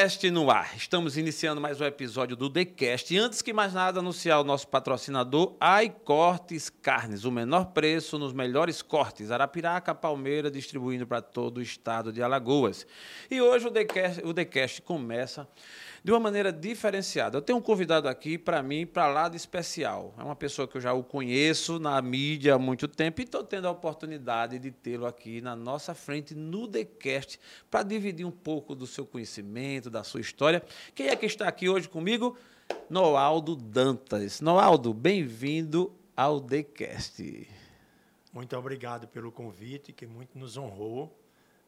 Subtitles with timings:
[0.00, 0.74] TheCast no ar.
[0.78, 3.14] Estamos iniciando mais um episódio do TheCast.
[3.14, 7.24] E antes que mais nada, anunciar o nosso patrocinador, Ai Cortes Carnes.
[7.24, 9.30] O menor preço nos melhores cortes.
[9.30, 12.86] Arapiraca, Palmeira, distribuindo para todo o estado de Alagoas.
[13.30, 15.46] E hoje o o TheCast começa
[16.02, 17.36] de uma maneira diferenciada.
[17.38, 20.14] Eu tenho um convidado aqui, para mim, para lá de especial.
[20.18, 23.44] É uma pessoa que eu já o conheço na mídia há muito tempo e estou
[23.44, 27.38] tendo a oportunidade de tê-lo aqui na nossa frente no TheCast
[27.70, 30.62] para dividir um pouco do seu conhecimento, da sua história.
[30.94, 32.36] Quem é que está aqui hoje comigo?
[32.88, 34.40] Noaldo Dantas.
[34.40, 37.48] Noaldo, bem-vindo ao TheCast.
[38.32, 41.14] Muito obrigado pelo convite, que muito nos honrou.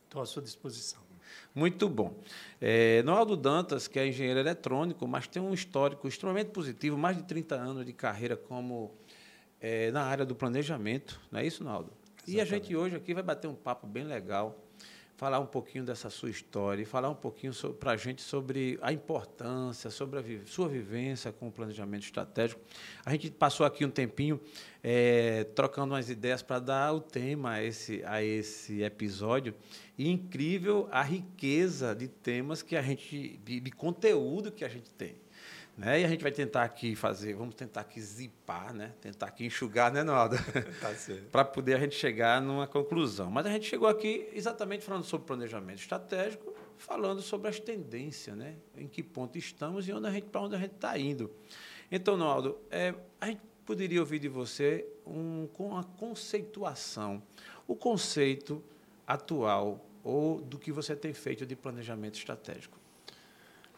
[0.04, 1.11] Estou à sua disposição.
[1.54, 2.14] Muito bom.
[2.60, 7.22] É, Noaldo Dantas, que é engenheiro eletrônico, mas tem um histórico extremamente positivo, mais de
[7.24, 8.92] 30 anos de carreira como
[9.60, 11.20] é, na área do planejamento.
[11.30, 11.92] Não é isso, Noaldo?
[12.26, 14.56] E a gente hoje aqui vai bater um papo bem legal
[15.22, 18.92] falar um pouquinho dessa sua história e falar um pouquinho para a gente sobre a
[18.92, 22.60] importância, sobre a vi sua vivência com o planejamento estratégico.
[23.06, 24.40] A gente passou aqui um tempinho
[24.82, 29.54] é, trocando umas ideias para dar o tema a esse, a esse episódio.
[29.96, 34.92] E incrível a riqueza de temas que a gente, de, de conteúdo que a gente
[34.92, 35.21] tem.
[35.82, 36.02] Né?
[36.02, 38.92] E a gente vai tentar aqui fazer, vamos tentar aqui zipar, né?
[39.00, 40.36] tentar aqui enxugar, né, Naldo?
[40.80, 40.94] Tá
[41.32, 43.28] Para poder a gente chegar numa conclusão.
[43.28, 48.54] Mas a gente chegou aqui exatamente falando sobre planejamento estratégico, falando sobre as tendências, né?
[48.76, 49.92] em que ponto estamos e
[50.30, 51.28] para onde a gente está indo.
[51.90, 57.20] Então, Naldo, é, a gente poderia ouvir de você um, com a conceituação,
[57.66, 58.62] o conceito
[59.04, 62.81] atual ou do que você tem feito de planejamento estratégico.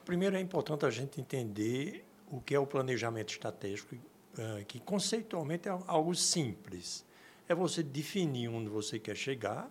[0.04, 3.96] Primeiro é importante a gente entender o que é o planejamento estratégico,
[4.36, 7.04] eh, que conceitualmente é algo simples.
[7.48, 9.70] É você definir onde você quer chegar,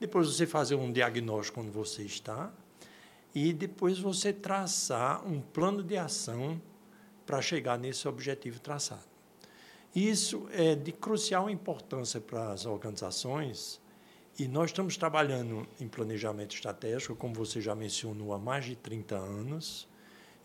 [0.00, 2.52] depois você fazer um diagnóstico onde você está
[3.34, 6.60] e depois você traçar um plano de ação
[7.24, 9.06] para chegar nesse objetivo traçado.
[9.94, 13.80] Isso é de crucial importância para as organizações
[14.38, 19.16] e nós estamos trabalhando em planejamento estratégico, como você já mencionou, há mais de 30
[19.16, 19.88] anos,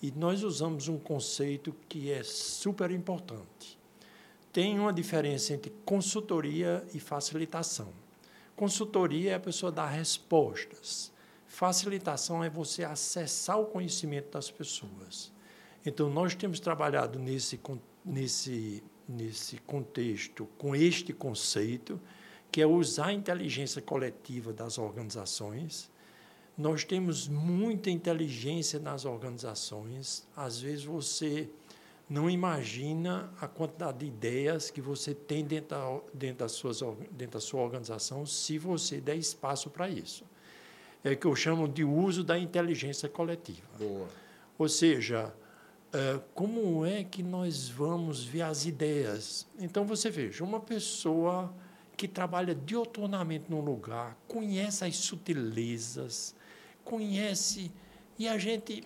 [0.01, 3.77] e nós usamos um conceito que é super importante.
[4.51, 7.93] Tem uma diferença entre consultoria e facilitação.
[8.55, 11.11] Consultoria é a pessoa dar respostas.
[11.45, 15.31] Facilitação é você acessar o conhecimento das pessoas.
[15.85, 17.59] Então, nós temos trabalhado nesse,
[18.03, 22.01] nesse, nesse contexto, com este conceito,
[22.53, 25.89] que é usar a inteligência coletiva das organizações.
[26.55, 30.27] Nós temos muita inteligência nas organizações.
[30.37, 31.49] Às vezes você
[32.07, 37.33] não imagina a quantidade de ideias que você tem dentro da, dentro das suas, dentro
[37.33, 40.23] da sua organização se você der espaço para isso.
[41.03, 43.67] É o que eu chamo de uso da inteligência coletiva.
[43.79, 44.07] Boa.
[44.59, 45.33] Ou seja,
[45.91, 49.47] é, como é que nós vamos ver as ideias?
[49.59, 51.51] Então, você veja, uma pessoa
[51.95, 56.35] que trabalha dioturnamente num lugar, conhece as sutilezas,
[56.83, 57.71] conhece
[58.17, 58.83] e a gente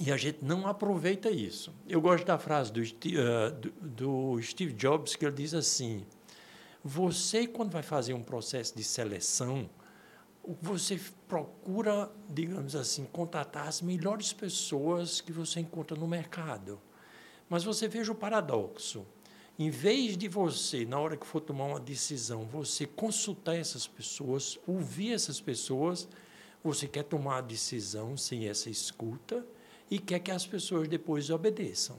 [0.00, 1.72] e a gente não aproveita isso.
[1.88, 6.04] Eu gosto da frase do, do, do Steve Jobs que ele diz assim:
[6.82, 9.70] você quando vai fazer um processo de seleção,
[10.60, 16.80] você procura, digamos assim, contratar as melhores pessoas que você encontra no mercado.
[17.48, 19.06] Mas você veja o paradoxo.
[19.56, 24.58] Em vez de você, na hora que for tomar uma decisão, você consultar essas pessoas,
[24.66, 26.08] ouvir essas pessoas,
[26.62, 29.46] você quer tomar a decisão sem essa escuta
[29.88, 31.96] e quer que as pessoas depois obedeçam.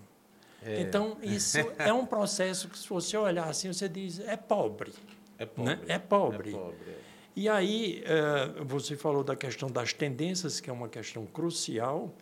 [0.61, 0.81] É.
[0.81, 4.91] Então, isso é um processo que, se você olhar assim, você diz: é pobre.
[5.37, 5.75] É pobre.
[5.75, 5.81] Né?
[5.87, 6.49] É pobre.
[6.49, 6.89] É pobre.
[6.89, 6.97] É.
[7.37, 12.13] E aí, eh, você falou da questão das tendências, que é uma questão crucial.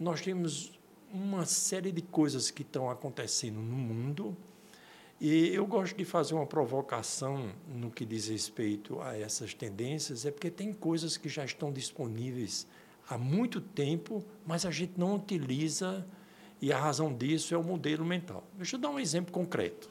[0.00, 0.72] Nós temos
[1.12, 4.36] uma série de coisas que estão acontecendo no mundo
[5.24, 10.32] e eu gosto de fazer uma provocação no que diz respeito a essas tendências, é
[10.32, 12.66] porque tem coisas que já estão disponíveis
[13.08, 16.04] há muito tempo, mas a gente não utiliza,
[16.60, 18.42] e a razão disso é o modelo mental.
[18.56, 19.88] Deixa eu dar um exemplo concreto.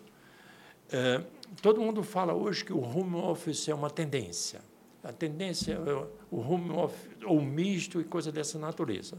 [0.92, 1.24] É,
[1.62, 4.60] todo mundo fala hoje que o home office é uma tendência.
[5.02, 9.18] A tendência é o home office, ou misto e coisa dessa natureza.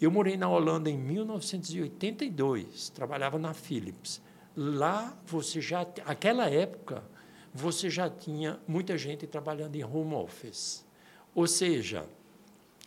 [0.00, 4.22] Eu morei na Holanda em 1982, trabalhava na Philips.
[4.56, 7.02] Lá você já, aquela época,
[7.54, 10.84] você já tinha muita gente trabalhando em home office.
[11.34, 12.06] Ou seja,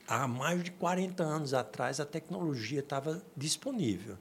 [0.08, 4.18] há mais de 40 anos atrás a tecnologia estava disponível.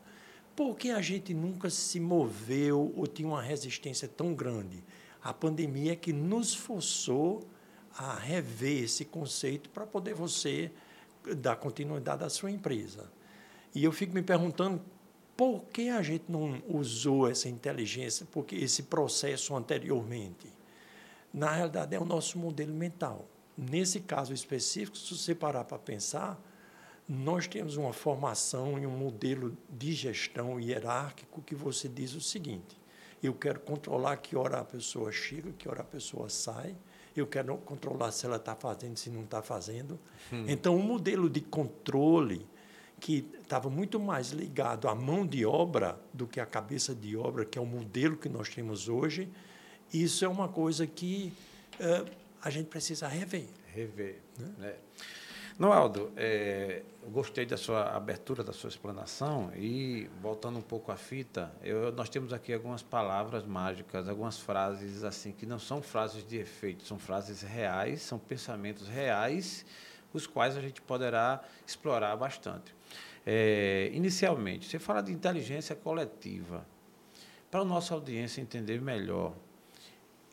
[0.56, 4.82] Por que a gente nunca se moveu ou tinha uma resistência tão grande?
[5.22, 7.46] A pandemia é que nos forçou
[7.96, 10.70] a rever esse conceito para poder você
[11.36, 13.10] dar continuidade à sua empresa.
[13.74, 14.80] E eu fico me perguntando
[15.36, 20.48] por que a gente não usou essa inteligência, porque esse processo anteriormente?
[21.32, 23.26] Na realidade, é o nosso modelo mental.
[23.56, 26.40] Nesse caso específico, se você parar para pensar,
[27.08, 32.80] nós temos uma formação e um modelo de gestão hierárquico que você diz o seguinte:
[33.22, 36.76] eu quero controlar que hora a pessoa chega, que hora a pessoa sai,
[37.16, 39.98] eu quero controlar se ela está fazendo, se não está fazendo.
[40.32, 40.44] Hum.
[40.48, 42.46] Então, um modelo de controle
[43.04, 47.44] que estava muito mais ligado à mão de obra do que à cabeça de obra,
[47.44, 49.28] que é o modelo que nós temos hoje,
[49.92, 51.30] isso é uma coisa que
[51.74, 52.10] uh,
[52.40, 53.44] a gente precisa rever.
[53.74, 54.22] Rever.
[54.38, 54.68] Né?
[54.70, 54.76] É.
[55.58, 61.52] Noaldo, é, gostei da sua abertura, da sua explanação e voltando um pouco à fita,
[61.62, 66.38] eu, nós temos aqui algumas palavras mágicas, algumas frases assim que não são frases de
[66.38, 69.66] efeito, são frases reais, são pensamentos reais,
[70.14, 72.74] os quais a gente poderá explorar bastante.
[73.26, 76.66] É, inicialmente, você fala de inteligência coletiva.
[77.50, 79.34] Para a nossa audiência entender melhor,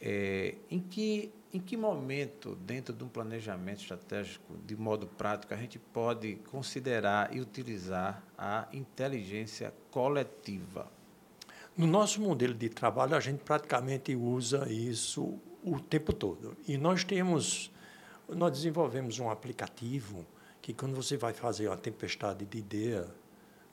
[0.01, 5.57] é, em que em que momento, dentro de um planejamento estratégico, de modo prático, a
[5.57, 10.89] gente pode considerar e utilizar a inteligência coletiva?
[11.75, 16.55] No nosso modelo de trabalho, a gente praticamente usa isso o tempo todo.
[16.65, 17.69] E nós temos,
[18.29, 20.25] nós desenvolvemos um aplicativo
[20.71, 23.07] que quando você vai fazer uma tempestade de, ideia,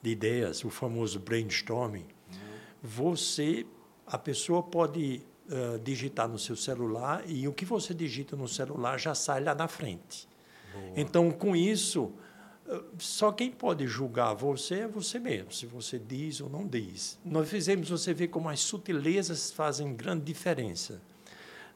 [0.01, 2.37] de ideias, o famoso brainstorming, uhum.
[2.83, 3.65] você,
[4.05, 8.99] a pessoa pode uh, digitar no seu celular e o que você digita no celular
[8.99, 10.27] já sai lá na frente.
[10.73, 10.93] Boa.
[10.97, 12.11] Então, com isso,
[12.67, 17.17] uh, só quem pode julgar você é você mesmo, se você diz ou não diz.
[17.23, 21.01] Nós fizemos você ver como as sutilezas fazem grande diferença.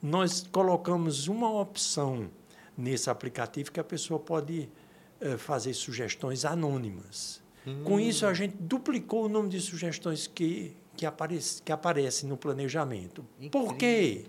[0.02, 2.30] Nós colocamos uma opção
[2.78, 4.68] nesse aplicativo que a pessoa pode
[5.38, 7.42] fazer sugestões anônimas.
[7.66, 7.84] Hum.
[7.84, 12.38] Com isso, a gente duplicou o número de sugestões que que aparece, que aparece no
[12.38, 13.26] planejamento.
[13.40, 13.68] Incrível.
[13.68, 14.26] Por quê?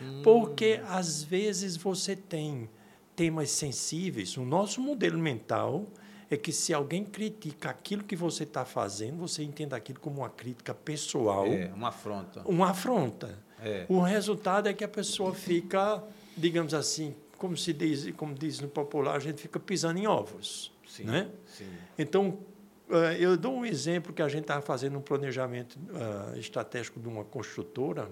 [0.00, 0.22] Hum.
[0.22, 2.68] Porque, às vezes, você tem
[3.14, 4.36] temas sensíveis.
[4.36, 5.86] O nosso modelo mental
[6.30, 10.28] é que se alguém critica aquilo que você está fazendo, você entenda aquilo como uma
[10.28, 11.46] crítica pessoal.
[11.46, 12.42] É, uma afronta.
[12.44, 13.38] Uma afronta.
[13.62, 13.86] É.
[13.88, 16.02] O resultado é que a pessoa fica,
[16.36, 20.72] digamos assim, como se diz, como diz no popular, a gente fica pisando em ovos.
[20.86, 21.30] Sim, né?
[21.46, 21.68] Sim.
[21.98, 22.38] Então,
[22.90, 27.08] eh, eu dou um exemplo que a gente estava fazendo um planejamento uh, estratégico de
[27.08, 28.08] uma construtora.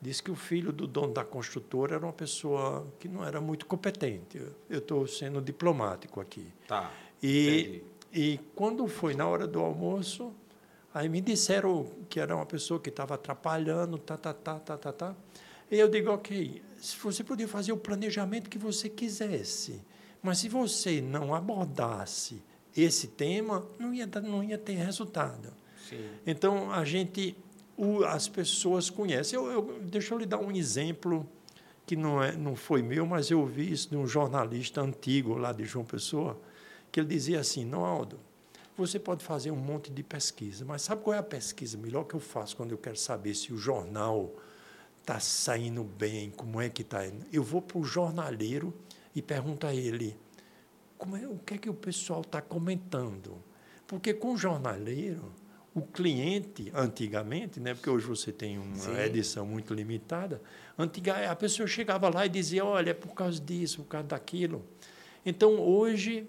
[0.00, 3.66] Disse que o filho do dono da construtora era uma pessoa que não era muito
[3.66, 4.40] competente.
[4.68, 6.46] Eu estou sendo diplomático aqui.
[6.66, 6.90] Tá.
[7.22, 7.82] E,
[8.12, 10.32] e quando foi na hora do almoço,
[10.92, 14.92] aí me disseram que era uma pessoa que estava atrapalhando, tá, tá, tá, tá, tá,
[14.92, 15.16] tá.
[15.72, 16.62] E eu digo, ok,
[17.02, 19.80] você podia fazer o planejamento que você quisesse,
[20.22, 22.42] mas se você não abordasse
[22.76, 25.50] esse tema, não ia, não ia ter resultado.
[25.88, 26.10] Sim.
[26.26, 27.34] Então, a gente,
[28.06, 29.38] as pessoas conhecem.
[29.38, 31.26] Eu, eu, deixa eu lhe dar um exemplo
[31.86, 35.52] que não, é, não foi meu, mas eu ouvi isso de um jornalista antigo lá
[35.54, 36.38] de João Pessoa,
[36.92, 38.20] que ele dizia assim, não, Aldo,
[38.76, 42.14] você pode fazer um monte de pesquisa, mas sabe qual é a pesquisa melhor que
[42.14, 44.30] eu faço quando eu quero saber se o jornal
[45.02, 47.00] está saindo bem, como é que está?
[47.32, 48.72] Eu vou para o jornaleiro
[49.14, 50.16] e pergunto a ele,
[51.20, 53.36] é, o que é que o pessoal está comentando.
[53.86, 55.32] Porque com o jornaleiro,
[55.74, 58.96] o cliente, antigamente, né, porque hoje você tem uma Sim.
[58.96, 60.40] edição muito limitada,
[60.78, 64.64] antiga, a pessoa chegava lá e dizia, olha, é por causa disso, por causa daquilo.
[65.26, 66.28] Então, hoje,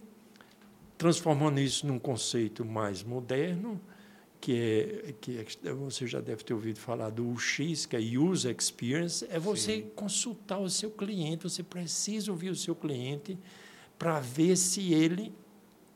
[0.98, 3.80] transformando isso num conceito mais moderno,
[4.44, 4.60] que
[5.08, 9.26] é, que é, você já deve ter ouvido falar do UX, que é User Experience,
[9.32, 9.92] é você Sim.
[9.96, 13.38] consultar o seu cliente, você precisa ouvir o seu cliente,
[13.98, 15.34] para ver se ele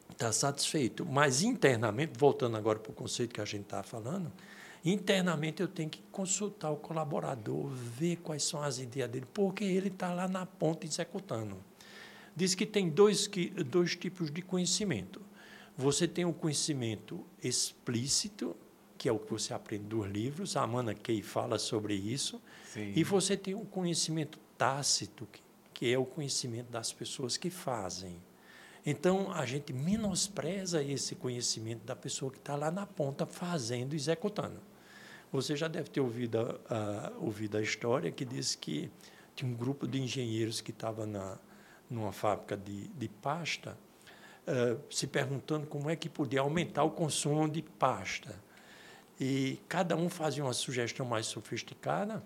[0.10, 1.06] está satisfeito.
[1.06, 4.32] Mas internamente, voltando agora para o conceito que a gente está falando,
[4.86, 9.89] internamente eu tenho que consultar o colaborador, ver quais são as ideias dele, porque ele
[9.89, 11.58] está lá na ponta executando.
[12.34, 13.30] Diz que tem dois,
[13.66, 15.27] dois tipos de conhecimento.
[15.78, 18.56] Você tem o conhecimento explícito,
[18.98, 22.94] que é o que você aprende dos livros, a Amanda Kay fala sobre isso, Sim.
[22.96, 25.28] e você tem o conhecimento tácito,
[25.72, 28.20] que é o conhecimento das pessoas que fazem.
[28.84, 34.60] Então, a gente menospreza esse conhecimento da pessoa que está lá na ponta fazendo, executando.
[35.32, 38.90] Você já deve ter ouvido a, a, ouvido a história que diz que
[39.36, 41.06] tinha um grupo de engenheiros que estava
[41.90, 43.78] numa fábrica de, de pasta,
[44.48, 48.36] uh, se perguntando como é que podia aumentar o consumo de pasta.
[49.20, 52.24] E cada um fazia uma sugestão mais sofisticada,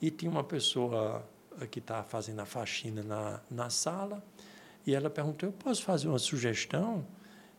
[0.00, 1.28] e tinha uma pessoa
[1.66, 4.22] que está fazendo a faxina na, na sala,
[4.86, 7.04] E ela perguntou: Eu posso fazer uma sugestão?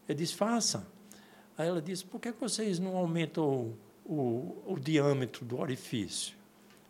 [0.08, 0.88] Eu disse: Faça.
[1.58, 6.36] Aí ela disse: Por que vocês não aumentam o, o, o diâmetro do orifício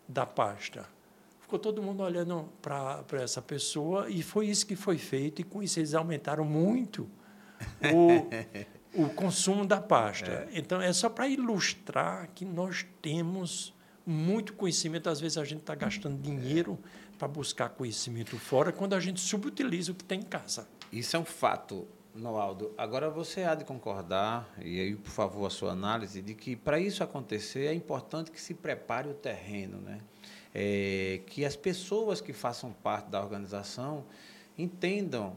[0.07, 0.87] da pasta?
[1.49, 5.63] Ficou todo mundo olhando para essa pessoa e foi isso que foi feito, e com
[5.63, 7.09] isso eles aumentaram muito
[8.93, 10.29] o, o consumo da pasta.
[10.29, 10.49] É.
[10.53, 13.73] Então, é só para ilustrar que nós temos
[14.05, 15.09] muito conhecimento.
[15.09, 16.77] Às vezes a gente está gastando dinheiro
[17.17, 20.67] para buscar conhecimento fora, quando a gente subutiliza o que tem em casa.
[20.93, 22.71] Isso é um fato, Noaldo.
[22.77, 26.79] Agora você há de concordar, e aí, por favor, a sua análise, de que para
[26.79, 29.99] isso acontecer é importante que se prepare o terreno, né?
[30.53, 34.03] É, que as pessoas que façam parte da organização
[34.57, 35.35] entendam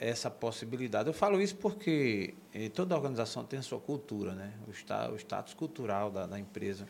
[0.00, 1.08] essa possibilidade.
[1.08, 4.52] Eu falo isso porque eh, toda organização tem a sua cultura, né?
[4.66, 6.88] o, está, o status cultural da, da, empresa.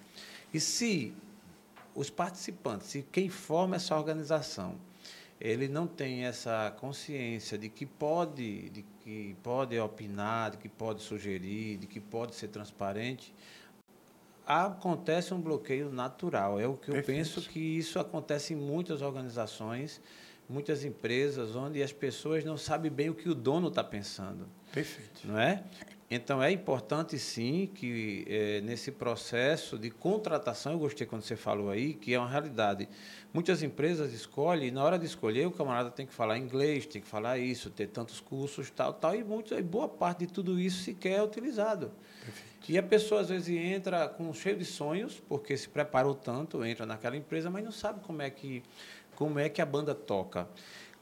[0.52, 1.14] E se
[1.94, 4.76] os participantes, se quem forma essa organização,
[5.40, 11.02] ele não tem essa consciência de que pode, de que pode opinar, de que pode
[11.02, 13.32] sugerir, de que pode ser transparente,
[14.48, 16.58] acontece um bloqueio natural.
[16.58, 17.18] É o que eu Perfeito.
[17.18, 20.00] penso que isso acontece em muitas organizações
[20.48, 24.48] muitas empresas onde as pessoas não sabem bem o que o dono está pensando.
[24.72, 25.26] Perfeito.
[25.26, 25.62] Não é?
[26.10, 31.68] Então, é importante, sim, que é, nesse processo de contratação, eu gostei quando você falou
[31.68, 32.88] aí, que é uma realidade.
[33.30, 37.02] Muitas empresas escolhem, e na hora de escolher, o camarada tem que falar inglês, tem
[37.02, 40.58] que falar isso, ter tantos cursos, tal, tal, e, muito, e boa parte de tudo
[40.58, 41.92] isso sequer é utilizado.
[42.24, 42.47] Perfeito.
[42.66, 46.84] E a pessoa, às vezes, entra com cheio de sonhos, porque se preparou tanto, entra
[46.84, 48.62] naquela empresa, mas não sabe como é que
[49.18, 50.48] como é que a banda toca.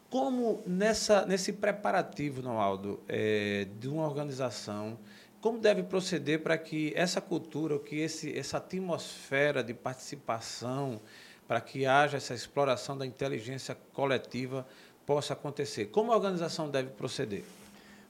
[0.09, 4.99] Como nessa, nesse preparativo, Noaldo, é, de uma organização,
[5.39, 10.99] como deve proceder para que essa cultura, que esse, essa atmosfera de participação,
[11.47, 14.67] para que haja essa exploração da inteligência coletiva
[15.05, 15.87] possa acontecer?
[15.87, 17.45] Como a organização deve proceder?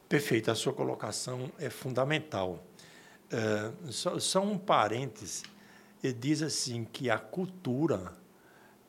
[0.08, 2.62] Perfeito, a sua colocação é fundamental.
[3.26, 5.42] Uh, só, só, um parêntese,
[6.02, 8.12] ele diz assim que a cultura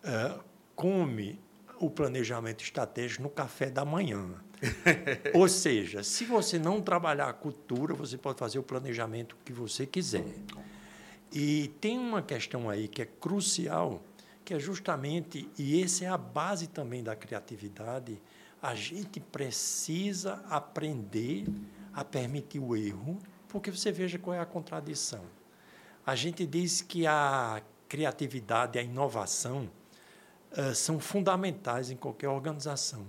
[0.03, 0.43] uh,
[0.75, 1.39] come
[1.79, 4.29] o planejamento estratégico no café da manhã.
[5.33, 9.85] Ou seja, se você não trabalhar a cultura, você pode fazer o planejamento que você
[9.85, 10.35] quiser.
[11.31, 14.01] E tem uma questão aí que é crucial,
[14.45, 18.21] que é justamente, e essa é a base também da criatividade,
[18.61, 21.45] a gente precisa aprender
[21.93, 23.19] a permitir o erro,
[23.57, 25.21] porque você veja qual é a contradição.
[26.05, 29.69] A gente diz que a criatividade, a inovação,
[30.51, 33.05] uh, são fundamentais em qualquer organização.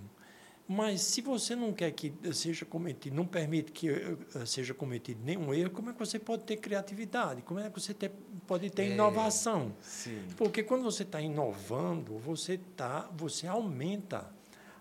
[0.67, 5.53] Mas se você não quer que seja cometido, não permite que uh, seja cometido nenhum
[5.53, 7.43] erro, como é que você pode ter criatividade?
[7.43, 8.11] Como é que você ter,
[8.47, 9.75] pode ter é, inovação?
[9.83, 10.23] Sim.
[10.37, 14.31] Porque quando você está inovando, você tá, você aumenta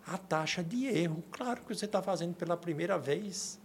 [0.06, 1.22] a taxa de erro.
[1.30, 3.60] Claro que você está fazendo pela primeira vez.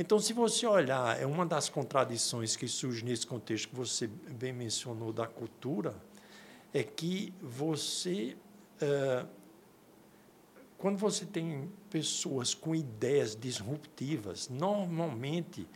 [0.00, 4.52] Então, se você olhar, é uma das contradições que surge nesse contexto que você bem
[4.52, 5.92] mencionou da cultura,
[6.72, 8.36] é que você,
[8.80, 9.26] uh,
[10.76, 15.66] quando você tem pessoas com ideias disruptivas, normalmente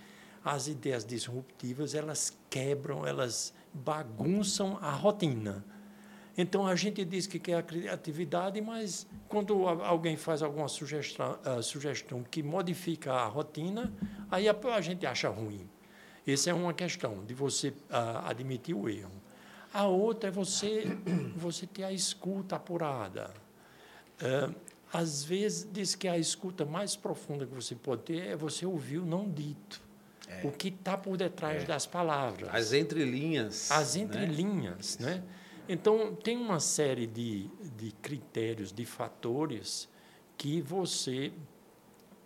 [0.44, 5.64] as ideias disruptivas elas quebram, elas bagunçam a rotina.
[6.36, 11.62] Então a gente diz que quer a criatividade, mas quando alguém faz alguma sugestão, uh,
[11.62, 13.92] sugestão que modifica a rotina,
[14.30, 15.68] aí a, a, gente acha ruim.
[16.26, 19.12] Essa é uma questão de você uh, admitir o erro.
[19.74, 20.84] A outra é você,
[21.36, 23.30] você ter a escuta apurada.
[24.20, 24.50] É,
[24.92, 28.98] às vezes, diz que a escuta mais profunda que você pode ter é você ouvir
[28.98, 29.80] o não dito.
[30.28, 30.46] É.
[30.46, 31.66] O que está por detrás é.
[31.66, 32.48] das palavras.
[32.52, 33.70] As entrelinhas.
[33.70, 34.02] As né?
[34.02, 34.98] entrelinhas.
[34.98, 35.14] Né?
[35.14, 35.22] né?
[35.72, 37.48] Então, tem uma série de,
[37.78, 39.88] de critérios, de fatores
[40.36, 41.32] que você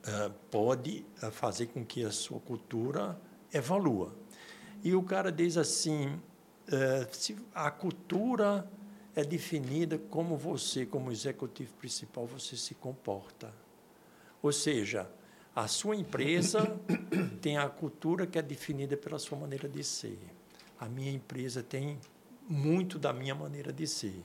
[0.03, 3.17] uh, pode uh, fazer com que a sua cultura
[3.55, 4.13] evolua.
[4.83, 6.21] E o cara diz assim:
[6.67, 7.07] é,
[7.55, 8.69] a cultura
[9.15, 13.55] é definida como você, como executivo principal, você se comporta.
[14.43, 15.09] Ou seja,
[15.55, 16.77] a sua empresa
[17.41, 20.19] tem a cultura que é definida pela sua maneira de ser.
[20.81, 21.97] A minha empresa tem
[22.49, 24.23] muito da minha maneira de ser.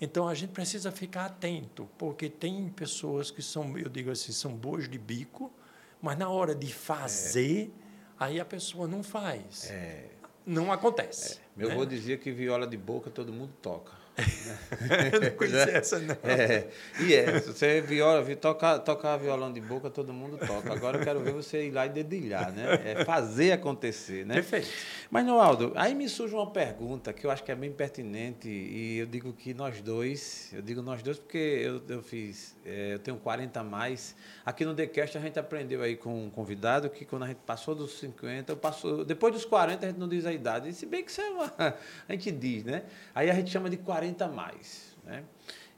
[0.00, 4.52] Então a gente precisa ficar atento, porque tem pessoas que são, eu digo assim, são
[4.54, 5.52] boas de bico,
[6.00, 7.70] mas na hora de fazer, é.
[8.18, 9.70] aí a pessoa não faz.
[9.70, 10.06] É.
[10.46, 11.34] Não acontece.
[11.34, 11.38] É.
[11.54, 11.74] Meu né?
[11.74, 14.00] avô dizia que viola de boca todo mundo toca.
[15.22, 16.16] não conhecia essa, não.
[16.22, 16.68] É,
[17.00, 20.72] e é, você viola, tocar, tocar violão de boca, todo mundo toca.
[20.72, 22.80] Agora eu quero ver você ir lá e dedilhar, né?
[22.84, 24.34] É fazer acontecer, né?
[24.34, 24.68] Perfeito.
[25.10, 28.98] Mas, Noaldo, aí me surge uma pergunta que eu acho que é bem pertinente e
[28.98, 32.98] eu digo que nós dois, eu digo nós dois porque eu, eu fiz, é, eu
[33.00, 34.14] tenho 40 a mais.
[34.46, 37.74] Aqui no TheCast a gente aprendeu aí com um convidado que quando a gente passou
[37.74, 41.02] dos 50, eu passo, depois dos 40 a gente não diz a idade, se bem
[41.02, 41.52] que isso é uma,
[42.08, 42.84] a gente diz, né?
[43.12, 45.24] Aí a gente chama de 40 a mais, né?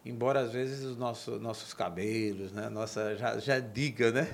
[0.05, 2.69] Embora às vezes os nossos, nossos cabelos, né?
[2.69, 4.29] Nossa, já, já diga, né?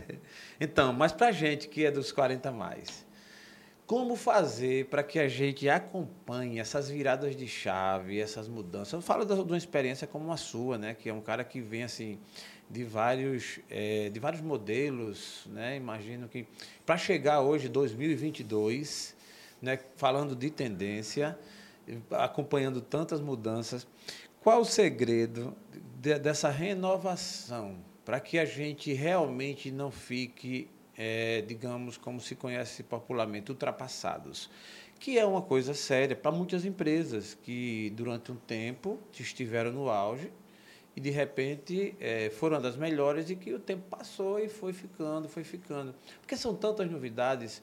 [0.60, 3.06] Então, mas para gente que é dos 40 a mais,
[3.88, 8.92] como fazer para que a gente acompanhe essas viradas de chave, essas mudanças?
[8.92, 10.92] Eu falo de uma experiência como a sua, né?
[10.92, 12.18] Que é um cara que vem assim
[12.68, 15.74] de vários, é, de vários modelos, né?
[15.74, 16.46] Imagino que
[16.84, 19.16] para chegar hoje 2022,
[19.62, 19.78] né?
[19.96, 21.38] Falando de tendência,
[22.10, 23.86] acompanhando tantas mudanças,
[24.42, 25.56] qual o segredo
[25.98, 30.68] de, dessa renovação para que a gente realmente não fique,
[30.98, 34.50] é, digamos, como se conhece popularmente, ultrapassados?
[34.98, 40.32] Que é uma coisa séria para muitas empresas que, durante um tempo, estiveram no auge
[40.96, 45.28] e, de repente, é, foram das melhores e que o tempo passou e foi ficando,
[45.28, 45.94] foi ficando.
[46.20, 47.62] Porque são tantas novidades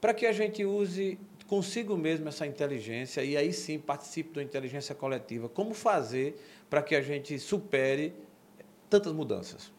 [0.00, 4.94] para que a gente use consigo mesmo essa inteligência e aí sim participe da inteligência
[4.94, 5.50] coletiva.
[5.50, 8.14] Como fazer para que a gente supere
[8.88, 9.70] tantas mudanças?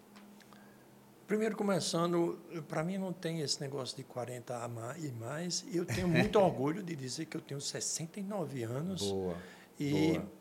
[1.31, 4.53] Primeiro, começando, para mim não tem esse negócio de 40
[5.01, 5.63] e mais.
[5.73, 9.01] Eu tenho muito orgulho de dizer que eu tenho 69 anos.
[9.01, 9.37] Boa.
[9.79, 10.31] E boa.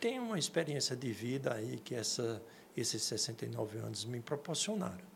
[0.00, 2.42] tenho uma experiência de vida aí que essa,
[2.74, 5.09] esses 69 anos me proporcionaram.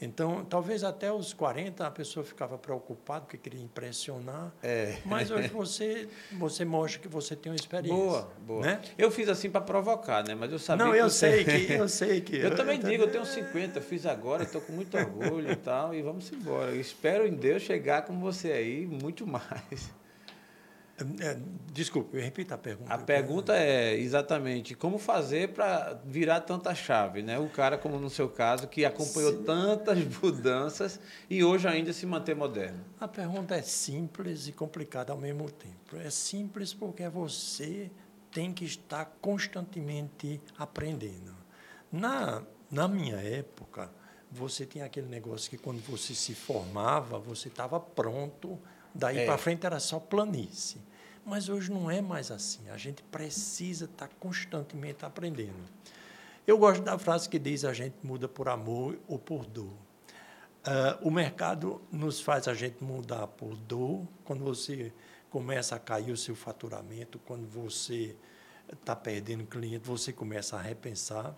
[0.00, 4.52] Então, talvez até os 40 a pessoa ficava preocupada porque queria impressionar.
[4.62, 4.96] É.
[5.04, 7.96] Mas hoje você, você mostra que você tem uma experiência.
[7.96, 8.62] Boa, boa.
[8.62, 8.80] Né?
[8.98, 10.34] Eu fiz assim para provocar, né?
[10.34, 11.44] Mas eu sabia Não, que eu você...
[11.44, 14.42] sei que eu sei que eu, eu também eu digo, eu tenho 50, fiz agora,
[14.42, 16.72] estou com muito orgulho e tal, e vamos embora.
[16.72, 19.92] Eu espero em Deus chegar como você aí, muito mais.
[21.20, 21.36] É,
[21.72, 22.92] desculpe, repita a pergunta.
[22.92, 27.38] A pergunta é exatamente como fazer para virar tanta chave, né?
[27.38, 29.44] O cara, como no seu caso, que acompanhou Sim.
[29.44, 32.84] tantas mudanças e hoje ainda se manter moderno.
[33.00, 35.96] A pergunta é simples e complicada ao mesmo tempo.
[35.96, 37.90] É simples porque você
[38.30, 41.34] tem que estar constantemente aprendendo.
[41.90, 43.90] Na, na minha época,
[44.30, 48.58] você tinha aquele negócio que quando você se formava, você estava pronto,
[48.94, 49.26] daí é.
[49.26, 50.80] para frente era só planície.
[51.24, 52.68] Mas hoje não é mais assim.
[52.70, 55.64] A gente precisa estar constantemente aprendendo.
[56.46, 59.72] Eu gosto da frase que diz: a gente muda por amor ou por dor.
[60.64, 64.92] Uh, o mercado nos faz a gente mudar por dor quando você
[65.30, 68.14] começa a cair o seu faturamento, quando você
[68.72, 71.34] está perdendo cliente, você começa a repensar.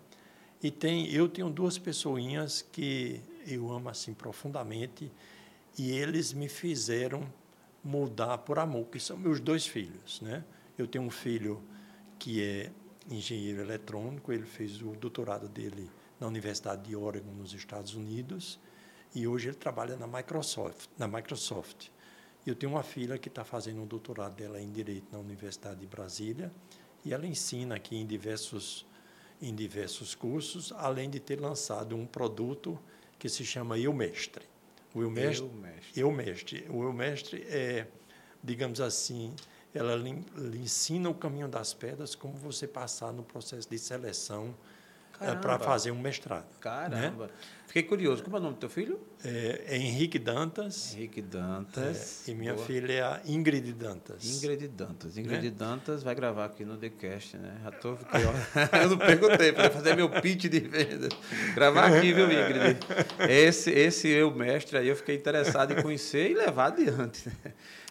[0.62, 5.12] E tem, eu tenho duas pessoinhas que eu amo assim profundamente
[5.78, 7.26] e eles me fizeram
[7.84, 10.20] mudar por amor, que são meus dois filhos.
[10.22, 10.42] Né?
[10.78, 11.62] Eu tenho um filho
[12.18, 12.72] que é
[13.10, 18.58] engenheiro eletrônico, ele fez o doutorado dele na Universidade de Oregon, nos Estados Unidos,
[19.14, 20.88] e hoje ele trabalha na Microsoft.
[20.96, 21.88] Na Microsoft.
[22.46, 25.86] Eu tenho uma filha que está fazendo um doutorado dela em Direito na Universidade de
[25.86, 26.50] Brasília,
[27.04, 28.86] e ela ensina aqui em diversos,
[29.40, 32.78] em diversos cursos, além de ter lançado um produto
[33.18, 34.53] que se chama Eu Mestre.
[34.94, 35.50] O eu mestre,
[35.96, 36.66] eu mestre.
[36.70, 37.88] O eu mestre é,
[38.42, 39.34] digamos assim,
[39.74, 44.54] ela lhe, lhe, ensina o caminho das pedras, como você passar no processo de seleção
[45.18, 46.44] para fazer um mestrado.
[46.44, 46.58] Né?
[46.60, 47.26] Caramba.
[47.26, 47.32] Né?
[47.66, 48.22] Fiquei curioso.
[48.22, 49.00] Como é o nome do teu filho?
[49.24, 50.94] É, é Henrique Dantas.
[50.94, 52.28] Henrique Dantas.
[52.28, 52.66] É, e minha Boa.
[52.66, 54.24] filha é a Ingrid Dantas.
[54.24, 55.18] Ingrid Dantas.
[55.18, 55.50] Ingrid né?
[55.50, 57.58] Dantas vai gravar aqui no TheCast, né?
[57.64, 58.20] Já tô, fiquei,
[58.80, 61.08] eu não perguntei para fazer meu pitch de venda.
[61.54, 62.78] Gravar aqui, viu, Ingrid?
[63.28, 67.28] Esse, esse eu, mestre, aí eu fiquei interessado em conhecer e levar adiante.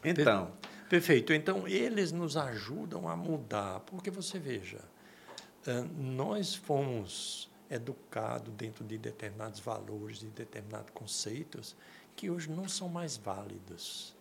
[0.03, 0.51] Então.
[0.89, 1.33] Perfeito.
[1.33, 3.79] Então, eles nos ajudam a mudar.
[3.81, 4.77] Porque você veja,
[5.97, 11.75] nós fomos educado dentro de determinados valores, de determinados conceitos,
[12.15, 14.15] que hoje não são mais válidos.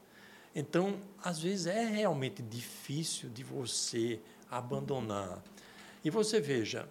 [0.55, 5.43] Então, às vezes é realmente difícil de você abandonar.
[6.05, 6.89] E você veja,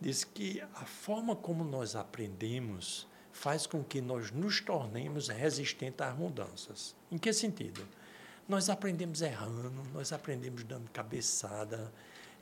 [0.00, 6.16] diz que a forma como nós aprendemos faz com que nós nos tornemos resistentes às
[6.16, 6.94] mudanças.
[7.10, 7.86] Em que sentido?
[8.48, 11.92] Nós aprendemos errando, nós aprendemos dando cabeçada,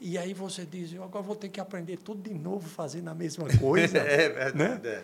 [0.00, 3.14] e aí você diz, eu agora vou ter que aprender tudo de novo, fazendo a
[3.14, 3.98] mesma coisa.
[3.98, 4.58] é verdade.
[4.58, 4.80] Né?
[4.84, 5.02] É.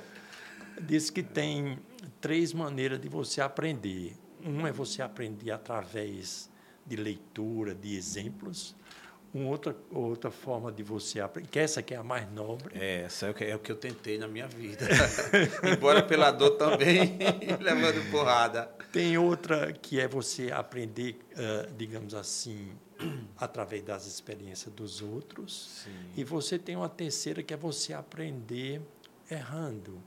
[0.80, 1.78] Diz que tem
[2.20, 4.14] três maneiras de você aprender.
[4.44, 6.50] Um é você aprender através
[6.84, 8.74] de leitura, de exemplos.
[9.32, 12.74] uma outra, outra forma de você aprender, que essa que é a mais nobre.
[12.78, 14.86] É, essa é o que, é o que eu tentei na minha vida.
[15.62, 17.18] Embora pela dor também,
[17.60, 18.68] levando porrada.
[18.92, 22.72] Tem outra que é você aprender, uh, digamos assim,
[23.36, 25.82] através das experiências dos outros.
[25.84, 25.90] Sim.
[26.16, 28.80] E você tem uma terceira que é você aprender
[29.30, 29.98] errando.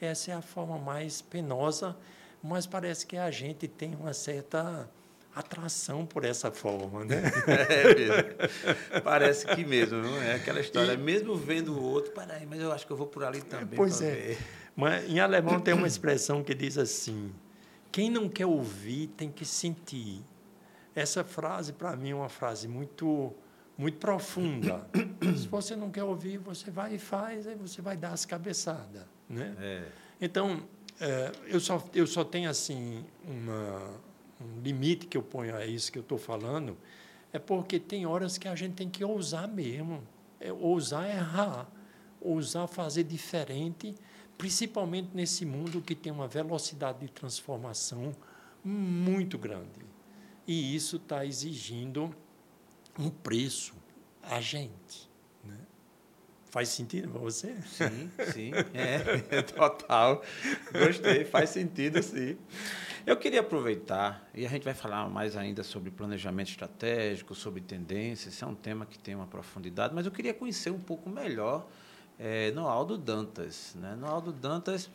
[0.00, 1.96] Essa é a forma mais penosa,
[2.42, 4.90] mas parece que a gente tem uma certa
[5.34, 7.22] atração por essa forma, né?
[7.46, 9.02] É mesmo.
[9.02, 10.92] Parece que mesmo, não é aquela história.
[10.92, 13.76] E, mesmo vendo o outro, peraí, mas eu acho que eu vou por ali também.
[13.76, 14.10] Pois é.
[14.10, 14.38] Ver.
[14.74, 17.32] Mas em alemão tem uma expressão que diz assim:
[17.90, 20.22] quem não quer ouvir tem que sentir.
[20.94, 23.32] Essa frase para mim é uma frase muito
[23.76, 24.86] muito profunda.
[25.36, 29.04] Se você não quer ouvir, você vai e faz, aí você vai dar as cabeçadas,
[29.28, 29.56] né?
[29.58, 29.84] É.
[30.20, 30.62] Então,
[31.00, 35.90] é, eu só eu só tenho assim uma um limite que eu ponho a isso
[35.90, 36.76] que eu estou falando,
[37.32, 40.02] é porque tem horas que a gente tem que ousar mesmo,
[40.40, 41.68] é, ousar errar,
[42.20, 43.94] ousar fazer diferente,
[44.36, 48.14] principalmente nesse mundo que tem uma velocidade de transformação
[48.64, 49.91] muito grande.
[50.46, 52.14] E isso está exigindo
[52.98, 53.74] um preço
[54.22, 55.10] a gente.
[55.44, 55.56] Né?
[56.50, 57.54] Faz sentido para você?
[57.62, 58.50] Sim, sim.
[58.74, 60.22] É, total.
[60.72, 62.36] Gostei, faz sentido, sim.
[63.04, 68.34] Eu queria aproveitar, e a gente vai falar mais ainda sobre planejamento estratégico, sobre tendências,
[68.34, 71.66] esse é um tema que tem uma profundidade, mas eu queria conhecer um pouco melhor
[72.16, 73.74] é, Noaldo Dantas.
[73.74, 73.96] Né?
[73.96, 74.88] Noaldo Dantas,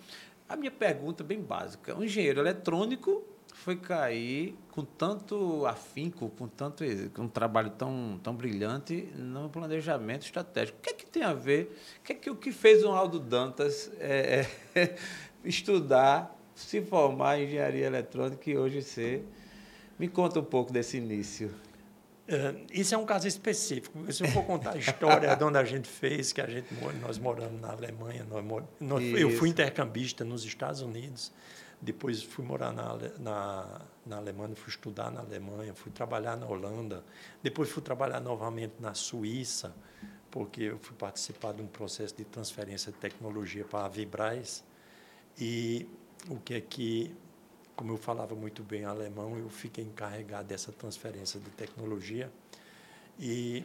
[0.48, 3.26] a minha pergunta bem básica, um engenheiro eletrônico
[3.68, 10.24] foi cair com tanto afinco, com tanto com um trabalho tão, tão brilhante no planejamento
[10.24, 10.78] estratégico.
[10.78, 11.78] O que é que tem a ver?
[12.00, 14.96] O que é que o que fez o Aldo Dantas é, é,
[15.44, 19.28] estudar se formar em engenharia eletrônica e hoje ser.
[20.00, 21.54] Me conta um pouco desse início.
[22.30, 24.10] Uh, isso é um caso específico.
[24.14, 26.68] Se eu for contar a história de onde a gente fez, que a gente
[27.02, 31.34] nós moramos na Alemanha, nós, nós, eu fui intercambista nos Estados Unidos,
[31.80, 37.04] depois fui morar na, na, na Alemanha, fui estudar na Alemanha, fui trabalhar na Holanda,
[37.44, 39.76] depois fui trabalhar novamente na Suíça,
[40.32, 44.64] porque eu fui participar de um processo de transferência de tecnologia para a Vibraz.
[45.40, 45.88] E
[46.30, 47.16] o que é que,
[47.76, 52.32] como eu falava muito bem alemão, eu fiquei encarregado dessa transferência de tecnologia.
[53.20, 53.64] E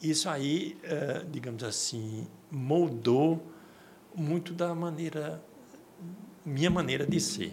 [0.00, 3.42] isso aí, eh, digamos assim, moldou
[4.14, 5.42] muito da maneira,
[6.48, 7.52] minha maneira de ser.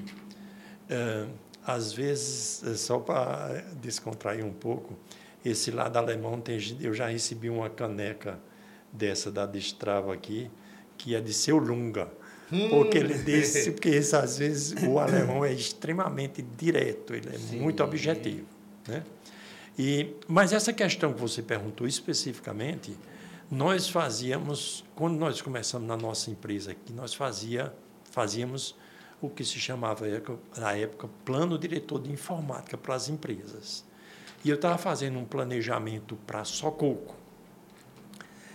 [0.89, 1.25] Eh,
[1.65, 4.97] às vezes, eh, só para descontrair um pouco,
[5.43, 8.39] esse lado alemão, tem, eu já recebi uma caneca
[8.91, 10.49] dessa da Destrava aqui,
[10.97, 12.09] que é de seu Lunga
[12.51, 12.69] Hum.
[12.69, 17.59] Porque ele disse, porque isso, às vezes o alemão é extremamente direto, ele é Sim.
[17.59, 18.45] muito objetivo.
[18.87, 19.03] Né?
[19.77, 22.95] E, mas essa questão que você perguntou especificamente,
[23.49, 27.73] nós fazíamos, quando nós começamos na nossa empresa aqui, nós fazia,
[28.11, 28.75] fazíamos
[29.21, 30.05] o que se chamava
[30.57, 33.83] na época plano diretor de informática para as empresas.
[34.43, 37.15] E eu estava fazendo um planejamento para Sococo.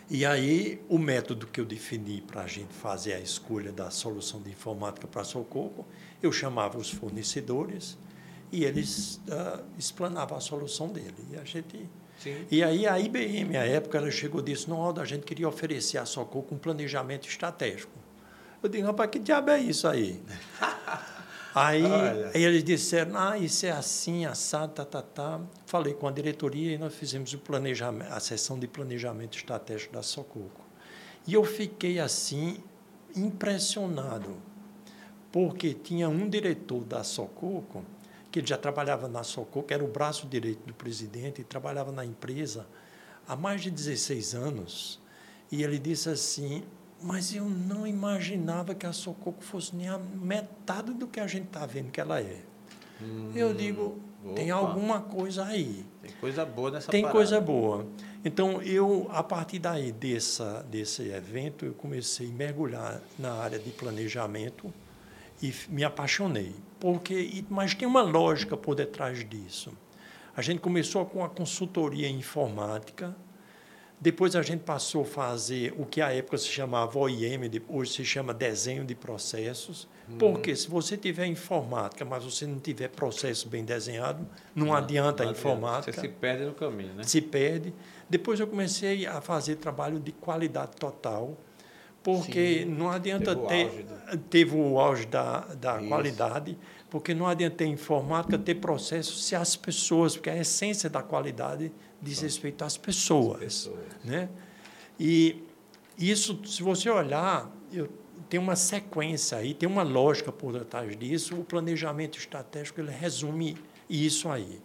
[0.08, 4.42] E aí, o método que eu defini para a gente fazer a escolha da solução
[4.42, 5.86] de informática para Socorro,
[6.20, 7.96] eu chamava os fornecedores
[8.50, 11.14] e eles uh, explanavam a solução dele.
[11.30, 11.88] E a gente.
[12.18, 12.44] Sim.
[12.50, 15.98] E aí a IBM, à época, ela chegou e disse: não, a gente queria oferecer
[15.98, 17.99] a Socorro um planejamento estratégico.
[18.62, 20.22] Eu digo, rapaz, que diabo é isso aí?
[21.52, 25.40] Aí, aí, eles disseram, ah, isso é assim, assado, tá, tá, tá.
[25.66, 30.00] Falei com a diretoria e nós fizemos o planejamento, a sessão de planejamento estratégico da
[30.00, 30.64] Sococo.
[31.26, 32.62] E eu fiquei assim,
[33.16, 34.36] impressionado,
[35.32, 37.84] porque tinha um diretor da Sococo,
[38.30, 42.04] que ele já trabalhava na Sococo, era o braço direito do presidente, e trabalhava na
[42.04, 42.64] empresa
[43.26, 45.00] há mais de 16 anos,
[45.50, 46.62] e ele disse assim,
[47.02, 51.46] mas eu não imaginava que a Sococo fosse nem a metade do que a gente
[51.46, 52.42] está vendo que ela é.
[53.00, 54.34] Hum, eu digo, opa.
[54.34, 55.84] tem alguma coisa aí.
[56.02, 57.18] Tem coisa boa nessa Tem parada.
[57.18, 57.86] coisa boa.
[58.24, 63.70] Então, eu, a partir daí, dessa, desse evento, eu comecei a mergulhar na área de
[63.70, 64.72] planejamento
[65.42, 66.54] e me apaixonei.
[66.78, 69.72] Porque, mas tem uma lógica por detrás disso.
[70.36, 73.16] A gente começou com a consultoria informática,
[74.00, 78.04] depois a gente passou a fazer o que à época se chamava OIM, hoje se
[78.04, 79.86] chama desenho de processos.
[80.08, 80.16] Hum.
[80.18, 85.22] Porque se você tiver informática, mas você não tiver processo bem desenhado, não, não adianta
[85.22, 85.92] não a informática.
[85.92, 87.02] Você se perde no caminho, né?
[87.02, 87.74] Se perde.
[88.08, 91.36] Depois eu comecei a fazer trabalho de qualidade total,
[92.02, 94.14] Porque Sim, não adianta teve ter.
[94.14, 96.56] O teve o auge da, da qualidade,
[96.88, 101.70] porque não adianta ter informática, ter processo, se as pessoas, porque a essência da qualidade
[102.02, 103.34] diz respeito às pessoas.
[103.34, 104.04] As pessoas.
[104.04, 104.28] Né?
[104.98, 105.42] E
[105.98, 107.88] isso, se você olhar, eu,
[108.28, 111.34] tem uma sequência aí, tem uma lógica por detrás disso.
[111.34, 113.56] O planejamento estratégico ele resume
[113.88, 114.60] isso aí.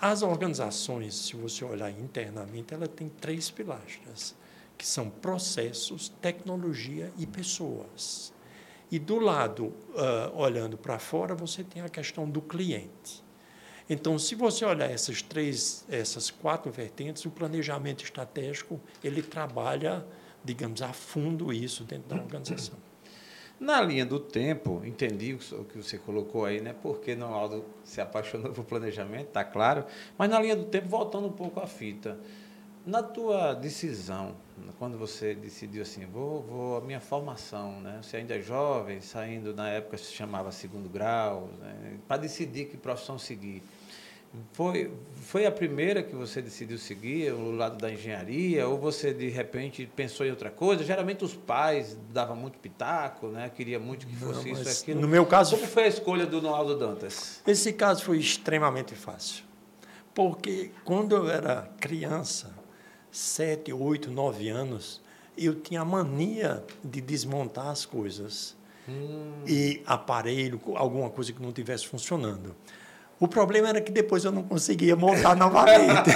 [0.00, 4.34] As organizações, se você olhar internamente, ela tem três pilastras
[4.76, 8.32] que são processos, tecnologia e pessoas.
[8.90, 13.22] E do lado, uh, olhando para fora, você tem a questão do cliente.
[13.92, 20.02] Então, se você olhar essas três, essas quatro vertentes, o planejamento estratégico ele trabalha,
[20.42, 22.78] digamos, a fundo isso dentro da organização.
[23.60, 26.74] Na linha do tempo, entendi o que você colocou aí, né?
[26.82, 29.84] Porque Aldo se apaixonou por planejamento, tá claro.
[30.16, 32.18] Mas na linha do tempo, voltando um pouco à fita,
[32.86, 34.34] na tua decisão,
[34.78, 38.00] quando você decidiu assim, vou, vou a minha formação, né?
[38.02, 41.98] Você ainda é jovem, saindo na época se chamava segundo grau, né?
[42.06, 43.62] para decidir que profissão seguir.
[44.54, 49.28] Foi, foi a primeira que você decidiu seguir, o lado da engenharia, ou você de
[49.28, 50.82] repente pensou em outra coisa?
[50.82, 53.50] Geralmente os pais davam muito pitaco, né?
[53.54, 55.00] Queria muito que fosse Não, isso aquilo.
[55.00, 57.42] No meu caso, como foi a escolha do Noaldo Dantas?
[57.46, 59.44] Esse caso foi extremamente fácil,
[60.14, 62.61] porque quando eu era criança
[63.12, 65.00] sete, oito, nove anos,
[65.36, 68.56] eu tinha a mania de desmontar as coisas.
[68.88, 69.44] Hum.
[69.46, 72.56] E aparelho, alguma coisa que não estivesse funcionando.
[73.20, 76.10] O problema era que depois eu não conseguia montar novamente.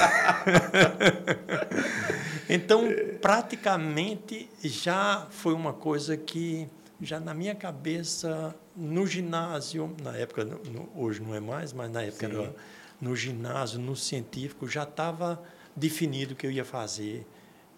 [2.51, 2.83] então,
[3.21, 6.69] praticamente já foi uma coisa que
[7.01, 12.03] já na minha cabeça no ginásio, na época no, hoje não é mais, mas na
[12.03, 12.57] época era,
[13.01, 15.41] no ginásio, no científico já estava
[15.77, 17.27] definido que eu ia fazer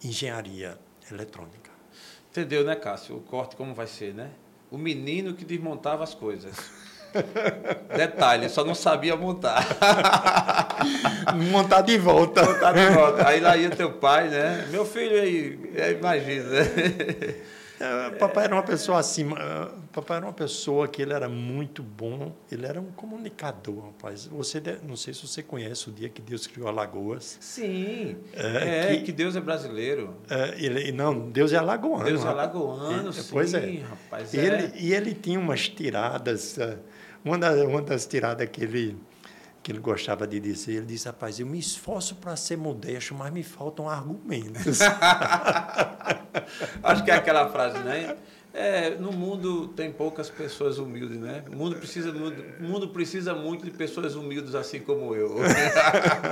[0.03, 0.79] engenharia
[1.11, 1.71] eletrônica.
[2.31, 3.17] Entendeu, né, Cássio?
[3.17, 4.31] O corte como vai ser, né?
[4.71, 6.55] O menino que desmontava as coisas.
[7.97, 9.67] Detalhe, só não sabia montar.
[11.51, 12.45] montar de volta.
[12.45, 13.27] Montar de volta.
[13.27, 14.69] Aí lá ia teu pai, né?
[14.71, 15.59] Meu filho aí,
[15.99, 16.51] imagina.
[16.51, 17.35] Né?
[17.81, 19.29] É, papai era uma pessoa assim,
[19.93, 24.27] papai era uma pessoa que ele era muito bom, ele era um comunicador, rapaz.
[24.27, 27.39] Você não sei se você conhece o dia que Deus criou Alagoas.
[27.41, 28.17] Sim.
[28.35, 30.17] É, é que, que, Deus é brasileiro.
[30.29, 32.05] É, ele, não, Deus é alagoano.
[32.05, 33.81] Deus é alagoano, sim, pois é.
[33.89, 34.35] rapaz.
[34.35, 34.73] Ele, é.
[34.77, 36.79] E ele tinha umas tiradas, é,
[37.25, 38.97] uma das, uma das tiradas que ele
[39.63, 43.33] que ele gostava de dizer, ele disse, rapaz, eu me esforço para ser modesto, mas
[43.33, 44.81] me faltam argumentos.
[46.83, 48.17] Acho que é aquela frase, né?
[48.53, 51.45] É, no mundo tem poucas pessoas humildes, né?
[51.53, 55.37] O mundo precisa, o mundo precisa muito de pessoas humildes assim como eu.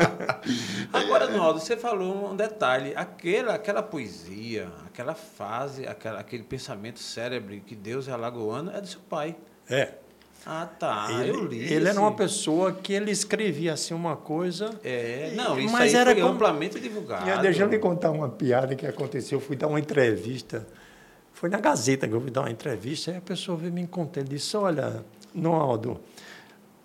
[0.92, 2.94] Agora, Naldo, você falou um detalhe.
[2.96, 8.86] Aquela, aquela poesia, aquela fase, aquela, aquele pensamento cérebro que Deus é alagoano é do
[8.86, 9.36] seu pai.
[9.68, 9.92] É.
[10.48, 11.08] Ah, tá.
[11.10, 11.58] Ele, eu li.
[11.58, 14.70] Ele era uma pessoa que ele escrevia assim uma coisa.
[14.84, 16.34] É, não, isso mas era foi como...
[16.34, 17.42] amplamente divulgado.
[17.42, 19.38] Deixa eu lhe contar uma piada que aconteceu.
[19.38, 20.64] Eu fui dar uma entrevista.
[21.32, 24.22] Foi na Gazeta que eu fui dar uma entrevista, e a pessoa veio me encontrar.
[24.22, 25.04] Ele disse: Olha,
[25.34, 26.00] Noaldo, uh,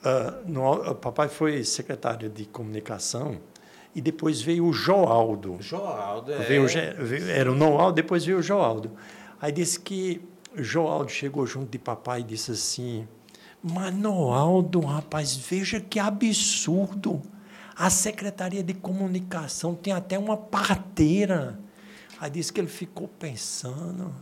[0.03, 3.37] ah, Noaldo, papai foi secretário de comunicação
[3.93, 5.57] e depois veio o Joaldo.
[5.59, 6.39] Joaldo, é.
[6.39, 6.65] Veio,
[7.29, 8.91] era o Noaldo, depois veio o Joaldo.
[9.39, 10.19] Aí disse que
[10.55, 13.07] Joaldo chegou junto de papai e disse assim
[13.63, 17.21] Manoaldo, rapaz, veja que absurdo.
[17.75, 21.59] A Secretaria de Comunicação tem até uma parteira.
[22.19, 24.13] Aí disse que ele ficou pensando.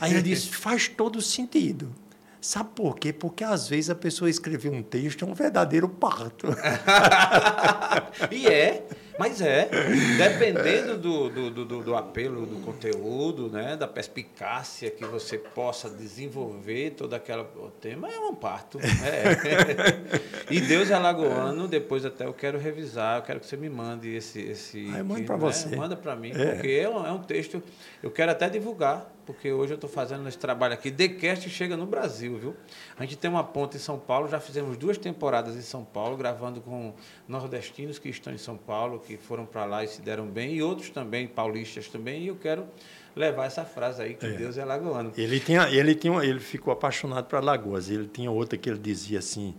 [0.00, 1.92] Aí ele disse: faz todo sentido.
[2.40, 3.12] Sabe por quê?
[3.12, 6.48] Porque às vezes a pessoa escrever um texto é um verdadeiro parto.
[8.32, 8.84] e é.
[9.18, 9.68] Mas é,
[10.16, 16.90] dependendo do, do, do, do, apelo do conteúdo, né, da perspicácia que você possa desenvolver
[16.90, 17.44] todo aquele
[17.80, 18.78] tema, é um parto.
[18.80, 20.44] É.
[20.50, 24.14] e Deus é Alagoano, depois até eu quero revisar, eu quero que você me mande
[24.14, 24.40] esse.
[24.40, 25.76] esse ah, manda para né, você.
[25.76, 26.52] Manda para mim, é.
[26.52, 27.62] porque é um, é um texto,
[28.02, 30.90] eu quero até divulgar porque hoje eu estou fazendo esse trabalho aqui.
[30.90, 32.56] TheCast chega no Brasil, viu?
[32.98, 36.16] A gente tem uma ponta em São Paulo, já fizemos duas temporadas em São Paulo,
[36.16, 36.94] gravando com
[37.28, 40.62] nordestinos que estão em São Paulo, que foram para lá e se deram bem, e
[40.62, 42.66] outros também, paulistas também, e eu quero
[43.14, 44.30] levar essa frase aí, que é.
[44.30, 45.12] Deus é lagoano.
[45.16, 49.18] Ele, tinha, ele, tinha, ele ficou apaixonado por Lagoas, ele tinha outra que ele dizia
[49.18, 49.54] assim,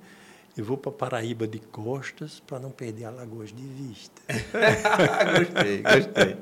[0.55, 4.21] eu vou para Paraíba de costas para não perder Alagoas de vista.
[5.39, 6.37] gostei, gostei.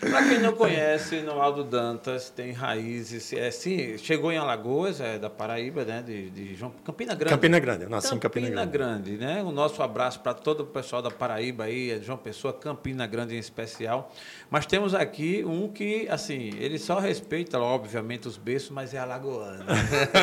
[0.00, 3.32] para quem não conhece, Noaldo Dantas tem raízes.
[3.32, 6.00] É, sim, chegou em Alagoas, é da Paraíba, né?
[6.00, 7.34] De, de João, Campina Grande.
[7.34, 8.98] Campina Grande, eu nasci Campina em Campina Grande.
[9.02, 9.42] Campina Grande, né?
[9.42, 13.38] O nosso abraço para todo o pessoal da Paraíba aí, João Pessoa, Campina Grande em
[13.38, 14.12] especial.
[14.48, 19.64] Mas temos aqui um que, assim, ele só respeita, obviamente, os berços, mas é alagoano.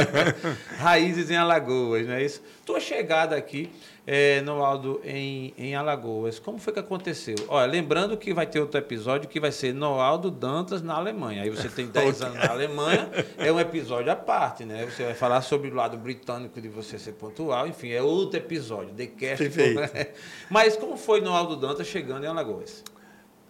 [0.80, 2.41] raízes em Alagoas, não é isso?
[2.65, 3.70] Tua chegada aqui
[4.06, 6.38] é, no Aldo em, em Alagoas.
[6.38, 7.36] Como foi que aconteceu?
[7.48, 11.42] Olha, lembrando que vai ter outro episódio que vai ser Noaldo Dantas na Alemanha.
[11.42, 14.86] Aí você tem 10 anos na Alemanha, é um episódio à parte, né?
[14.86, 18.94] Você vai falar sobre o lado britânico de você ser pontual, enfim, é outro episódio,
[18.94, 19.50] The Cast.
[19.50, 20.12] Perfeito.
[20.50, 22.84] Mas como foi Noaldo Dantas chegando em Alagoas?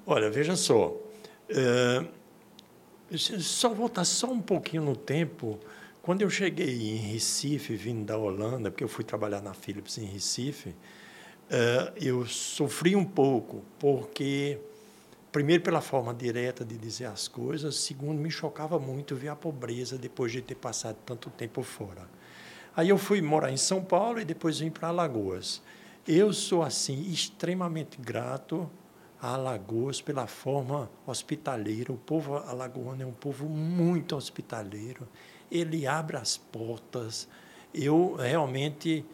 [0.06, 0.96] Olha, veja só.
[1.50, 2.06] É,
[3.18, 5.60] só voltar só um pouquinho no tempo.
[6.02, 10.06] Quando eu cheguei em Recife, vindo da Holanda, porque eu fui trabalhar na Philips em
[10.06, 10.74] Recife,
[11.48, 14.58] eh, eu sofri um pouco, porque,
[15.32, 19.96] primeiro, pela forma direta de dizer as coisas, segundo, me chocava muito ver a pobreza
[19.96, 22.10] depois de ter passado tanto tempo fora.
[22.76, 25.62] Aí eu fui morar em São Paulo e depois vim para Alagoas.
[26.08, 28.68] Eu sou, assim, extremamente grato
[29.22, 31.94] a Alagoas pela forma hospitaleira.
[31.94, 35.08] O povo alagoano é um povo muito hospitaleiro
[35.52, 37.28] ele abre as portas.
[37.74, 39.06] Eu realmente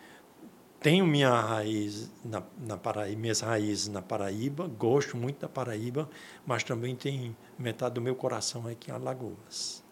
[0.79, 6.09] tenho minha raiz na, na Paraíba, minhas raízes na Paraíba, gosto muito da Paraíba,
[6.45, 9.83] mas também tem metade do meu coração aqui em Alagoas.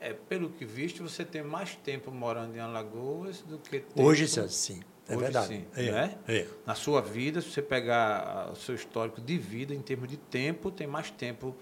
[0.00, 4.02] É, pelo que visto, você tem mais tempo morando em Alagoas do que tempo...
[4.02, 5.48] Hoje sim, é Hoje, verdade.
[5.48, 6.18] Sim, é, né?
[6.26, 6.46] é.
[6.66, 10.70] Na sua vida, se você pegar o seu histórico de vida, em termos de tempo,
[10.70, 11.54] tem mais tempo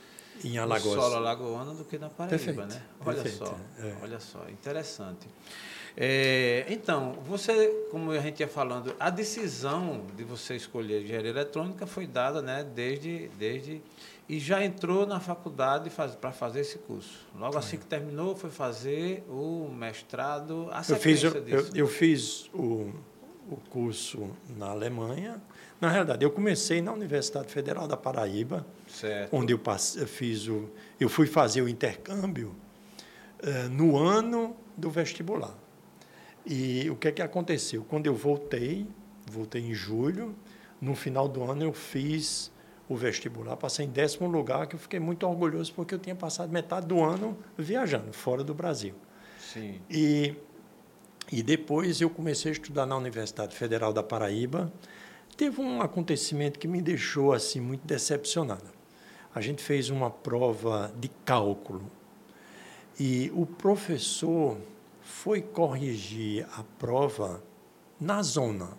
[0.44, 0.94] em Alagoas.
[0.94, 2.66] Solo alagoano do que na Paraíba, Perfeito.
[2.66, 2.83] né?
[3.05, 3.46] Olha Perfeito.
[3.46, 3.96] só, é.
[4.03, 5.27] olha só, interessante.
[5.96, 11.87] É, então, você, como a gente ia falando, a decisão de você escolher engenharia eletrônica
[11.87, 13.83] foi dada, né, desde, desde
[14.29, 17.27] e já entrou na faculdade faz, para fazer esse curso.
[17.35, 20.68] Logo assim que terminou, foi fazer o mestrado.
[20.70, 22.92] A eu fiz, eu, eu, eu fiz o,
[23.51, 25.40] o curso na Alemanha.
[25.81, 29.35] Na realidade, eu comecei na Universidade Federal da Paraíba certo.
[29.35, 32.55] onde eu, passei, fiz o, eu fui fazer o intercâmbio
[33.43, 35.55] uh, no ano do vestibular.
[36.45, 37.85] E o que é que aconteceu?
[37.88, 38.87] Quando eu voltei,
[39.31, 40.35] voltei em julho,
[40.81, 42.51] no final do ano eu fiz
[42.88, 46.51] o vestibular, passei em décimo lugar, que eu fiquei muito orgulhoso porque eu tinha passado
[46.51, 48.95] metade do ano viajando fora do Brasil.
[49.38, 49.81] Sim.
[49.91, 50.35] E
[51.31, 54.73] e depois eu comecei a estudar na Universidade Federal da Paraíba.
[55.38, 58.79] Teve um acontecimento que me deixou assim muito decepcionado
[59.38, 61.88] a gente fez uma prova de cálculo
[62.98, 64.57] e o professor
[65.01, 67.40] foi corrigir a prova
[68.01, 68.70] na zona,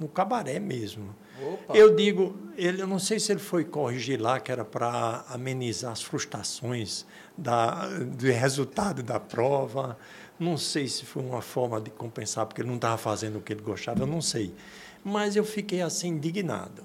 [0.00, 1.14] no cabaré mesmo.
[1.40, 1.76] Opa.
[1.76, 5.92] Eu digo, ele, eu não sei se ele foi corrigir lá, que era para amenizar
[5.92, 7.04] as frustrações
[7.36, 9.98] da, do resultado da prova.
[10.40, 13.52] Não sei se foi uma forma de compensar, porque ele não estava fazendo o que
[13.52, 14.54] ele gostava, eu não sei.
[15.04, 16.84] Mas eu fiquei assim indignado,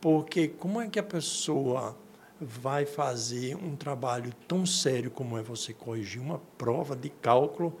[0.00, 1.96] porque como é que a pessoa
[2.40, 7.78] vai fazer um trabalho tão sério como é você corrigir uma prova de cálculo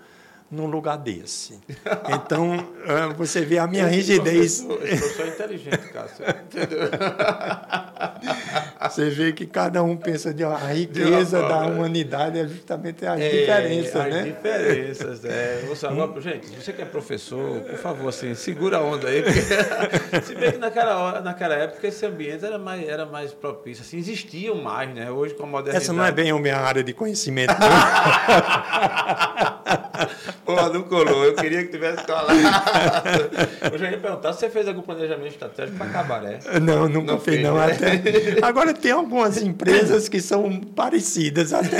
[0.50, 1.58] num lugar desse.
[2.08, 2.54] Então,
[2.86, 4.60] é, você vê a minha rigidez.
[4.60, 6.24] Eu sou inteligente, Cássio.
[6.28, 6.90] Entendeu?
[8.90, 13.28] Você vê que cada um pensa de uma riqueza da humanidade é justamente as é,
[13.28, 14.20] diferenças, as né?
[14.20, 15.64] As diferenças, é.
[15.68, 19.22] Você, agora, gente, você que é professor, por favor, assim, segura a onda aí.
[19.22, 23.82] Porque, se bem que naquela, hora, naquela época esse ambiente era mais, era mais propício,
[23.82, 25.10] assim, existiam mais, né?
[25.10, 25.84] Hoje com a modernidade...
[25.84, 27.54] Essa não é bem a minha área de conhecimento.
[30.44, 31.24] Pô, não colou.
[31.24, 32.28] Eu queria que tivesse colado.
[33.72, 36.38] Eu já ia perguntar se você fez algum planejamento estratégico para cabaré.
[36.60, 37.56] Não, nunca não fiz, não.
[37.56, 37.72] Né?
[37.72, 38.02] Até...
[38.46, 41.78] Agora, tem algumas empresas que são parecidas até.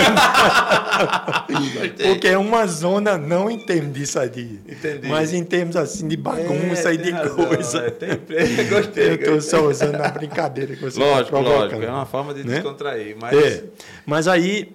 [2.06, 4.60] Porque uma zona não entende isso aí.
[4.66, 5.08] Entendi.
[5.08, 7.78] Mas em termos assim de bagunça é, e de razão, coisa.
[7.78, 8.64] É, tem empresa.
[8.74, 9.08] Gostei.
[9.10, 11.82] Eu estou só usando a brincadeira que você tá Lógico, lógico.
[11.82, 12.54] É uma forma de né?
[12.54, 13.16] descontrair.
[13.20, 13.36] Mas...
[13.36, 13.64] É.
[14.06, 14.72] mas aí,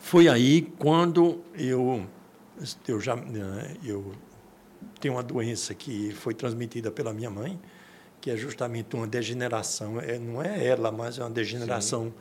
[0.00, 2.06] foi aí quando eu
[2.86, 4.12] eu já né, eu
[5.00, 7.60] tenho uma doença que foi transmitida pela minha mãe,
[8.20, 12.14] que é justamente uma degeneração, é, não é ela, mas é uma degeneração Sim.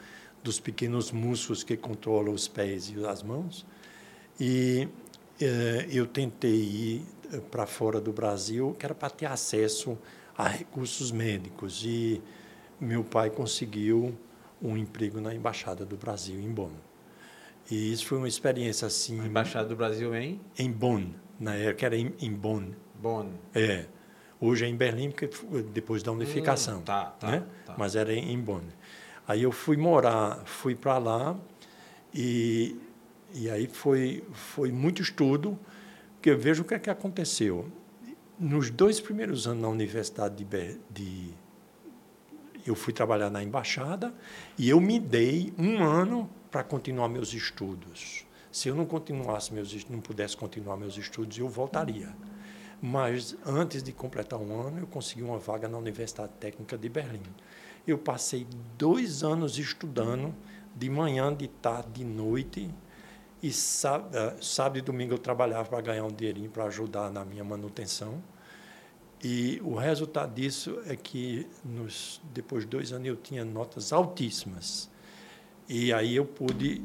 [0.43, 3.65] dos pequenos músculos que controlam os pés e as mãos.
[4.39, 4.87] E
[5.41, 9.97] é, eu tentei ir eh, para fora do Brasil, que era para ter acesso
[10.37, 11.83] a recursos médicos.
[11.85, 12.21] E
[12.79, 14.17] meu pai conseguiu
[14.61, 16.71] um emprego na Embaixada do Brasil, em Bonn.
[17.71, 19.19] E isso foi uma experiência assim.
[19.19, 20.39] A Embaixada do Brasil em?
[20.57, 22.71] Em Bonn, na época era em, em Bonn.
[23.01, 23.27] Bonn.
[23.53, 23.85] É.
[24.41, 25.29] Hoje é em Berlim, porque
[25.73, 26.79] depois da unificação.
[26.79, 27.43] Hum, tá, tá, né?
[27.65, 27.75] tá.
[27.77, 28.63] Mas era em Bonn.
[29.27, 31.37] Aí eu fui morar, fui para lá
[32.13, 32.75] e,
[33.33, 35.59] e aí foi, foi muito estudo,
[36.15, 37.69] porque eu vejo o que é que aconteceu.
[38.39, 41.29] Nos dois primeiros anos na Universidade de, Ber- de
[42.65, 44.13] eu fui trabalhar na embaixada
[44.57, 48.25] e eu me dei um ano para continuar meus estudos.
[48.51, 52.15] Se eu não continuasse meus não pudesse continuar meus estudos, eu voltaria.
[52.81, 57.21] Mas antes de completar um ano, eu consegui uma vaga na Universidade Técnica de Berlim.
[57.85, 58.47] Eu passei
[58.77, 60.33] dois anos estudando,
[60.75, 62.69] de manhã, de tarde, de noite.
[63.41, 67.43] E sábado, sábado e domingo eu trabalhava para ganhar um dinheirinho para ajudar na minha
[67.43, 68.21] manutenção.
[69.21, 74.89] E o resultado disso é que, nos, depois de dois anos, eu tinha notas altíssimas.
[75.69, 76.81] E aí eu pude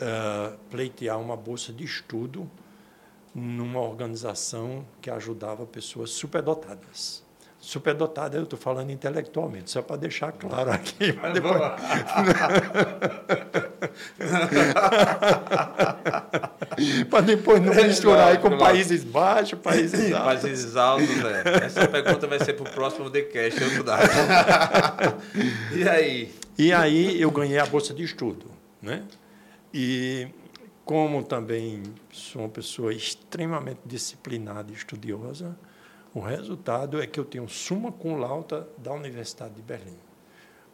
[0.00, 2.48] eh, pleitear uma bolsa de estudo
[3.34, 7.22] numa organização que ajudava pessoas superdotadas.
[7.58, 11.12] Superdotada, eu estou falando intelectualmente, só para deixar claro aqui.
[11.32, 11.60] depois-
[17.10, 20.42] para depois não misturar aí com países baixos, países altos.
[20.42, 21.64] Países altos, é.
[21.66, 24.00] Essa pergunta vai ser para o próximo TheCast, eu dar.
[25.74, 26.34] e aí?
[26.58, 28.46] E aí eu ganhei a bolsa de estudo,
[28.80, 29.06] né?
[29.72, 30.28] E
[30.84, 35.56] como também sou uma pessoa extremamente disciplinada e estudiosa,
[36.12, 39.96] o resultado é que eu tenho suma cum laude da Universidade de Berlim.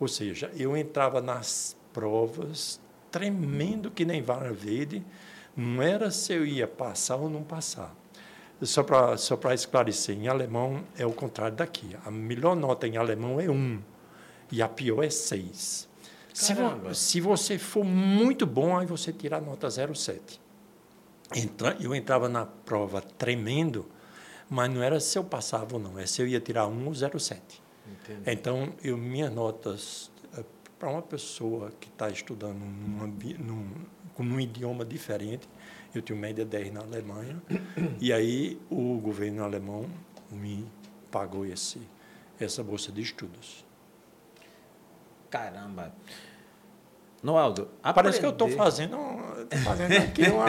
[0.00, 5.04] Ou seja, eu entrava nas provas tremendo que nem vara verde,
[5.56, 7.94] não era se eu ia passar ou não passar.
[8.62, 11.96] Só para só esclarecer, em alemão é o contrário daqui.
[12.04, 13.80] A melhor nota em alemão é 1
[14.50, 15.88] e a pior é 6.
[16.32, 20.38] Se, vo- se você for muito bom, aí você tira a nota 0,7.
[21.34, 23.86] Entra, eu entrava na prova tremendo,
[24.48, 26.92] mas não era se eu passava ou não, é se eu ia tirar 1 ou
[26.92, 27.38] 0,7.
[27.86, 28.20] Entendi.
[28.26, 30.10] Então, eu, minhas notas,
[30.78, 33.06] para uma pessoa que está estudando num,
[33.38, 33.66] num,
[34.14, 35.46] com um idioma diferente,
[35.94, 37.42] eu tenho média 10 na Alemanha,
[38.00, 39.86] e aí o governo alemão
[40.30, 40.66] me
[41.10, 41.80] pagou esse,
[42.40, 43.64] essa bolsa de estudos.
[45.30, 45.92] Caramba.
[47.22, 48.96] Noaldo, Parece que eu estou fazendo,
[49.50, 50.44] tô fazendo aqui uma.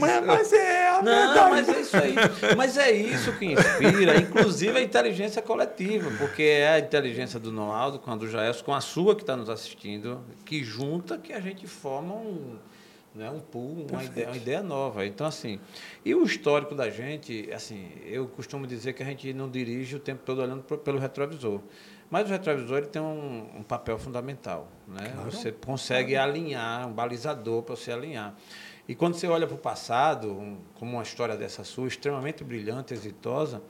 [0.00, 1.50] Mas, mas é a Não, verdade.
[1.50, 2.14] mas é isso aí.
[2.56, 8.00] Mas é isso que inspira, inclusive a inteligência coletiva, porque é a inteligência do Noaldo,
[8.00, 11.40] com a do Jaelson, com a sua que está nos assistindo, que junta que a
[11.40, 12.56] gente forma um,
[13.14, 15.04] né, um pool, uma ideia, uma ideia nova.
[15.06, 15.58] Então, assim,
[16.04, 20.00] e o histórico da gente, assim, eu costumo dizer que a gente não dirige o
[20.00, 21.60] tempo todo olhando pelo retrovisor.
[22.10, 24.68] Mas o retrovisor ele tem um, um papel fundamental.
[24.86, 25.10] Né?
[25.14, 25.30] Claro.
[25.30, 28.34] Você consegue alinhar, um balizador para você alinhar.
[28.88, 32.94] E quando você olha para o passado, um- como uma história dessa sua, extremamente brilhante,
[32.94, 33.60] exitosa,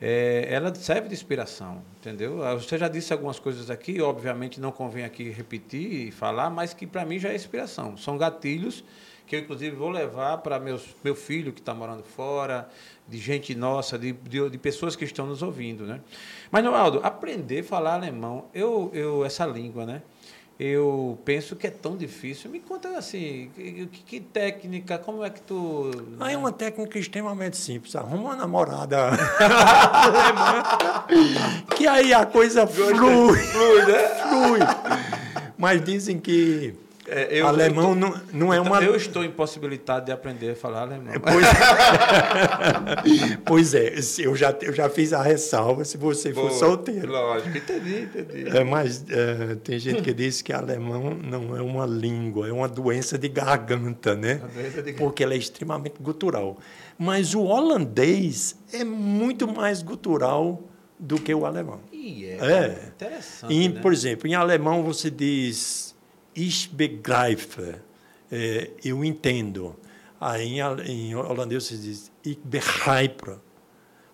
[0.00, 2.44] é, ela serve de inspiração, entendeu?
[2.44, 6.74] Ah, Você já disse algumas coisas aqui, obviamente não convém aqui repetir e falar, mas
[6.74, 7.96] que para mim já é inspiração.
[7.96, 8.84] São gatilhos
[9.26, 12.68] que eu, inclusive, vou levar para meus, meu filho que está morando fora,
[13.08, 16.00] de gente nossa, de, de, de pessoas que estão nos ouvindo, né?
[16.50, 20.02] Mas, Noaldo, aprender a falar alemão, eu, eu, essa língua, né?
[20.58, 22.50] Eu penso que é tão difícil.
[22.50, 25.90] Me conta assim, que, que- técnica, como é que tu.
[26.18, 27.94] Aí é uma técnica extremamente simples.
[27.94, 28.96] Arruma uma namorada
[31.76, 32.94] que aí a coisa flui.
[32.94, 34.08] Flui, né?
[34.28, 34.60] flui.
[35.58, 36.74] Mas dizem que
[37.08, 38.82] É, eu- alemão eu tô- não, não é uma.
[38.82, 41.12] Eu estou impossibilitado de aprender a falar alemão.
[41.20, 41.46] Pois,
[43.44, 47.10] pois é, se eu já, eu já fiz a ressalva se você for Boa, solteiro.
[47.10, 48.48] Lógico, entendi, entendi.
[48.56, 52.68] É, mas é, tem gente que diz que alemão não é uma língua, é uma
[52.68, 54.40] doença de garganta, né?
[54.84, 56.58] De- Porque ela é extremamente gutural.
[56.98, 60.62] Mas o holandês é muito mais gutural
[60.98, 61.80] do que o alemão.
[61.92, 62.88] Ih, é, É.
[62.88, 63.52] interessante.
[63.54, 63.80] Em, né?
[63.80, 65.94] Por exemplo, em alemão você diz
[66.36, 67.76] ich begreife,
[68.30, 69.76] é, eu entendo.
[70.20, 73.38] Aí em, holandês você diz ich begreipe.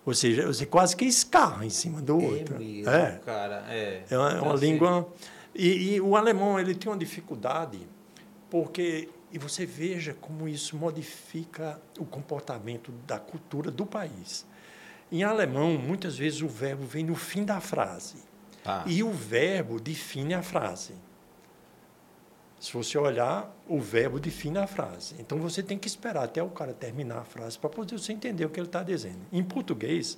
[0.05, 2.59] Ou seja, você quase que escarra em cima do É outro.
[2.59, 3.19] mesmo, É.
[3.25, 3.65] cara.
[3.69, 5.07] É, É uma, é uma Assim, língua.
[5.55, 7.79] E, e o alemão ele tem uma dificuldade,
[8.49, 9.09] porque.
[9.31, 14.45] E você veja como isso modifica o comportamento da cultura do país.
[15.11, 18.17] Em alemão, muitas vezes o verbo vem no fim da frase.
[18.63, 18.83] tá.
[18.85, 20.93] E o verbo define a frase.
[22.63, 25.15] Se você olhar, o verbo define a frase.
[25.19, 28.45] Então você tem que esperar até o cara terminar a frase para poder você entender
[28.45, 29.19] o que ele está dizendo.
[29.33, 30.17] Em português,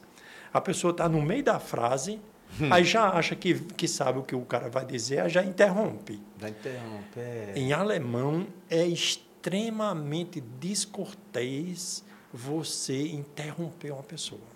[0.53, 2.21] a pessoa está no meio da frase,
[2.69, 6.21] aí já acha que, que sabe o que o cara vai dizer, aí já interrompe.
[6.39, 7.17] Já interrompe.
[7.19, 7.53] É.
[7.55, 14.54] Em alemão, é extremamente descortês você interromper uma pessoa.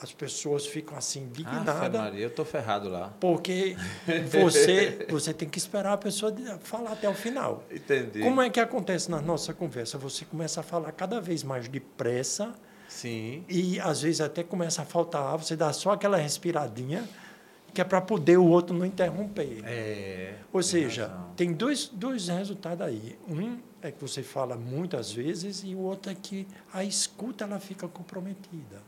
[0.00, 2.00] As pessoas ficam assim Ah, indignadas.
[2.00, 3.12] Maria, eu tô ferrado lá.
[3.20, 3.76] porque
[4.30, 7.64] você, você tem que esperar a pessoa falar até o final.
[7.70, 8.20] Entendi.
[8.20, 9.98] Como é que acontece na nossa conversa?
[9.98, 12.54] Você começa a falar cada vez mais depressa
[12.88, 13.44] Sim.
[13.48, 17.04] e às vezes até começa a faltar ar, você dá só aquela respiradinha
[17.74, 19.62] que é para poder o outro não interromper.
[19.64, 20.34] É.
[20.52, 21.30] Ou seja, razão.
[21.36, 23.18] tem dois, dois resultados aí.
[23.28, 27.60] Um é que você fala muitas vezes e o outro é que a escuta ela
[27.60, 28.82] fica comprometida.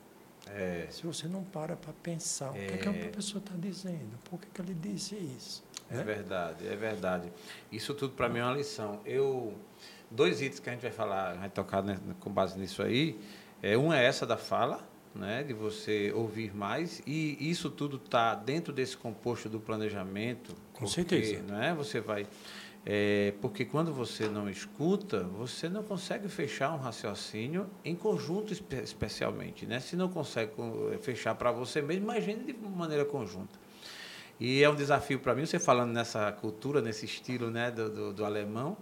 [0.55, 0.87] É.
[0.91, 4.41] Se você não para para pensar o que, é que a pessoa está dizendo, por
[4.41, 5.63] que, que ele disse isso.
[5.91, 6.03] É né?
[6.05, 7.33] verdade, é verdade.
[7.71, 9.01] Isso tudo para mim é uma lição.
[9.05, 9.55] Eu
[10.11, 13.19] dois itens que a gente vai falar, vai tocar né, com base nisso aí.
[13.63, 14.81] É um é essa da fala,
[15.15, 20.55] né, de você ouvir mais e isso tudo está dentro desse composto do planejamento.
[20.73, 21.43] Com porque, certeza.
[21.43, 22.27] Né, você vai
[22.85, 28.77] é, porque quando você não escuta, você não consegue fechar um raciocínio em conjunto, espe-
[28.83, 29.67] especialmente.
[29.67, 29.81] Né?
[29.81, 33.59] Se não consegue co- fechar para você mesmo, imagine de maneira conjunta.
[34.39, 38.13] E é um desafio para mim, você falando nessa cultura, nesse estilo né, do, do,
[38.15, 38.77] do alemão.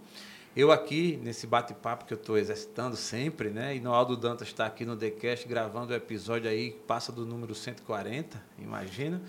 [0.55, 3.75] Eu aqui, nesse bate-papo que eu estou exercitando sempre, né?
[3.75, 7.53] E Noaldo Dantas está aqui no TheCast gravando o episódio aí que passa do número
[7.53, 9.21] 140, imagina.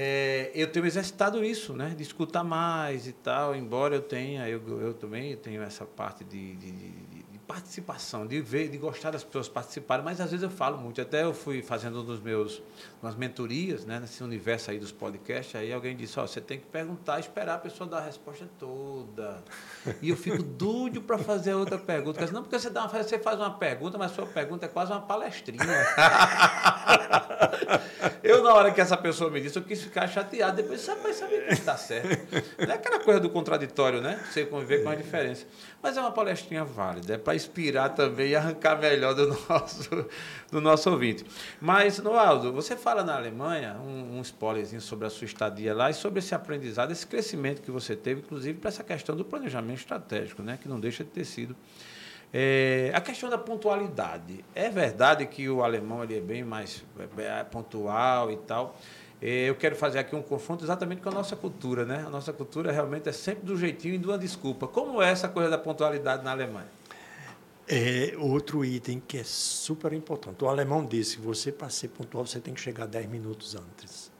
[0.00, 1.92] É, eu tenho exercitado isso, né?
[1.96, 6.54] De escutar mais e tal, embora eu tenha, eu, eu também tenho essa parte de,
[6.54, 7.17] de, de- de
[7.48, 11.00] participação, de ver, de gostar das pessoas participarem, mas às vezes eu falo muito.
[11.00, 12.62] Até eu fui fazendo um dos meus
[13.02, 13.98] umas mentorias, né?
[13.98, 17.58] Nesse universo aí dos podcasts, aí alguém disse, ó, você tem que perguntar, esperar a
[17.58, 19.42] pessoa dar a resposta toda.
[20.02, 22.26] E eu fico doido para fazer outra pergunta.
[22.30, 25.00] Não, porque você, dá uma, você faz uma pergunta, mas sua pergunta é quase uma
[25.00, 25.64] palestrinha.
[28.22, 30.56] Eu, na hora que essa pessoa me disse, eu quis ficar chateado.
[30.56, 32.08] Depois, rapaz, sabe que está certo.
[32.58, 34.20] Não é aquela coisa do contraditório, né?
[34.30, 35.46] Você conviver com a diferença.
[35.80, 40.08] Mas é uma palestrinha válida, é para inspirar também e arrancar melhor do nosso,
[40.50, 41.24] do nosso ouvinte.
[41.60, 45.94] Mas, Noaldo, você fala na Alemanha, um, um spoilerzinho sobre a sua estadia lá e
[45.94, 50.42] sobre esse aprendizado, esse crescimento que você teve, inclusive para essa questão do planejamento estratégico,
[50.42, 50.58] né?
[50.60, 51.54] Que não deixa de ter sido.
[52.32, 54.44] É, a questão da pontualidade.
[54.54, 56.84] É verdade que o alemão ele é bem mais
[57.16, 58.76] é, pontual e tal.
[59.20, 62.04] É, eu quero fazer aqui um confronto exatamente com a nossa cultura, né?
[62.06, 64.68] A nossa cultura realmente é sempre do jeitinho e de uma desculpa.
[64.68, 66.68] Como é essa coisa da pontualidade na Alemanha?
[67.66, 70.42] É outro item que é super importante.
[70.42, 74.10] O alemão disse que você, para ser pontual, você tem que chegar 10 minutos antes.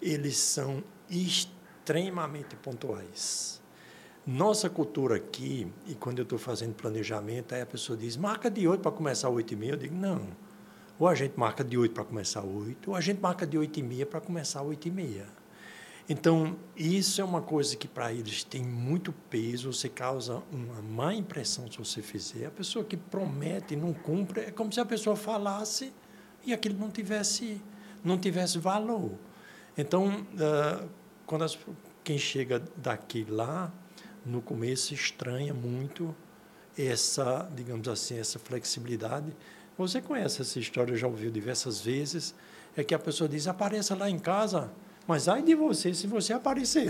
[0.00, 3.60] Eles são extremamente pontuais.
[4.26, 8.68] Nossa cultura aqui, e quando eu estou fazendo planejamento, aí a pessoa diz, marca de
[8.68, 9.72] 8 para começar 8 e meia.
[9.72, 10.28] Eu digo, não.
[10.98, 13.78] Ou a gente marca de 8 para começar 8, ou a gente marca de 8
[13.78, 15.26] e meia para começar 8 e meia.
[16.08, 21.14] Então, isso é uma coisa que para eles tem muito peso, você causa uma má
[21.14, 22.46] impressão se você fizer.
[22.46, 25.92] A pessoa que promete e não cumpre, é como se a pessoa falasse
[26.46, 27.60] e aquilo não tivesse,
[28.02, 29.12] não tivesse valor.
[29.76, 30.86] Então, ah,
[31.26, 31.58] quando as,
[32.02, 33.70] quem chega daqui lá,
[34.24, 36.16] no começo estranha muito
[36.76, 39.34] essa, digamos assim, essa flexibilidade.
[39.78, 42.34] Você conhece essa história, já ouviu diversas vezes,
[42.76, 44.70] é que a pessoa diz, apareça lá em casa,
[45.06, 46.88] mas ai de você se você aparecer.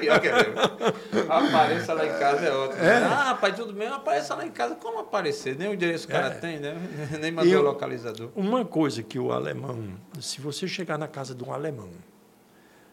[0.00, 1.30] Pior que é mesmo.
[1.30, 2.82] Apareça lá em casa é ótimo.
[2.82, 2.96] É.
[3.04, 4.74] Ah, rapaz, tudo bem, apareça lá em casa.
[4.76, 5.54] Como aparecer?
[5.56, 6.30] Nem o endereço o cara É.
[6.30, 6.74] tem, né?
[7.20, 8.30] Nem mandou o localizador.
[8.34, 11.90] Uma coisa que o alemão, se você chegar na casa de um alemão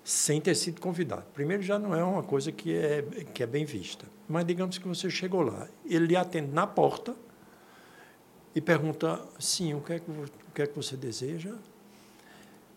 [0.04, 3.64] sem ter sido convidado, primeiro já não é uma coisa que é, que é bem
[3.64, 7.16] vista, mas digamos que você chegou lá, ele lhe atende na porta
[8.60, 11.55] e pergunta, sim, o que é que, o que, é que você deseja?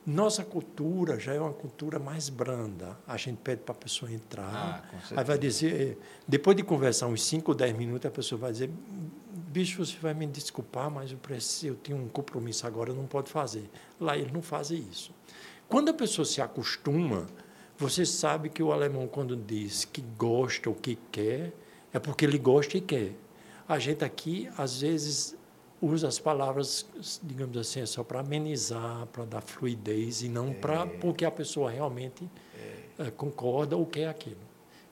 [0.07, 2.97] Nossa cultura já é uma cultura mais branda.
[3.05, 4.85] A gente pede para a pessoa entrar.
[4.93, 8.53] Ah, aí vai dizer, depois de conversar uns 5 ou 10 minutos, a pessoa vai
[8.53, 8.71] dizer:
[9.49, 13.07] bicho, você vai me desculpar, mas eu, preciso, eu tenho um compromisso agora, eu não
[13.07, 13.69] pode fazer.
[13.99, 15.13] Lá eles não fazem isso.
[15.69, 17.27] Quando a pessoa se acostuma,
[17.77, 21.53] você sabe que o alemão, quando diz que gosta ou que quer,
[21.93, 23.15] é porque ele gosta e quer.
[23.69, 25.42] A gente aqui, às vezes,
[25.83, 26.87] usa as palavras,
[27.23, 31.71] digamos assim, é só para amenizar, para dar fluidez, e não para porque a pessoa
[31.71, 32.31] realmente
[32.99, 34.41] eh, concorda ou quer aquilo.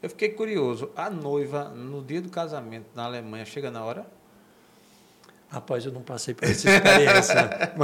[0.03, 0.91] Eu fiquei curioso.
[0.97, 4.07] A noiva, no dia do casamento na Alemanha, chega na hora?
[5.51, 7.75] Rapaz, eu não passei por essa experiência.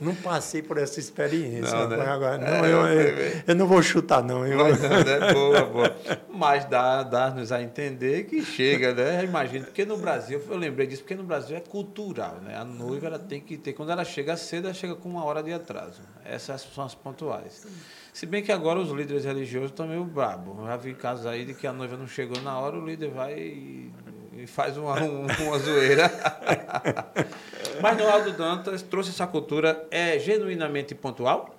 [0.00, 1.76] não passei por essa experiência.
[1.76, 2.06] Não, né?
[2.06, 4.46] agora, não, eu, eu, eu não vou chutar, não.
[4.46, 5.32] Eu, Mas, né?
[5.34, 5.96] Boa, boa.
[6.30, 9.20] Mas dá, dá-nos a entender que chega, né?
[9.20, 12.56] Eu Imagino, porque no Brasil, eu lembrei disso, porque no Brasil é cultural, né?
[12.56, 15.42] A noiva ela tem que ter, quando ela chega cedo, ela chega com uma hora
[15.42, 16.00] de atraso.
[16.24, 17.66] Essas são as pontuais.
[18.14, 20.56] Se bem que agora os líderes religiosos estão meio brabo.
[20.60, 23.10] Eu já vi casos aí de que a noiva não chegou na hora, o líder
[23.10, 23.92] vai e,
[24.36, 26.10] e faz uma, um- uma zoeira.
[27.82, 31.54] Mas Noaldo Dantas trouxe essa cultura, é genuinamente pontual?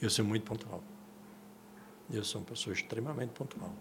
[0.00, 0.82] Eu sou muito pontual.
[2.10, 3.72] Eu sou uma pessoa extremamente pontual.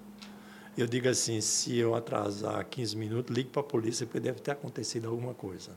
[0.77, 4.51] Eu digo assim, se eu atrasar 15 minutos, ligo para a polícia porque deve ter
[4.51, 5.71] acontecido alguma coisa.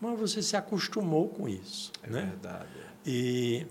[0.00, 2.22] Mas você se acostumou com isso, É né?
[2.26, 2.68] verdade.
[3.04, 3.66] E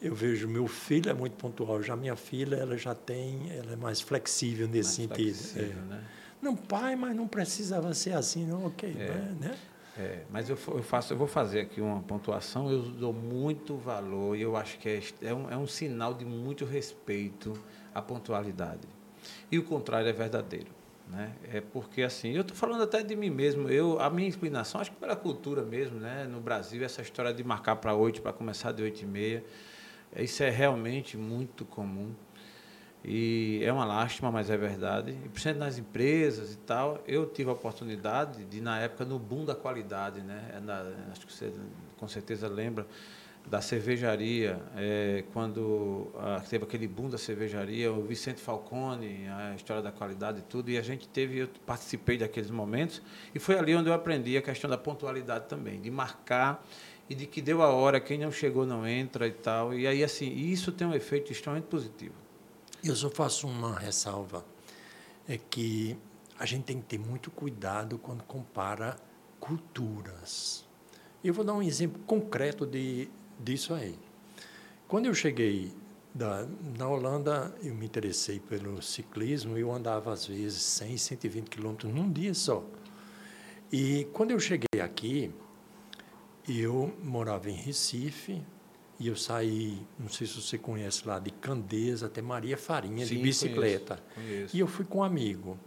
[0.00, 3.76] eu vejo meu filho é muito pontual, já minha filha ela já tem, ela é
[3.76, 5.36] mais flexível nesse Mais sentido.
[5.36, 5.86] flexível, é.
[5.86, 6.04] né?
[6.46, 8.94] Não, pai, mas não precisava ser assim, não, ok,
[9.40, 9.58] né?
[9.98, 12.70] É, mas eu, eu faço, eu vou fazer aqui uma pontuação.
[12.70, 16.24] Eu dou muito valor e eu acho que é, é, um, é um sinal de
[16.24, 17.52] muito respeito
[17.92, 18.86] à pontualidade.
[19.50, 20.68] E o contrário é verdadeiro,
[21.08, 21.32] né?
[21.52, 23.68] É porque assim, eu estou falando até de mim mesmo.
[23.68, 26.28] Eu, a minha inclinação, acho que pela cultura mesmo, né?
[26.30, 29.44] No Brasil, essa história de marcar para oito, para começar de oito e meia,
[30.14, 32.14] é, isso é realmente muito comum.
[33.04, 35.12] E é uma lástima, mas é verdade.
[35.12, 39.44] E principalmente nas empresas e tal, eu tive a oportunidade de, na época, no boom
[39.44, 40.52] da qualidade, né?
[40.56, 41.52] É na- acho que você
[41.96, 42.86] com certeza lembra
[43.48, 49.80] da cervejaria, é, quando ah, teve aquele boom da cervejaria, o Vicente Falcone, a história
[49.80, 53.00] da qualidade e tudo, e a gente teve, eu participei daqueles momentos,
[53.32, 56.66] e foi ali onde eu aprendi a questão da pontualidade também, de marcar
[57.08, 59.72] e de que deu a hora, quem não chegou não entra e tal.
[59.72, 62.25] E aí, assim, isso tem um efeito extremamente positivo.
[62.84, 64.44] Eu só faço uma ressalva,
[65.26, 65.96] é que
[66.38, 68.96] a gente tem que ter muito cuidado quando compara
[69.40, 70.64] culturas.
[71.24, 73.08] Eu vou dar um exemplo concreto de,
[73.40, 73.98] disso aí.
[74.86, 75.72] Quando eu cheguei
[76.14, 76.46] da,
[76.78, 82.10] na Holanda, eu me interessei pelo ciclismo, eu andava às vezes 100, 120 quilômetros num
[82.10, 82.64] dia só.
[83.72, 85.32] E quando eu cheguei aqui,
[86.48, 88.42] eu morava em Recife,
[88.98, 93.16] e eu saí, não sei se você conhece lá, de Candeias até Maria Farinha, Sim,
[93.16, 94.02] de bicicleta.
[94.14, 94.56] conheço, conheço.
[94.56, 95.58] E eu fui com um amigo.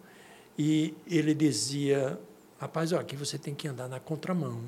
[0.58, 2.20] E ele dizia,
[2.60, 4.62] rapaz, ó, aqui você tem que andar na contramão.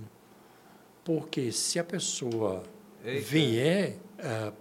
[1.03, 2.63] Porque se a pessoa
[3.03, 3.25] Eita.
[3.27, 3.97] vier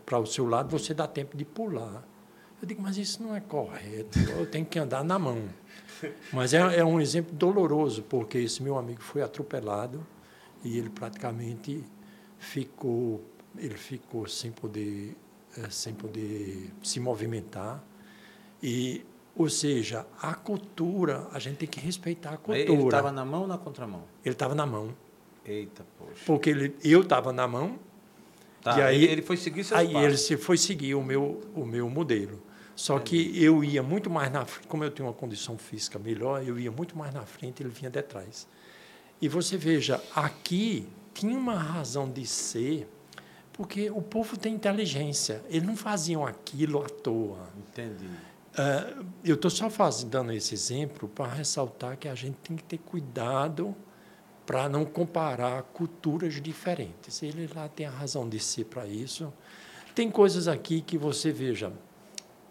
[0.06, 2.02] para o seu lado, você dá tempo de pular.
[2.60, 5.48] Eu digo, mas isso não é correto, eu tenho que andar na mão.
[6.32, 10.06] Mas é, é um exemplo doloroso, porque esse meu amigo foi atropelado
[10.62, 11.82] e ele praticamente
[12.38, 13.22] ficou,
[13.60, 15.16] ele ficou sem poder,
[15.56, 17.82] eh, sem poder se movimentar.
[18.62, 19.04] E,
[19.36, 22.58] ou seja, a cultura, a gente tem que respeitar a cultura.
[22.58, 24.04] Ele estava na mão ou na contramão?
[24.24, 24.94] Ele estava na mão,
[25.44, 26.22] Eita, poxa.
[26.26, 27.78] porque ele, eu estava na mão
[28.62, 30.02] Tá, e aí- ele- foi seguir seus Aí passos.
[30.08, 32.42] ele se foi seguir o meu, o meu modelo.
[32.76, 36.46] Só que eu ia muito mais na frente, como eu tenho uma condição física melhor,
[36.46, 38.46] eu ia muito mais na frente, ele vinha de trás.
[39.20, 42.86] E você veja, aqui tinha uma razão de ser,
[43.60, 45.44] porque o povo tem inteligência.
[45.50, 47.46] Eles não faziam aquilo à toa.
[47.58, 48.08] Entendi.
[48.56, 52.64] Ah, eu estou só faz, dando esse exemplo para ressaltar que a gente tem que
[52.64, 53.76] ter cuidado
[54.46, 57.22] para não comparar culturas diferentes.
[57.22, 59.30] Ele lá tem a razão de ser para isso.
[59.94, 61.70] Tem coisas aqui que você veja.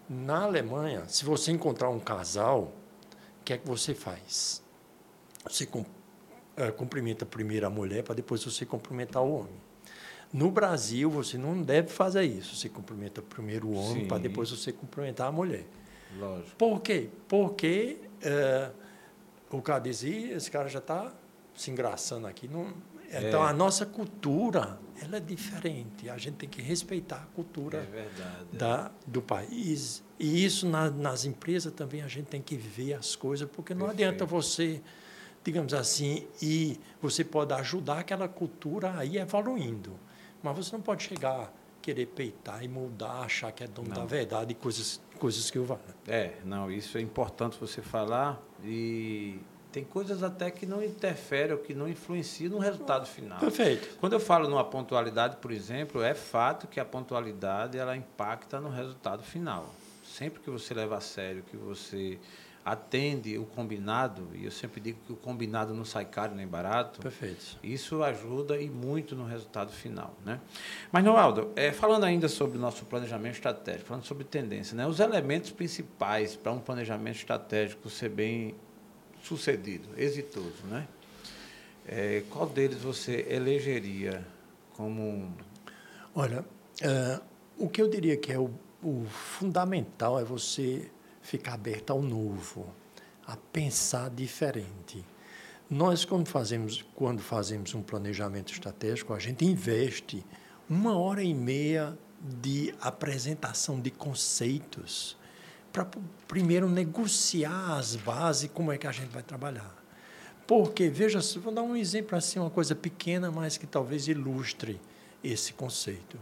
[0.08, 2.72] Na Alemanha, se você encontrar um casal,
[3.40, 4.62] o que é que você faz?
[5.42, 5.68] Você
[6.56, 9.69] eh, cumprimenta primeiro a mulher para depois você cumprimentar o homem.
[10.32, 12.54] No Brasil, você não deve fazer isso.
[12.56, 15.64] Você cumprimenta primeiro o homem para depois você cumprimentar a mulher.
[16.18, 16.56] Lógico.
[16.56, 17.08] Por quê?
[17.28, 18.70] Porque eh,
[19.50, 21.12] o cara dizia, esse cara já está
[21.54, 22.46] se engraçando aqui.
[22.48, 22.72] Não,
[23.12, 23.48] então, É.
[23.48, 26.08] a nossa cultura ela é diferente.
[26.08, 28.08] A gente tem que respeitar a cultura É
[28.56, 30.02] da, do país.
[30.18, 33.86] E isso na, nas empresas também a gente tem que ver as coisas, porque não
[33.88, 34.08] Perfeito.
[34.10, 34.80] adianta você,
[35.42, 39.92] digamos assim, e você pode ajudar aquela cultura a ir evoluindo.
[40.42, 43.96] Mas você não pode chegar, querer peitar e mudar, achar que é dono Não.
[43.96, 45.80] da verdade e coisas, coisas que eu valo.
[46.06, 49.38] É, não, isso é importante você falar e
[49.72, 53.38] tem coisas até que não interferem ou que não influenciam no resultado final.
[53.38, 53.96] Perfeito.
[53.98, 58.68] Quando eu falo numa pontualidade, por exemplo, é fato que a pontualidade ela impacta no
[58.68, 59.72] resultado final.
[60.04, 62.18] Sempre que você leva a sério, que você
[62.64, 67.00] atende o combinado, e eu sempre digo que o combinado não sai caro nem barato,
[67.00, 67.58] Perfeito.
[67.62, 70.14] isso ajuda e muito no resultado final.
[70.24, 70.40] Né?
[70.92, 74.86] Mas, Noaldo, é, falando ainda sobre o nosso planejamento estratégico, falando sobre tendência, né?
[74.86, 78.54] os elementos principais para um planejamento estratégico ser bem
[79.22, 80.86] sucedido, exitoso, né?
[81.86, 84.24] É, qual deles você elegeria
[84.76, 85.34] como
[86.14, 86.44] Olha,
[86.82, 87.20] eh,
[87.56, 88.50] o que eu diria que é o,
[88.82, 90.90] o fundamental é você
[91.20, 92.72] ficar aberto ao novo,
[93.26, 95.04] a pensar diferente.
[95.68, 100.24] Nós, quando fazemos, quando fazemos um planejamento estratégico, a gente investe
[100.68, 105.16] uma hora e meia de apresentação de conceitos
[105.72, 105.88] para
[106.26, 109.74] primeiro negociar as bases como é que a gente vai trabalhar.
[110.46, 114.80] Porque, veja, vou dar um exemplo assim, uma coisa pequena, mas que talvez ilustre
[115.22, 116.18] esse conceito.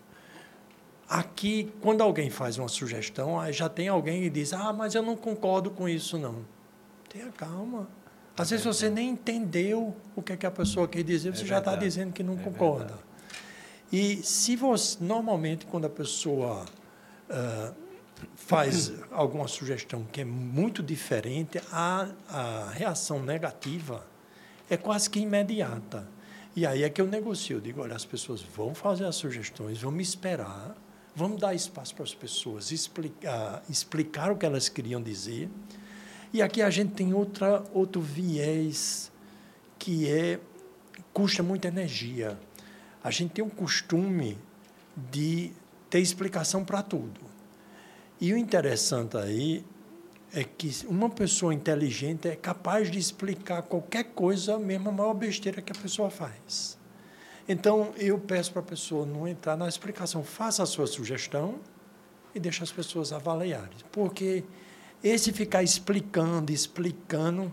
[1.09, 5.16] Aqui, quando alguém faz uma sugestão, já tem alguém que diz: Ah, mas eu não
[5.16, 6.44] concordo com isso, não.
[7.09, 7.88] Tenha calma.
[8.36, 11.44] Às é vezes você nem entendeu o que, é que a pessoa quer dizer, você
[11.44, 12.84] é já está dizendo que não é concorda.
[12.84, 13.09] Verdade.
[13.90, 16.66] E se você, normalmente, quando a pessoa
[17.30, 17.74] uh,
[18.36, 24.06] faz alguma sugestão que é muito diferente, a, a reação negativa
[24.68, 26.06] é quase que imediata.
[26.54, 27.56] E aí é que eu negocio.
[27.56, 30.76] Eu digo, olha, as pessoas vão fazer as sugestões, vão me esperar,
[31.19, 35.51] vamos dar espaço para as pessoas explicar, explicar o que elas queriam dizer.
[36.33, 39.11] E aqui a gente tem outra, outro viés
[39.81, 40.39] que é
[41.12, 42.39] custa muita energia.
[43.03, 44.39] A gente tem um costume
[45.11, 45.51] de
[45.91, 47.21] ter explicação para tudo.
[48.21, 49.64] E o interessante aí
[50.33, 55.61] é que uma pessoa inteligente é capaz de explicar qualquer coisa, mesmo a maior besteira
[55.61, 56.78] que a pessoa faz.
[57.49, 61.59] Então, eu peço para a pessoa não entrar na explicação, faça a sua sugestão
[62.34, 63.78] e deixe as pessoas avaliarem.
[63.90, 64.44] Porque
[65.03, 67.53] esse ficar explicando, explicando,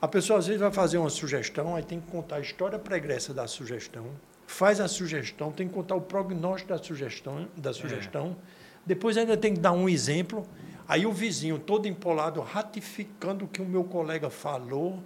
[0.00, 3.34] a pessoa às vezes vai fazer uma sugestão, aí tem que contar a história pregressa
[3.34, 4.06] da sugestão,
[4.46, 8.36] faz a sugestão, tem que contar o prognóstico da sugestão, da sugestão.
[8.38, 8.62] É.
[8.86, 10.46] depois ainda tem que dar um exemplo
[10.92, 15.02] Aí o vizinho, todo empolado, ratificando o que o meu colega falou.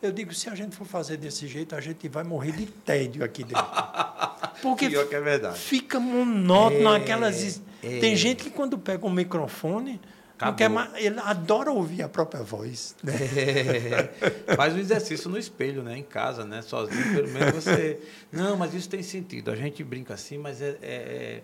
[0.00, 3.24] Eu digo, se a gente for fazer desse jeito, a gente vai morrer de tédio
[3.24, 3.66] aqui dentro.
[4.62, 7.60] Porque é fica monótono é, aquelas.
[7.82, 7.98] É.
[8.00, 10.00] Tem gente que quando pega um microfone,
[10.40, 12.94] não quer mais, ele adora ouvir a própria voz.
[13.02, 13.12] Né?
[13.14, 15.98] É, faz um exercício no espelho, né?
[15.98, 16.62] em casa, né?
[16.62, 18.00] sozinho, pelo menos você.
[18.30, 19.50] Não, mas isso tem sentido.
[19.50, 21.42] A gente brinca assim, mas é, é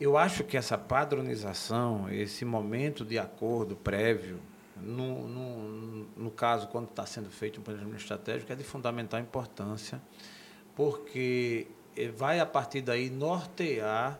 [0.00, 4.38] eu acho que essa padronização, esse momento de acordo prévio,
[4.84, 10.00] no, no, no caso, quando está sendo feito um planejamento estratégico, é de fundamental importância,
[10.74, 11.66] porque
[12.16, 14.18] vai, a partir daí, nortear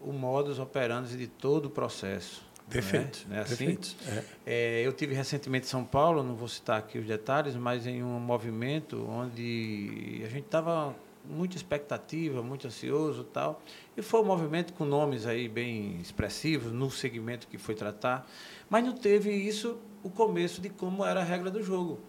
[0.00, 2.44] o modus operandi de todo o processo.
[2.68, 3.26] Perfeito.
[3.28, 3.38] Né?
[3.38, 3.56] É assim?
[3.56, 3.96] Perfeito.
[4.08, 4.24] É.
[4.46, 8.02] É, eu tive recentemente em São Paulo, não vou citar aqui os detalhes, mas em
[8.02, 10.94] um movimento onde a gente estava
[11.24, 13.62] muita expectativa, muito ansioso tal.
[13.96, 18.28] E foi um movimento com nomes aí bem expressivos no segmento que foi tratar,
[18.68, 22.00] mas não teve isso o começo de como era a regra do jogo.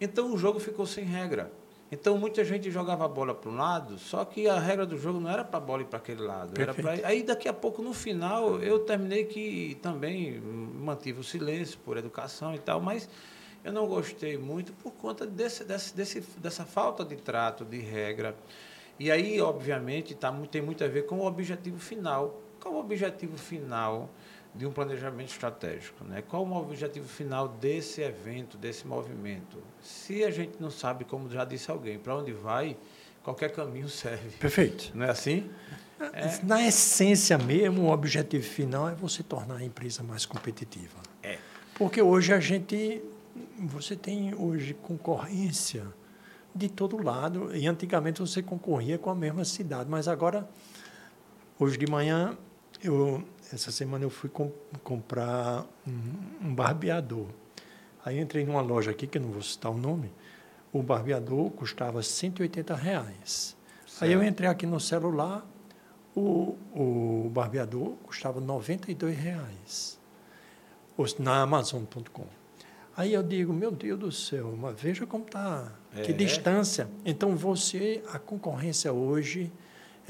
[0.00, 1.52] Então o jogo ficou sem regra.
[1.92, 5.18] Então muita gente jogava a bola para um lado, só que a regra do jogo
[5.18, 6.60] não era para a bola ir para aquele lado.
[6.60, 6.92] Era pra...
[7.04, 12.54] Aí daqui a pouco, no final, eu terminei que também mantive o silêncio por educação
[12.54, 13.08] e tal, mas
[13.64, 18.36] eu não gostei muito por conta desse, desse, desse, dessa falta de trato, de regra.
[18.96, 22.40] E aí, obviamente, tá, tem muito a ver com o objetivo final.
[22.60, 24.08] Qual o objetivo final
[24.54, 26.04] de um planejamento estratégico?
[26.04, 26.22] Né?
[26.22, 29.58] Qual o objetivo final desse evento, desse movimento?
[29.82, 32.76] Se a gente não sabe, como já disse alguém, para onde vai,
[33.22, 34.30] qualquer caminho serve.
[34.38, 34.90] Perfeito.
[34.94, 35.50] Não é assim?
[36.12, 36.40] É.
[36.42, 40.98] Na essência mesmo, o objetivo final é você tornar a empresa mais competitiva.
[41.22, 41.38] É.
[41.74, 43.02] Porque hoje a gente
[43.58, 45.86] você tem hoje concorrência
[46.54, 47.54] de todo lado.
[47.54, 50.48] E antigamente você concorria com a mesma cidade, mas agora,
[51.58, 52.36] hoje de manhã,
[52.82, 53.22] eu,
[53.52, 54.50] essa semana eu fui com,
[54.84, 57.26] comprar um, um, barbeador.
[58.04, 60.12] Aí entrei numa loja aqui, que eu não vou citar o nome,
[60.72, 63.56] o barbeador custava 180 reais.
[63.86, 64.04] Certo.
[64.04, 65.46] Aí eu entrei aqui no celular,
[66.14, 70.00] o, o barbeador custava 92 reais.
[71.18, 72.26] Na Amazon.com.
[72.94, 76.02] Aí eu digo, meu Deus do céu, mas veja como está, é.
[76.02, 76.86] que distância.
[77.06, 79.50] Então você, a concorrência hoje,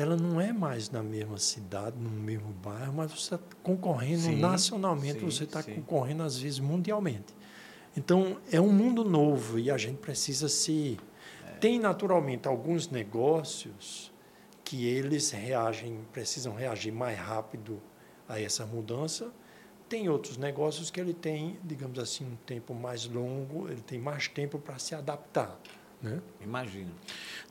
[0.00, 4.36] ela não é mais na mesma cidade, no mesmo bairro, mas você está concorrendo sim,
[4.36, 7.34] nacionalmente, sim, você está concorrendo às vezes mundialmente.
[7.96, 10.98] Então é um mundo novo e a gente precisa se
[11.46, 11.52] é.
[11.52, 14.12] tem naturalmente alguns negócios
[14.64, 17.80] que eles reagem, precisam reagir mais rápido
[18.28, 19.32] a essa mudança
[19.90, 24.28] tem outros negócios que ele tem, digamos assim, um tempo mais longo, ele tem mais
[24.28, 25.60] tempo para se adaptar.
[26.02, 26.20] Né?
[26.40, 26.90] Imagino.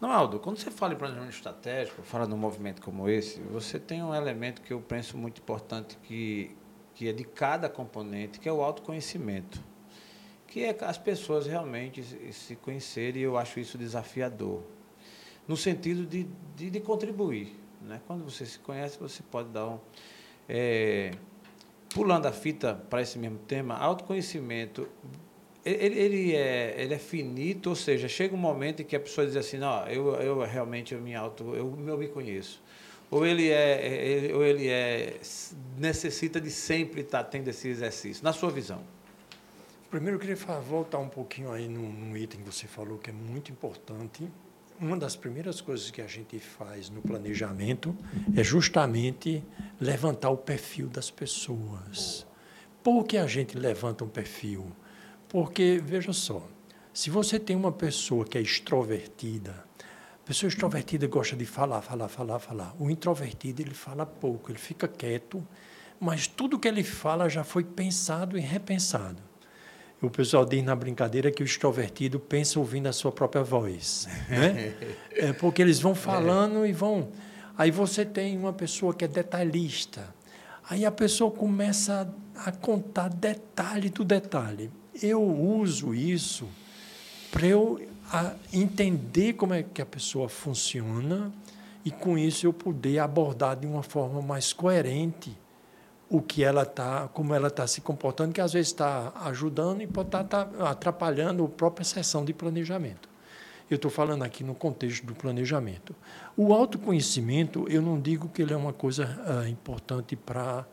[0.01, 4.01] Não, Aldo, quando você fala em planejamento estratégico, fala num movimento como esse, você tem
[4.03, 6.55] um elemento que eu penso muito importante que,
[6.95, 9.63] que é de cada componente, que é o autoconhecimento.
[10.47, 14.63] Que é as pessoas realmente se conhecerem, e eu acho isso desafiador.
[15.47, 17.55] No sentido de, de, de contribuir.
[17.81, 18.01] Né?
[18.07, 19.79] Quando você se conhece, você pode dar um.
[20.47, 21.11] É,
[21.93, 24.87] pulando a fita para esse mesmo tema, autoconhecimento,
[25.71, 29.25] ele, ele, é, ele é finito, ou seja, chega um momento em que a pessoa
[29.25, 32.61] diz assim, não, eu, eu realmente eu me auto, eu, eu me conheço.
[33.11, 35.19] Ou ele é, ele, ou ele é
[35.77, 38.83] necessita de sempre estar tendo esse exercício, na sua visão?
[39.89, 43.13] Primeiro, eu queria voltar um pouquinho aí num, num item que você falou que é
[43.13, 44.29] muito importante.
[44.79, 47.97] Uma das primeiras coisas que a gente faz no planejamento
[48.37, 49.43] é justamente
[49.81, 52.25] levantar o perfil das pessoas.
[52.83, 54.71] Por que a gente levanta um perfil?
[55.29, 56.41] Porque, veja só,
[56.91, 59.63] se você tem uma pessoa que é extrovertida,
[60.23, 62.75] a pessoa extrovertida gosta de falar, falar, falar, falar.
[62.79, 65.47] O introvertido, ele fala pouco, ele fica quieto,
[65.99, 69.21] mas tudo que ele fala já foi pensado e repensado.
[70.01, 74.07] O pessoal diz na brincadeira que o extrovertido pensa ouvindo a sua própria voz.
[74.29, 74.73] Né?
[75.11, 77.09] é porque eles vão falando e vão.
[77.57, 80.15] Aí você tem uma pessoa que é detalhista.
[80.69, 84.71] Aí a pessoa começa a, a contar detalhe do detalhe.
[85.01, 86.47] Eu uso isso
[87.31, 87.79] para eu
[88.51, 91.31] entender como é que a pessoa funciona
[91.85, 95.37] e com isso eu poder abordar de uma forma mais coerente
[96.09, 99.87] o que ela está, como ela está se comportando, que às vezes está ajudando e
[99.87, 103.07] pode estar tá, tá atrapalhando a própria sessão de planejamento.
[103.69, 105.95] Eu estou falando aqui no contexto do planejamento.
[106.35, 110.65] O autoconhecimento, eu não digo que ele é uma coisa uh, importante para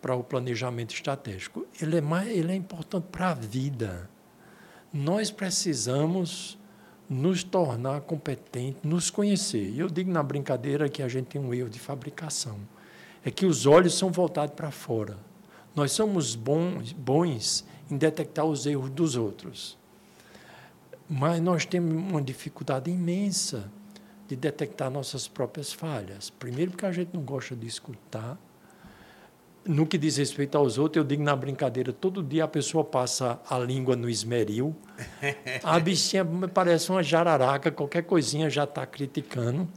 [0.00, 1.66] para o planejamento estratégico.
[1.80, 4.08] Ele é mais, ele é importante para a vida.
[4.92, 6.58] Nós precisamos
[7.08, 9.74] nos tornar competentes, nos conhecer.
[9.76, 12.58] Eu digo na brincadeira que a gente tem um erro de fabricação
[13.24, 15.18] é que os olhos são voltados para fora.
[15.74, 19.78] Nós somos bons, bons em detectar os erros dos outros.
[21.08, 23.70] Mas nós temos uma dificuldade imensa
[24.26, 26.30] de detectar nossas próprias falhas.
[26.30, 28.38] Primeiro, porque a gente não gosta de escutar.
[29.64, 33.40] No que diz respeito aos outros, eu digo na brincadeira: todo dia a pessoa passa
[33.48, 34.74] a língua no esmeril,
[35.62, 39.68] a bichinha parece uma jararaca, qualquer coisinha já está criticando,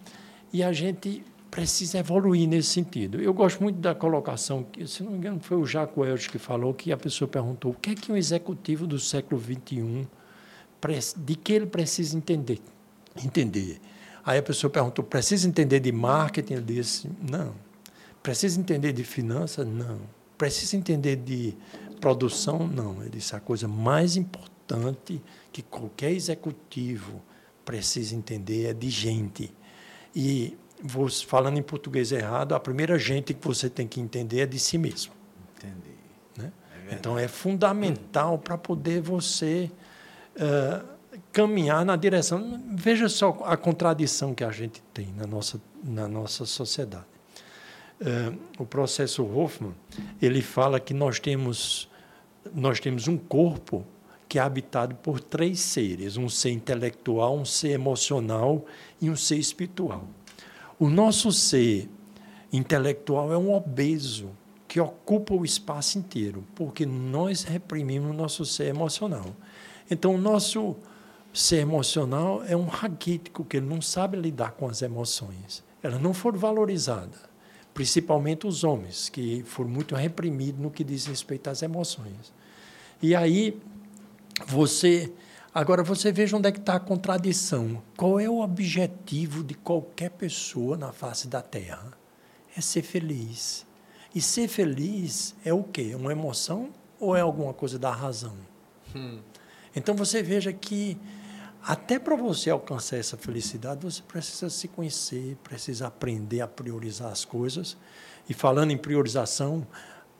[0.53, 1.23] e a gente
[1.53, 3.21] precisa evoluir nesse sentido.
[3.21, 6.39] Eu gosto muito da colocação, que, se não me engano, foi o Jacques Welch que
[6.39, 10.07] falou, que a pessoa perguntou o que é que um executivo do século XXI,
[11.17, 12.59] de que ele precisa entender?
[13.23, 13.79] Entender.
[14.25, 16.53] Aí a pessoa perguntou, precisa entender de marketing?
[16.53, 17.53] Ele disse, não.
[18.23, 19.67] Precisa entender de finanças?
[19.67, 19.99] Não.
[20.37, 21.55] Precisa entender de
[21.99, 22.65] produção?
[22.65, 23.01] Não.
[23.01, 25.21] Ele disse, a coisa mais importante
[25.51, 27.21] que qualquer executivo
[27.65, 29.53] precisa entender é de gente.
[30.15, 30.57] E
[31.27, 34.77] falando em português errado, a primeira gente que você tem que entender é de si
[34.77, 35.13] mesmo.
[35.57, 35.95] Entendi.
[36.37, 36.51] Né?
[36.89, 39.69] É então é fundamental para poder você
[40.35, 40.85] uh,
[41.31, 42.63] caminhar na direção.
[42.73, 47.12] Veja só a contradição que a gente tem na nossa, na nossa sociedade.
[48.03, 49.73] Uh, o processo Hoffman
[50.21, 51.89] ele fala que nós temos
[52.53, 53.85] nós temos um corpo
[54.27, 58.65] que é habitado por três seres: um ser intelectual, um ser emocional
[58.99, 60.07] e um ser espiritual.
[60.79, 61.87] O nosso ser
[62.51, 64.31] intelectual é um obeso
[64.67, 69.27] que ocupa o espaço inteiro, porque nós reprimimos o nosso ser emocional.
[69.89, 70.75] Então, o nosso
[71.31, 75.63] ser emocional é um raquítico, que ele não sabe lidar com as emoções.
[75.83, 77.19] Elas não foram valorizadas,
[77.73, 82.33] principalmente os homens, que foram muito reprimidos no que diz respeito às emoções.
[83.01, 83.59] E aí,
[84.47, 85.11] você
[85.55, 87.79] Agora, você veja onde é que está a contradição.
[87.95, 91.93] Qual é o objetivo de qualquer pessoa na face da Terra?
[92.57, 93.63] É ser feliz.
[94.15, 95.93] E ser feliz é o quê?
[95.93, 96.69] Uma emoção
[96.99, 98.35] ou é alguma coisa da razão?
[98.95, 99.19] Hum.
[99.75, 100.97] Então, você veja que
[101.65, 107.23] até para você alcançar essa felicidade, você precisa se conhecer, precisa aprender a priorizar as
[107.23, 107.77] coisas.
[108.27, 109.65] E falando em priorização,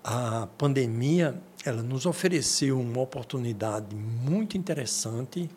[0.03, 5.49] a pandemia ela nos ofereceu uma oportunidade muito interessante.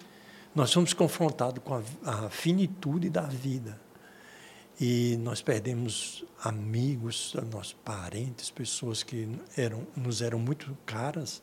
[0.54, 3.78] Nós fomos confrontados com a, a finitude da vida.
[4.80, 11.42] E nós perdemos amigos, nossos parentes, pessoas que eram, nos eram muito caras.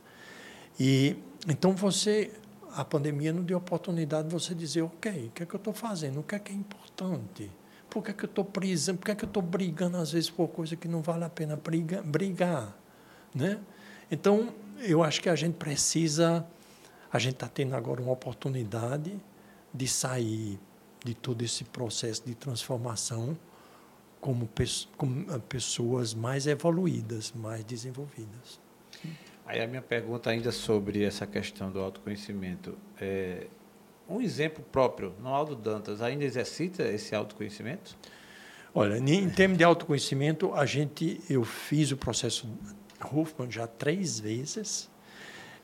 [0.79, 1.15] E
[1.47, 2.31] então você,
[2.75, 5.73] a pandemia não deu oportunidade de você dizer, ok, o que é que eu estou
[5.73, 6.19] fazendo?
[6.19, 7.51] O que é que é importante?
[7.89, 8.97] Por que, é que eu estou prisando?
[8.97, 11.29] Por que, é que eu estou brigando às vezes por coisa que não vale a
[11.29, 12.01] pena brigar?
[12.03, 12.75] brigar
[13.33, 13.59] né?
[14.09, 16.45] Então, eu acho que a gente precisa,
[17.11, 19.15] a gente está tendo agora uma oportunidade
[19.73, 20.59] de sair
[21.03, 23.37] de todo esse processo de transformação
[24.21, 24.49] como,
[24.97, 28.59] como eh, pessoas mais evoluídas, mais desenvolvidas.
[29.45, 32.77] Aí a minha pergunta ainda sobre essa questão do autoconhecimento.
[32.99, 33.47] É,
[34.07, 37.97] um exemplo próprio, Aldo Dantas, ainda exercita esse autoconhecimento?
[38.73, 42.47] Olha, em termos de autoconhecimento, a gente, eu fiz o processo
[43.11, 44.89] Hoffman já três vezes.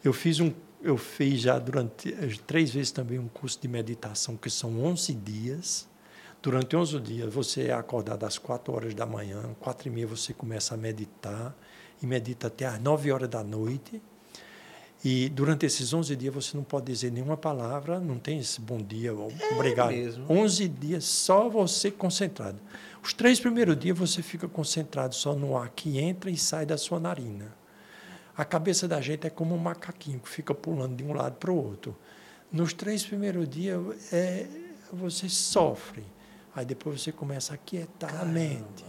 [0.03, 2.13] Eu fiz um eu fiz já durante
[2.47, 5.89] três vezes também um curso de meditação que são 11 dias.
[6.41, 10.33] Durante 11 dias você é acordado às 4 horas da manhã, quatro e meia você
[10.33, 11.53] começa a meditar
[12.01, 14.01] e medita até às 9 horas da noite.
[15.03, 18.81] E durante esses 11 dias você não pode dizer nenhuma palavra, não tem esse bom
[18.81, 19.91] dia, é obrigado.
[19.91, 20.25] Mesmo.
[20.29, 22.59] 11 dias só você concentrado.
[23.01, 26.77] Os três primeiros dias você fica concentrado só no ar que entra e sai da
[26.77, 27.55] sua narina.
[28.35, 31.51] A cabeça da gente é como um macaquinho que fica pulando de um lado para
[31.51, 31.95] o outro.
[32.51, 33.79] Nos três primeiros dias
[34.13, 34.47] é,
[34.91, 36.03] você sofre,
[36.53, 38.29] aí depois você começa a quietar Caramba.
[38.29, 38.85] a mente.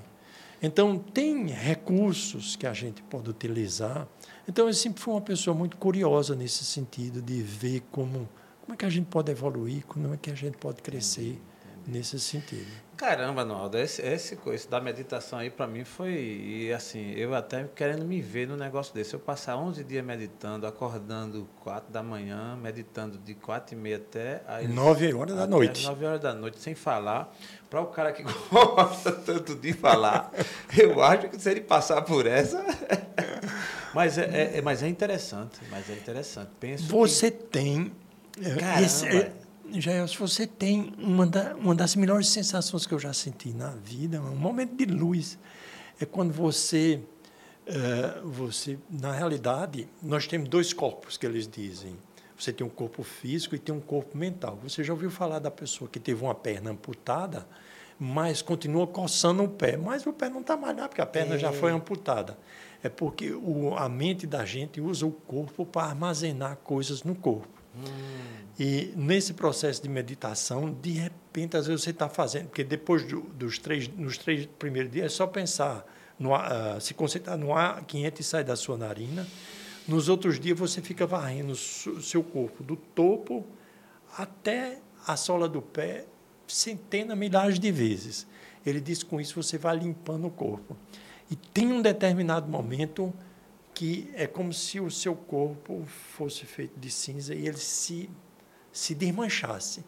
[0.62, 4.06] Então, tem recursos que a gente pode utilizar.
[4.46, 8.28] Então, eu sempre fui uma pessoa muito curiosa nesse sentido, de ver como,
[8.60, 11.40] como é que a gente pode evoluir, como é que a gente pode crescer
[11.86, 12.70] nesse sentido.
[13.00, 17.64] Caramba, Naldo, esse, esse coisa da meditação aí para mim foi, e assim, eu até
[17.74, 19.14] querendo me ver no negócio desse.
[19.14, 24.42] Eu passar 11 dias meditando, acordando 4 da manhã, meditando de 4 e meia até...
[24.46, 25.86] Às, 9 horas da noite.
[25.86, 27.34] 9 horas da noite, sem falar.
[27.70, 28.22] Para o cara que
[28.52, 30.30] gosta tanto de falar,
[30.76, 32.62] eu acho que se ele passar por essa...
[33.94, 36.50] mas, é, é, é, mas é interessante, mas é interessante.
[36.60, 37.44] Penso Você que...
[37.44, 37.92] tem...
[38.42, 39.32] É, Caramba, esse, é,
[39.74, 43.70] Jael, se você tem uma, da, uma das melhores sensações que eu já senti na
[43.70, 45.38] vida, um momento de luz,
[46.00, 47.00] é quando você,
[47.68, 51.96] uh, você, na realidade, nós temos dois corpos que eles dizem.
[52.38, 54.58] Você tem um corpo físico e tem um corpo mental.
[54.62, 57.46] Você já ouviu falar da pessoa que teve uma perna amputada,
[57.98, 61.34] mas continua coçando o pé, mas o pé não está mais lá, porque a perna
[61.34, 61.38] é.
[61.38, 62.38] já foi amputada.
[62.82, 67.59] É porque o, a mente da gente usa o corpo para armazenar coisas no corpo.
[68.58, 73.20] E nesse processo de meditação, de repente, às vezes você está fazendo, porque depois do,
[73.20, 75.86] dos três, nos três primeiros dias é só pensar,
[76.18, 79.26] no uh, se concentrar no ar que entra e sai da sua narina.
[79.88, 83.46] Nos outros dias você fica varrendo o seu corpo do topo
[84.16, 86.04] até a sola do pé
[86.46, 88.26] centenas, milhares de vezes.
[88.66, 90.76] Ele diz com isso você vai limpando o corpo.
[91.30, 93.12] E tem um determinado momento
[93.74, 98.10] que é como se o seu corpo fosse feito de cinza e ele se,
[98.72, 99.84] se desmanchasse.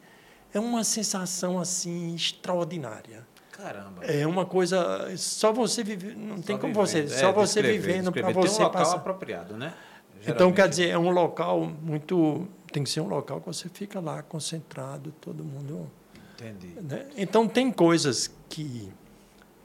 [0.53, 3.27] É uma sensação assim extraordinária.
[3.53, 4.05] Caramba.
[4.05, 5.15] É uma coisa.
[5.17, 6.17] Só você viver.
[6.17, 7.01] Não só tem como você.
[7.01, 8.97] É, só você vivendo para você tem um local passar.
[8.97, 9.75] apropriado, né?
[10.21, 10.31] Geralmente.
[10.31, 12.49] Então, quer dizer, é um local muito.
[12.73, 15.91] Tem que ser um local que você fica lá concentrado, todo mundo.
[16.35, 16.75] Entendi.
[16.81, 17.07] Né?
[17.17, 18.91] Então, tem coisas que,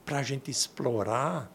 [0.04, 1.50] para a gente explorar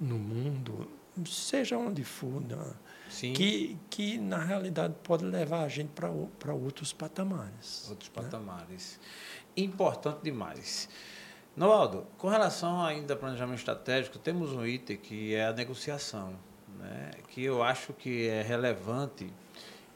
[0.00, 0.88] no mundo,
[1.26, 2.74] seja onde for, né?
[3.34, 7.88] que, que na realidade pode levar a gente para outros patamares.
[7.90, 8.22] Outros né?
[8.22, 8.98] patamares.
[9.56, 10.88] Importante demais.
[11.54, 16.34] Noaldo, com relação ainda ao planejamento estratégico, temos um item que é a negociação,
[16.78, 17.10] né?
[17.28, 19.30] que eu acho que é relevante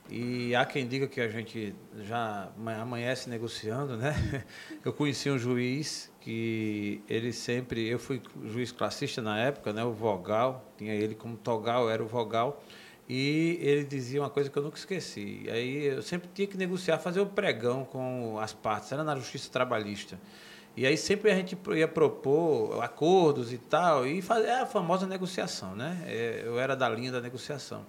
[0.08, 2.48] e há quem diga que a gente já
[2.80, 4.44] amanhece negociando, né?
[4.84, 9.84] Eu conheci um juiz que ele sempre, eu fui juiz classista na época, né?
[9.84, 12.64] O vogal, tinha ele como togal, era o vogal,
[13.08, 15.46] e ele dizia uma coisa que eu nunca esqueci.
[15.48, 19.48] Aí eu sempre tinha que negociar, fazer o pregão com as partes, era na justiça
[19.52, 20.18] trabalhista.
[20.76, 25.76] E aí sempre a gente ia propor acordos e tal, e fazer a famosa negociação,
[25.76, 26.02] né?
[26.08, 27.86] É, eu era da linha da negociação.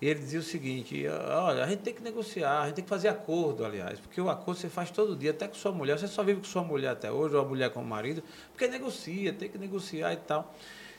[0.00, 3.08] Ele dizia o seguinte: olha, a gente tem que negociar, a gente tem que fazer
[3.08, 5.98] acordo, aliás, porque o acordo você faz todo dia, até com sua mulher.
[5.98, 8.22] Você só vive com sua mulher até hoje, ou a mulher com o marido,
[8.52, 10.54] porque negocia, tem que negociar e tal.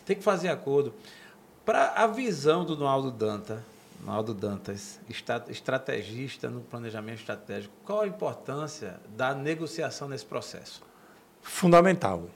[0.06, 0.93] Tem que fazer acordo.
[1.66, 3.64] Para a visão do Noaldo Danta,
[4.04, 5.00] Noaldo Dantas,
[5.50, 10.82] estrategista no planejamento estratégico, qual a importância da negociação nesse processo?
[11.41, 12.30] Fundamental.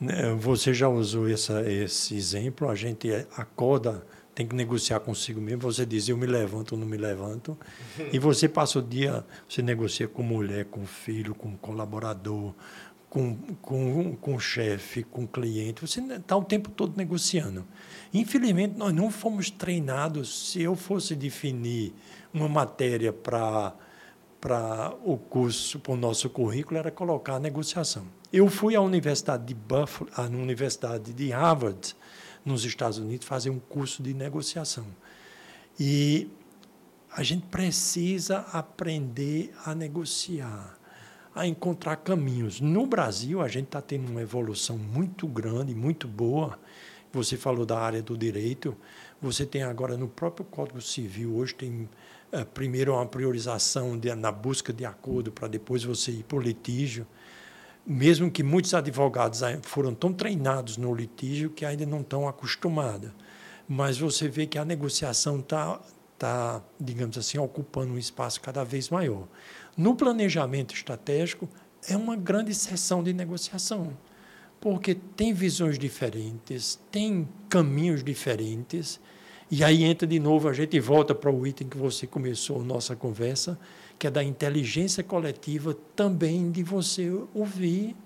[0.00, 4.06] Né, você já usou essa, esse exemplo, a gente acorda
[4.38, 5.62] tem que negociar consigo mesmo.
[5.62, 7.58] Você diz, eu me levanto ou não me levanto.
[8.12, 12.54] e você passa o dia, você negocia com mulher, com filho, com colaborador,
[13.10, 15.80] com, com, com chefe, com cliente.
[15.80, 17.66] Você está o tempo todo negociando.
[18.14, 20.52] Infelizmente, nós não fomos treinados.
[20.52, 21.92] Se eu fosse definir
[22.32, 23.74] uma matéria para
[24.40, 28.04] para o curso, para o nosso currículo, era colocar a negociação.
[28.32, 31.96] Eu fui à Universidade de Buffalo, à Universidade de Harvard,
[32.48, 34.86] nos Estados Unidos fazer um curso de negociação.
[35.78, 36.28] E
[37.12, 40.76] a gente precisa aprender a negociar,
[41.34, 42.60] a encontrar caminhos.
[42.60, 46.58] No Brasil, a gente está tendo uma evolução muito grande, muito boa.
[47.12, 48.76] Você falou da área do direito.
[49.20, 51.88] Você tem agora no próprio Código Civil, hoje tem
[52.30, 56.40] é, primeiro uma priorização de, na busca de acordo para depois você ir para o
[56.40, 57.06] litígio
[57.90, 63.10] mesmo que muitos advogados foram tão treinados no litígio que ainda não estão acostumados.
[63.66, 65.80] Mas você vê que a negociação está,
[66.18, 69.26] tá, digamos assim, ocupando um espaço cada vez maior.
[69.74, 71.48] No planejamento estratégico,
[71.88, 73.96] é uma grande sessão de negociação,
[74.60, 79.00] porque tem visões diferentes, tem caminhos diferentes,
[79.50, 82.64] E aí entra de novo, a gente volta para o item que você começou a
[82.64, 83.58] nossa conversa,
[83.98, 87.96] que é da inteligência coletiva também de você ouvir.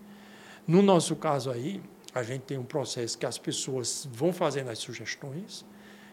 [0.66, 1.82] No nosso caso aí,
[2.14, 5.64] a gente tem um processo que as pessoas vão fazendo as sugestões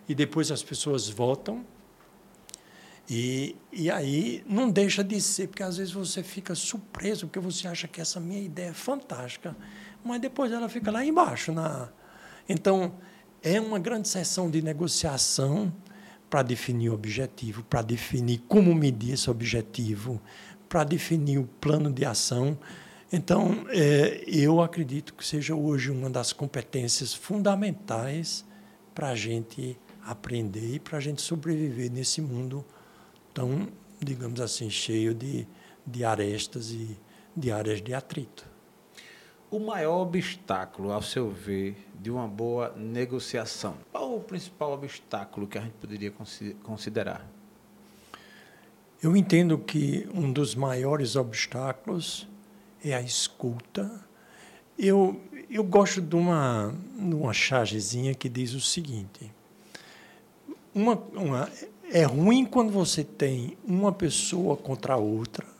[0.07, 1.65] e depois as pessoas votam.
[3.09, 7.67] E, e aí não deixa de ser, porque às vezes você fica surpreso, porque você
[7.67, 9.55] acha que essa minha ideia é fantástica,
[10.03, 11.51] mas depois ela fica lá embaixo.
[11.51, 11.89] Na...
[12.47, 12.93] Então,
[13.41, 15.73] é uma grande sessão de negociação
[16.29, 20.21] para definir o objetivo, para definir como medir esse objetivo,
[20.67, 22.57] para definir o plano de ação.
[23.11, 28.45] Então, é, eu acredito que seja hoje uma das competências fundamentais
[28.93, 32.63] para a gente aprender e para a gente sobreviver nesse mundo
[33.33, 33.67] tão,
[33.99, 35.47] digamos assim, cheio de,
[35.85, 36.97] de arestas e
[37.35, 38.48] de áreas de atrito.
[39.51, 43.75] O maior obstáculo, ao seu ver, de uma boa negociação?
[43.91, 46.13] Qual o principal obstáculo que a gente poderia
[46.61, 47.27] considerar?
[49.01, 52.27] Eu entendo que um dos maiores obstáculos
[52.85, 53.89] é a escuta.
[54.77, 55.19] Eu,
[55.49, 59.31] eu gosto de uma, uma chargezinha que diz o seguinte:
[60.75, 61.49] uma, uma,
[61.91, 65.58] é ruim quando você tem uma pessoa contra a outra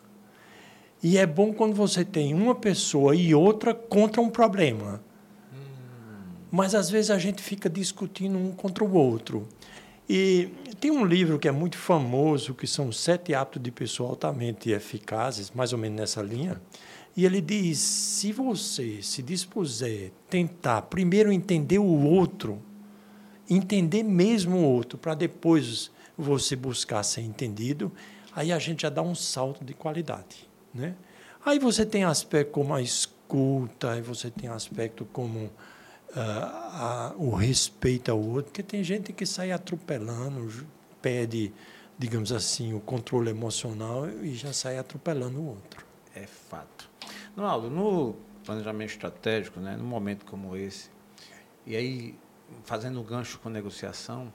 [1.01, 5.01] e é bom quando você tem uma pessoa e outra contra um problema.
[6.51, 9.47] Mas às vezes a gente fica discutindo um contra o outro.
[10.09, 14.71] E tem um livro que é muito famoso, que são Sete Hábitos de Pessoas Altamente
[14.71, 16.59] Eficazes, mais ou menos nessa linha.
[17.15, 22.59] E ele diz: se você se dispuser tentar primeiro entender o outro,
[23.49, 27.91] entender mesmo o outro, para depois você buscar ser entendido,
[28.35, 30.48] aí a gente já dá um salto de qualidade.
[30.73, 30.95] Né?
[31.45, 35.51] Aí você tem aspecto como a escuta, aí você tem aspecto como uh,
[36.15, 40.65] a, o respeito ao outro, porque tem gente que sai atropelando,
[41.01, 41.53] pede,
[41.97, 45.85] digamos assim, o controle emocional e já sai atropelando o outro.
[46.15, 46.89] É fato.
[47.35, 50.89] Ronaldo, no planejamento estratégico, né, num momento como esse,
[51.65, 52.15] e aí
[52.63, 54.33] fazendo gancho com negociação,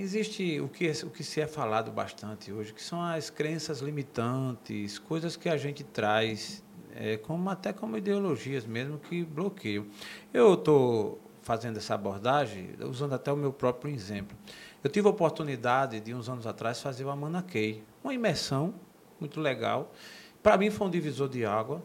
[0.00, 4.96] Existe o que, o que se é falado bastante hoje, que são as crenças limitantes,
[4.96, 6.62] coisas que a gente traz,
[6.94, 9.86] é, como, até como ideologias mesmo, que bloqueiam.
[10.32, 14.38] Eu estou fazendo essa abordagem usando até o meu próprio exemplo.
[14.84, 18.74] Eu tive a oportunidade, de uns anos atrás, fazer o Amanaquei, uma imersão
[19.18, 19.92] muito legal.
[20.40, 21.82] Para mim foi um divisor de água,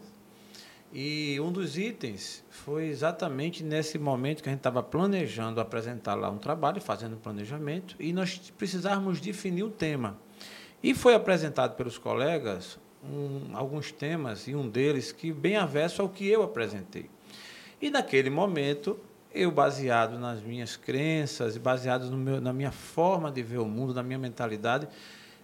[0.94, 6.30] e um dos itens foi exatamente nesse momento que a gente estava planejando apresentar lá
[6.30, 10.20] um trabalho, fazendo o planejamento, e nós precisávamos definir o tema.
[10.84, 16.10] E foi apresentado pelos colegas um, alguns temas, e um deles que bem avesso ao
[16.10, 17.10] que eu apresentei.
[17.82, 19.00] E naquele momento,
[19.34, 24.04] eu, baseado nas minhas crenças, baseado meu, na minha forma de ver o mundo, na
[24.04, 24.88] minha mentalidade,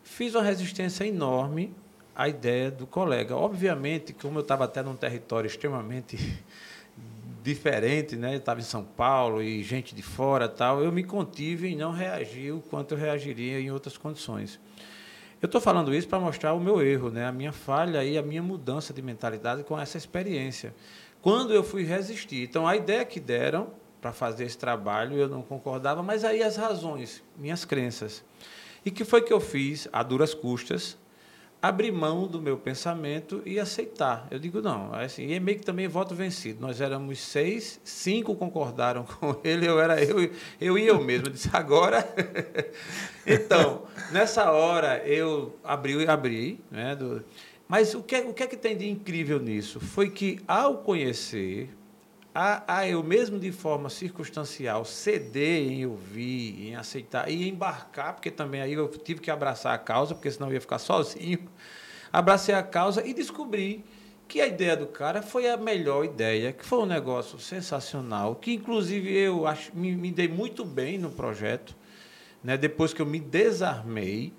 [0.03, 1.73] fiz uma resistência enorme
[2.19, 3.33] a ideia do colega.
[3.33, 6.17] Obviamente, como eu estava até num território extremamente
[7.41, 8.35] diferente, né?
[8.35, 12.51] Estava em São Paulo e gente de fora tal, eu me contive e não reagi
[12.51, 14.59] o quanto eu reagiria em outras condições.
[15.41, 17.25] Eu estou falando isso para mostrar o meu erro, né?
[17.25, 20.75] a minha falha e a minha mudança de mentalidade com essa experiência.
[21.21, 22.43] Quando eu fui resistir.
[22.43, 23.69] Então, a ideia que deram
[24.01, 28.25] para fazer esse trabalho, eu não concordava, mas aí as razões, minhas crenças.
[28.83, 30.97] E que foi que eu fiz, a duras custas,
[31.61, 34.27] abrir mão do meu pensamento e aceitar.
[34.31, 36.61] Eu digo, não, é assim, e é meio que também voto vencido.
[36.61, 41.27] Nós éramos seis, cinco concordaram com ele, eu era eu, eu e eu mesmo.
[41.27, 42.07] Eu disse, agora.
[43.27, 46.95] então, nessa hora eu abri, abri, né?
[46.95, 47.23] Do...
[47.67, 49.79] Mas o que, o que é que tem de incrível nisso?
[49.79, 51.69] Foi que ao conhecer,
[52.33, 58.29] a, a eu mesmo de forma circunstancial ceder em ouvir, em aceitar e embarcar, porque
[58.29, 61.39] também aí eu tive que abraçar a causa, porque senão eu ia ficar sozinho.
[62.11, 63.83] Abracei a causa e descobri
[64.27, 68.53] que a ideia do cara foi a melhor ideia, que foi um negócio sensacional, que
[68.53, 71.75] inclusive eu acho, me, me dei muito bem no projeto,
[72.43, 72.55] né?
[72.55, 74.31] depois que eu me desarmei,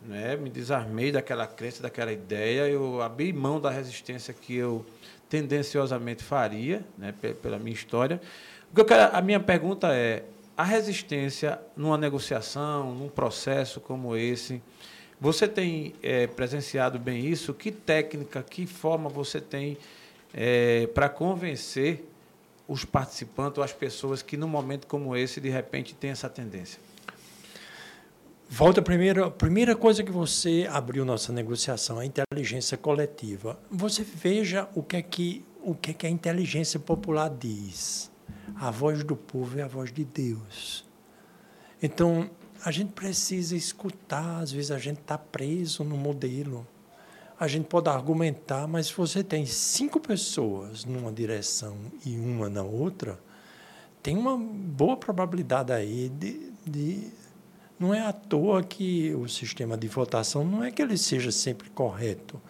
[0.00, 0.34] né?
[0.34, 4.84] me desarmei daquela crença, daquela ideia, eu abri mão da resistência que eu
[5.28, 8.20] tendenciosamente faria, né, pela minha história.
[8.72, 10.24] O que quero, a minha pergunta é:
[10.56, 14.62] a resistência numa negociação, num processo como esse,
[15.20, 17.52] você tem é, presenciado bem isso?
[17.52, 19.76] Que técnica, que forma você tem
[20.32, 22.04] é, para convencer
[22.66, 26.87] os participantes ou as pessoas que, num momento como esse, de repente, tem essa tendência?
[28.50, 33.60] Volta a primeira, primeira coisa que você abriu nossa negociação, a inteligência coletiva.
[33.70, 38.10] Você veja o que é que, o que, é que a inteligência popular diz.
[38.56, 40.84] A voz do povo é a voz de Deus.
[41.82, 42.30] Então,
[42.64, 46.66] a gente precisa escutar, às vezes a gente está preso no modelo.
[47.38, 52.62] A gente pode argumentar, mas se você tem cinco pessoas numa direção e uma na
[52.62, 53.20] outra,
[54.02, 57.12] tem uma boa probabilidade aí de, de
[57.78, 61.70] não é à toa que o sistema de votação não é que ele seja sempre
[61.70, 62.40] correto,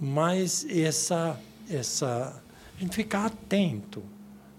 [0.00, 1.38] mas essa
[1.68, 2.42] essa
[2.76, 4.02] a gente ficar atento,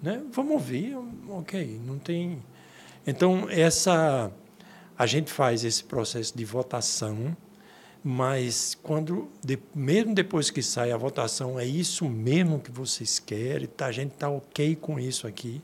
[0.02, 0.22] né?
[0.32, 0.96] Vamos ouvir,
[1.30, 2.42] ok, não tem.
[3.06, 4.32] Então essa
[4.98, 7.36] a gente faz esse processo de votação,
[8.04, 13.68] mas quando de, mesmo depois que sai a votação é isso mesmo que vocês querem,
[13.68, 15.62] tá, a gente está ok com isso aqui.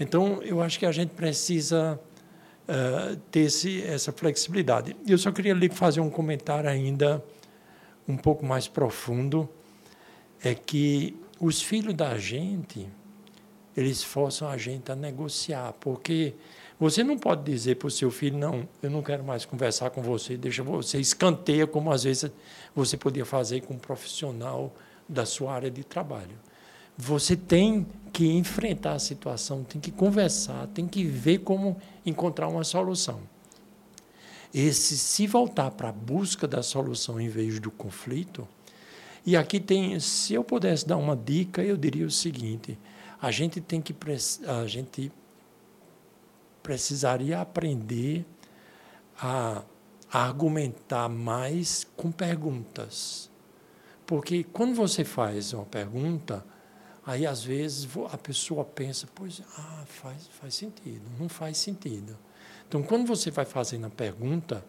[0.00, 2.00] Então eu acho que a gente precisa
[2.68, 4.94] uh, ter esse, essa flexibilidade.
[5.06, 7.24] Eu só queria lhe fazer um comentário ainda
[8.06, 9.48] um pouco mais profundo,
[10.42, 12.88] é que os filhos da gente,
[13.76, 16.34] eles forçam a gente a negociar, porque
[16.80, 20.00] você não pode dizer para o seu filho, não, eu não quero mais conversar com
[20.00, 22.30] você, deixa você escanteia, como às vezes
[22.74, 24.72] você podia fazer com um profissional
[25.08, 26.47] da sua área de trabalho.
[27.00, 32.64] Você tem que enfrentar a situação, tem que conversar, tem que ver como encontrar uma
[32.64, 33.20] solução.
[34.52, 38.48] Esse se voltar para a busca da solução em vez do conflito,
[39.24, 42.76] e aqui tem, se eu pudesse dar uma dica, eu diria o seguinte:
[43.22, 43.94] a gente tem que
[44.46, 45.12] a gente
[46.62, 48.26] precisaria aprender
[49.20, 49.62] a
[50.10, 53.30] argumentar mais com perguntas.
[54.04, 56.44] Porque quando você faz uma pergunta,
[57.08, 62.18] Aí, às vezes, a pessoa pensa, pois, ah, faz, faz sentido, não faz sentido.
[62.68, 64.62] Então, quando você vai fazendo a pergunta,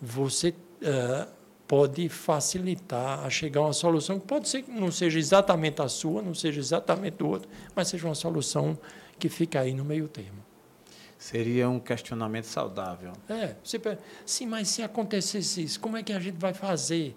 [0.00, 1.28] você uh,
[1.66, 5.88] pode facilitar a chegar a uma solução que pode ser que não seja exatamente a
[5.88, 8.78] sua, não seja exatamente do outro, mas seja uma solução
[9.18, 10.44] que fica aí no meio termo.
[11.18, 13.14] Seria um questionamento saudável.
[13.28, 13.80] É, você,
[14.24, 17.16] sim, mas se acontecesse isso, como é que a gente vai fazer?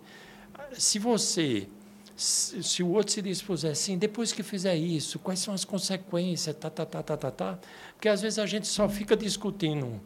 [0.75, 1.67] Se você
[2.15, 6.69] se, o outro se dispuser assim, depois que fizer isso, quais são as consequências, tá,
[6.69, 7.59] tá, tá, tá, tá, tá.
[7.95, 9.99] Porque às vezes a gente só fica discutindo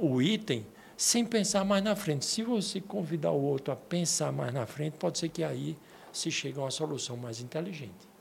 [0.00, 0.64] o item
[0.96, 2.24] sem pensar mais na frente.
[2.24, 5.76] Se você convidar o outro a pensar mais na frente, pode ser que aí
[6.12, 8.14] se chegue a uma solução mais inteligente.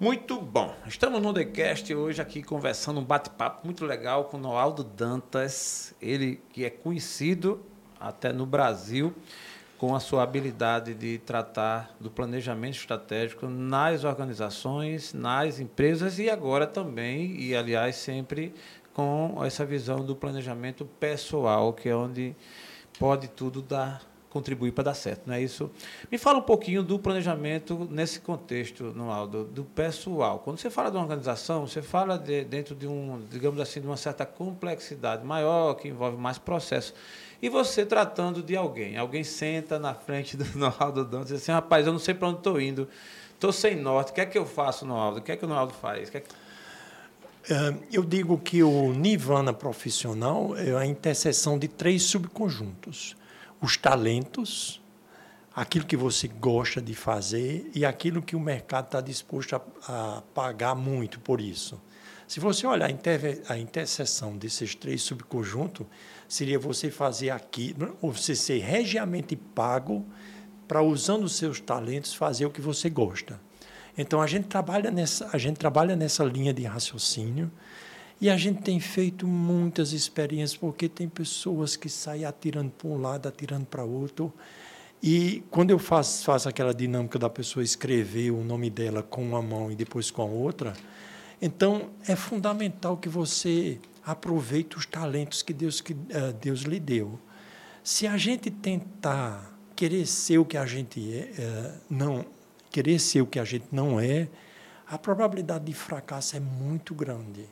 [0.00, 0.74] Muito bom.
[0.86, 6.40] Estamos no TheCast hoje aqui conversando um bate-papo muito legal com o Noaldo Dantas, ele
[6.52, 7.62] que é conhecido
[8.00, 9.14] até no Brasil
[9.82, 16.68] com a sua habilidade de tratar do planejamento estratégico nas organizações, nas empresas e agora
[16.68, 18.54] também, e aliás sempre
[18.94, 22.36] com essa visão do planejamento pessoal, que é onde
[22.96, 24.00] pode tudo dar
[24.30, 25.68] contribuir para dar certo, não é isso?
[26.10, 30.38] Me fala um pouquinho do planejamento nesse contexto, Noaldo, do pessoal.
[30.38, 33.86] Quando você fala de uma organização, você fala de, dentro de um, digamos assim, de
[33.86, 36.94] uma certa complexidade maior, que envolve mais processos.
[37.42, 38.96] E você tratando de alguém.
[38.96, 42.28] Alguém senta na frente do Noaldo Dantas e diz assim, rapaz, eu não sei para
[42.28, 42.88] onde estou indo.
[43.34, 44.12] Estou sem norte.
[44.12, 45.18] O que é que eu faço, Noaldo?
[45.18, 46.08] O que é que o Noaldo faz?
[46.08, 46.28] Que é que...
[47.50, 53.16] É, eu digo que o Nirvana profissional é a interseção de três subconjuntos.
[53.60, 54.80] Os talentos,
[55.52, 60.22] aquilo que você gosta de fazer e aquilo que o mercado está disposto a, a,
[60.32, 61.82] pagar muito por isso.
[62.28, 65.84] Se você olhar a, a interseção desses três subconjuntos,
[66.32, 70.02] seria você fazer aqui, ou você ser regiamente pago
[70.66, 73.38] para, usando os seus talentos, fazer o que você gosta.
[73.98, 77.52] Então, a gente trabalha nessa, a gente trabalha nessa linha de raciocínio
[78.18, 82.98] e a gente tem feito muitas experiências, porque tem pessoas que saem atirando para um
[82.98, 84.32] lado, atirando para outro.
[85.02, 89.42] E quando eu faço, faço aquela dinâmica da pessoa escrever o nome dela com uma
[89.42, 90.72] mão e depois com a outra,
[91.42, 97.18] então é fundamental que você aproveite os talentos que Deus, que, uh, Deus lhe deu.
[97.82, 102.24] Se a gente tentar querer ser o que a gente é, uh, não
[102.70, 104.28] querer ser o que a gente não é,
[104.86, 107.46] a probabilidade de fracasso é muito grande.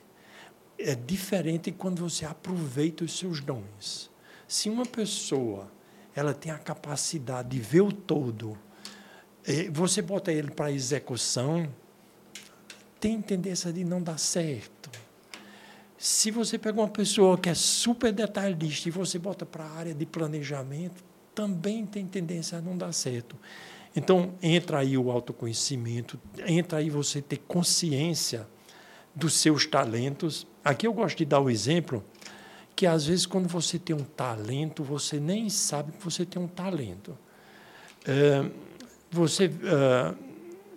[0.79, 4.11] É diferente quando você aproveita os seus dons.
[4.47, 5.71] Se uma pessoa
[6.15, 8.57] ela tem a capacidade de ver o todo,
[9.47, 11.69] eh, você bota ele para execução,
[13.01, 14.90] tem tendência de não dar certo.
[15.97, 19.94] Se você pega uma pessoa que é super detalhista e você bota para a área
[19.94, 21.02] de planejamento,
[21.35, 23.36] também tem tendência a não dar certo.
[23.94, 28.47] Então, entra aí o autoconhecimento, entra aí você ter consciência
[29.14, 30.47] dos seus talentos.
[30.64, 32.05] Aqui eu gosto de dar o exemplo
[32.77, 36.48] que, às vezes, quando você tem um talento, você nem sabe que você tem um
[36.48, 37.16] talento.
[38.06, 38.48] É,
[39.10, 40.14] você, é,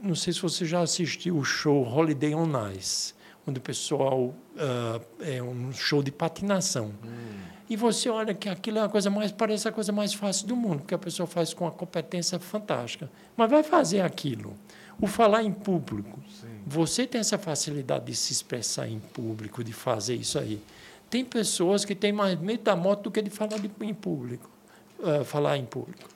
[0.03, 3.13] não sei se você já assistiu o show Holiday on Ice
[3.45, 6.93] onde o pessoal uh, é um show de patinação.
[7.03, 7.53] Hum.
[7.69, 10.55] E você olha que aquilo é a coisa mais parece a coisa mais fácil do
[10.55, 13.09] mundo, porque a pessoa faz com uma competência fantástica.
[13.35, 14.55] Mas vai fazer aquilo.
[15.01, 16.19] O falar em público.
[16.30, 16.47] Sim.
[16.67, 20.61] Você tem essa facilidade de se expressar em público, de fazer isso aí.
[21.09, 24.49] Tem pessoas que têm mais medo da moto do que de falar de, em público,
[24.99, 26.09] uh, falar em público.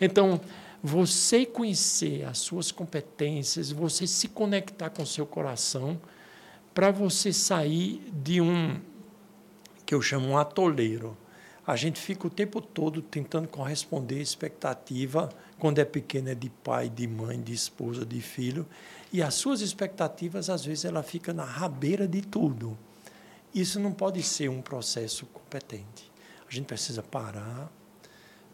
[0.00, 0.40] Então,
[0.86, 6.00] você conhecer as suas competências, você se conectar com o seu coração,
[6.72, 8.80] para você sair de um
[9.84, 11.18] que eu chamo um atoleiro.
[11.66, 16.50] A gente fica o tempo todo tentando corresponder à expectativa, quando é pequeno, é de
[16.50, 18.64] pai, de mãe, de esposa, de filho,
[19.12, 22.78] e as suas expectativas, às vezes, ela fica na rabeira de tudo.
[23.52, 26.12] Isso não pode ser um processo competente.
[26.48, 27.72] A gente precisa parar,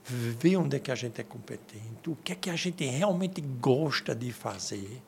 [0.04, 3.40] ver onde é que a gente é competente, o que é que a gente realmente
[3.40, 5.02] gosta de fazer,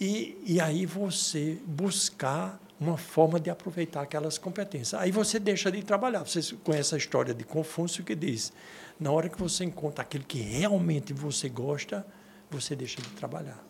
[0.00, 5.00] e, e aí você buscar uma forma de aproveitar aquelas competências.
[5.00, 6.24] Aí você deixa de trabalhar.
[6.24, 8.52] Você conhece a história de Confúcio que diz:
[9.00, 12.06] na hora que você encontra aquilo que realmente você gosta,
[12.50, 13.64] você deixa de trabalhar.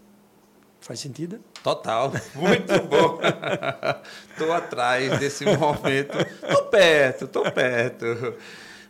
[0.81, 1.41] Faz sentido?
[1.63, 2.13] Total.
[2.35, 3.19] Muito bom.
[4.31, 6.19] Estou atrás desse momento.
[6.19, 8.37] Estou perto, estou perto.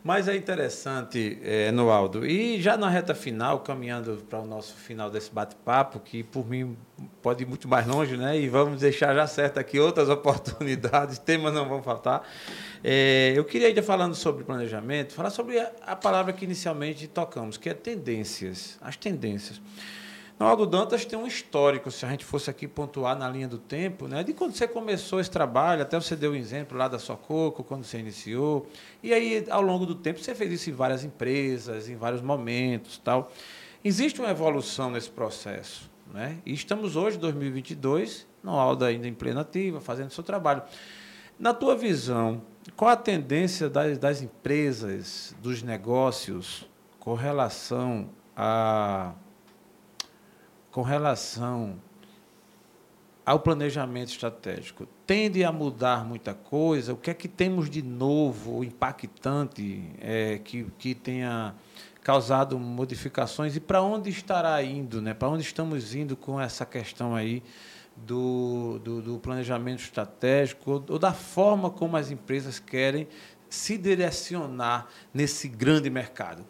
[0.07, 5.11] Mas é interessante, é, Noaldo, e já na reta final, caminhando para o nosso final
[5.11, 6.77] desse bate-papo, que por mim
[7.21, 8.39] pode ir muito mais longe, né?
[8.39, 12.23] E vamos deixar já certo aqui outras oportunidades, temas não vão faltar.
[12.85, 17.57] É, eu queria ainda falando sobre planejamento, falar sobre a, a palavra que inicialmente tocamos,
[17.57, 19.61] que é tendências, as tendências.
[20.39, 24.07] Ronaldo Dantas tem um histórico, se a gente fosse aqui pontuar na linha do tempo,
[24.07, 27.65] né, de quando você começou esse trabalho, até você deu um exemplo lá da Sococo,
[27.65, 28.67] quando você iniciou,
[29.03, 32.99] e aí, ao longo do tempo, você fez isso em várias empresas, em vários momentos.
[32.99, 33.33] tal.
[33.83, 35.91] Existe uma evolução nesse processo.
[36.13, 36.39] Né?
[36.45, 40.63] E estamos hoje, 2022, Ronaldo ainda em plena ativa, fazendo seu trabalho.
[41.39, 42.43] Na tua visão,
[42.77, 46.69] qual a tendência das, das empresas, dos negócios,
[46.99, 49.15] com relação a
[50.77, 51.81] com relação
[53.25, 56.93] ao planejamento estratégico tende a mudar muita coisa?
[56.93, 61.55] O que é que temos de novo, impactante, é, que, que tenha
[62.03, 65.15] causado modificações e para onde estará indo, né?
[65.15, 67.43] para onde estamos indo com essa questão aí
[67.97, 73.09] do, do, do planejamento estratégico ou, ou da forma como as empresas querem
[73.49, 76.45] se direcionar nesse grande mercado?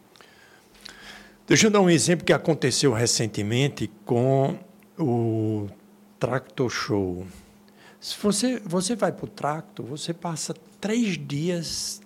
[1.47, 4.59] Deixa eu dar um exemplo que aconteceu recentemente com
[4.99, 5.69] o
[6.19, 7.25] Tractor Show.
[8.01, 12.03] Se você, você vai para o Tractor, você passa três dias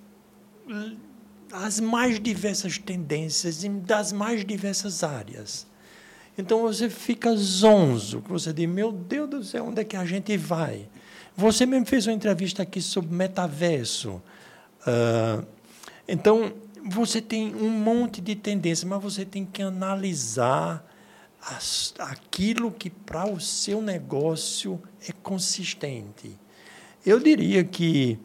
[1.51, 5.67] as mais diversas tendências das mais diversas áreas.
[6.37, 10.37] Então você fica zonzo, você diz, meu Deus do céu, onde é que a gente
[10.37, 10.87] vai?
[11.35, 14.23] Você mesmo fez uma entrevista aqui sobre metaverso.
[14.87, 15.47] Uh,
[16.07, 16.53] então,
[16.85, 20.85] você tem um monte de tendências, mas você tem que analisar
[21.43, 26.39] as, aquilo que para o seu negócio é consistente.
[27.05, 28.19] Eu diria que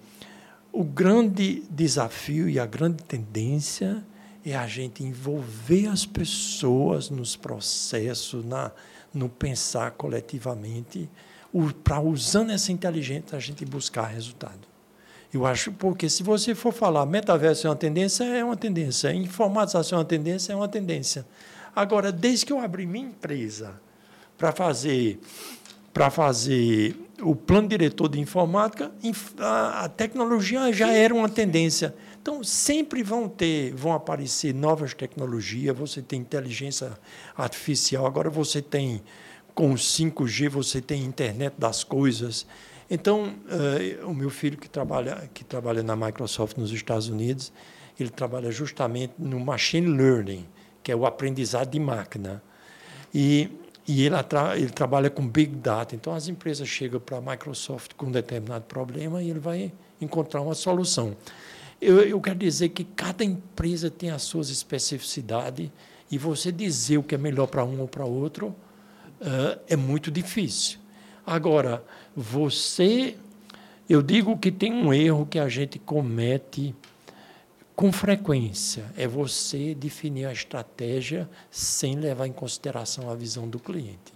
[0.72, 4.06] o grande desafio e a grande tendência
[4.46, 8.72] é a gente envolver as pessoas nos processos, na,
[9.14, 11.10] no pensar coletivamente,
[11.84, 14.75] para usando essa inteligência a gente buscar resultado.
[15.36, 19.14] Eu acho, porque se você for falar metaverso é uma tendência, é uma tendência.
[19.14, 21.26] Informatização é uma tendência, é uma tendência.
[21.76, 23.74] Agora, desde que eu abri minha empresa
[24.38, 25.20] para fazer
[25.94, 28.92] para fazer o plano diretor de informática,
[29.40, 31.96] a tecnologia já era uma tendência.
[32.22, 36.92] Então, sempre vão ter, vão aparecer novas tecnologias, você tem inteligência
[37.38, 39.02] artificial, agora você tem
[39.54, 42.46] com 5G, você tem internet das coisas.
[42.90, 43.34] Então,
[44.04, 47.52] uh, o meu filho que trabalha, que trabalha na Microsoft nos Estados Unidos,
[48.00, 50.46] ele trabalha justamente no machine learning,
[50.84, 52.44] que é o aprendizado de máquina.
[53.14, 53.50] E,
[53.88, 54.16] e ele,
[54.56, 55.96] ele trabalha com big data.
[55.96, 60.42] Então, as empresas chegam para a Microsoft com um determinado problema e ele vai encontrar
[60.42, 61.16] uma solução.
[61.82, 65.70] Eu, eu quero dizer que cada empresa tem as suas especificidades
[66.12, 68.48] e você dizer o que é melhor para um ou para outro
[69.22, 70.80] uh, é muito difícil.
[71.26, 71.84] Agora,
[72.16, 73.18] você,
[73.90, 76.76] eu digo que tem um erro que a gente comete
[77.76, 84.14] com frequência, é você definir a estratégia sem levar em consideração a visão do cliente.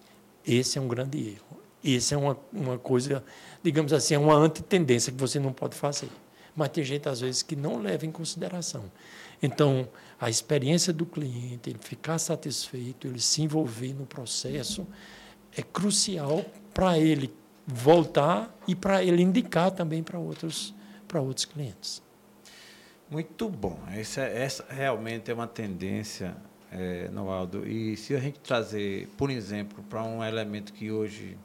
[0.47, 1.59] Esse é um grande erro.
[1.83, 3.23] Esse é uma, uma coisa,
[3.63, 6.09] digamos assim, é uma antitendência que você não pode fazer.
[6.55, 8.85] Mas tem gente, às vezes, que não leva em consideração.
[9.41, 9.87] Então,
[10.19, 14.85] a experiência do cliente, ele ficar satisfeito, ele se envolver no processo,
[15.55, 17.33] é crucial para ele
[17.65, 20.73] voltar e para ele indicar também para outros,
[21.07, 22.01] para outros clientes.
[23.09, 23.79] Muito bom.
[23.91, 26.35] Essa, essa realmente é uma tendência,
[26.71, 27.67] é, Noaldo.
[27.67, 31.35] E se a gente trazer, por exemplo, para um elemento que hoje,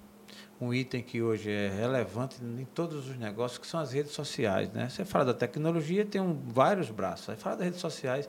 [0.60, 4.70] um item que hoje é relevante em todos os negócios, que são as redes sociais.
[4.72, 4.88] Né?
[4.90, 7.30] Você fala da tecnologia, tem um, vários braços.
[7.30, 8.28] Aí fala das redes sociais.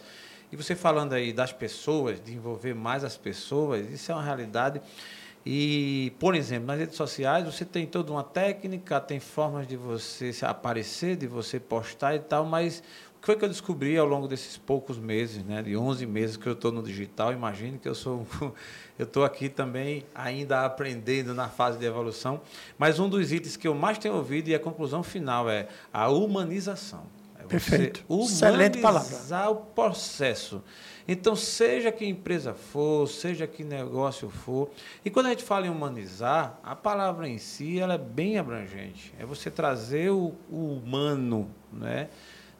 [0.49, 4.81] E você falando aí das pessoas, de envolver mais as pessoas, isso é uma realidade.
[5.45, 10.31] E, por exemplo, nas redes sociais você tem toda uma técnica, tem formas de você
[10.41, 12.79] aparecer, de você postar e tal, mas
[13.17, 16.35] o que foi que eu descobri ao longo desses poucos meses, né, de 11 meses
[16.35, 17.31] que eu estou no digital?
[17.31, 18.25] Imagine que eu sou
[18.97, 22.41] eu estou aqui também ainda aprendendo na fase de evolução,
[22.75, 26.09] mas um dos itens que eu mais tenho ouvido e a conclusão final é a
[26.09, 27.03] humanização.
[27.45, 28.03] Perfeito.
[28.09, 29.49] Excelente palavra.
[29.49, 30.63] o processo.
[31.07, 34.71] Então, seja que empresa for, seja que negócio for,
[35.03, 39.13] e quando a gente fala em humanizar, a palavra em si ela é bem abrangente.
[39.19, 42.09] É você trazer o, o humano, né?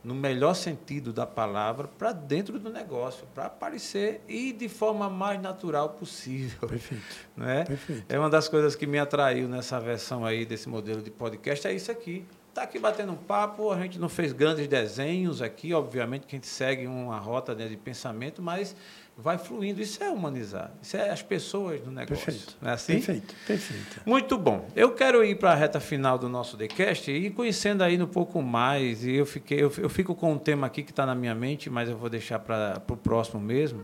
[0.05, 5.41] no melhor sentido da palavra, para dentro do negócio, para aparecer e de forma mais
[5.41, 6.69] natural possível.
[6.69, 7.03] Perfeito.
[7.35, 7.65] Né?
[7.65, 8.05] Perfeito.
[8.07, 11.73] É uma das coisas que me atraiu nessa versão aí desse modelo de podcast, é
[11.73, 12.23] isso aqui.
[12.56, 16.38] Está aqui batendo um papo, a gente não fez grandes desenhos aqui, obviamente que a
[16.38, 18.73] gente segue uma rota né, de pensamento, mas
[19.18, 19.82] vai fluindo.
[19.82, 22.23] Isso é humanizar, isso é as pessoas no negócio.
[22.23, 22.56] Perfeito.
[22.61, 22.94] Não é assim?
[22.94, 24.02] Perfeito, perfeito.
[24.06, 24.69] Muito bom.
[24.73, 28.41] Eu quero ir para a reta final do nosso TheCast e conhecendo aí um pouco
[28.41, 29.03] mais.
[29.03, 31.69] E eu, fiquei, eu, eu fico com um tema aqui que está na minha mente,
[31.69, 33.84] mas eu vou deixar para o próximo mesmo.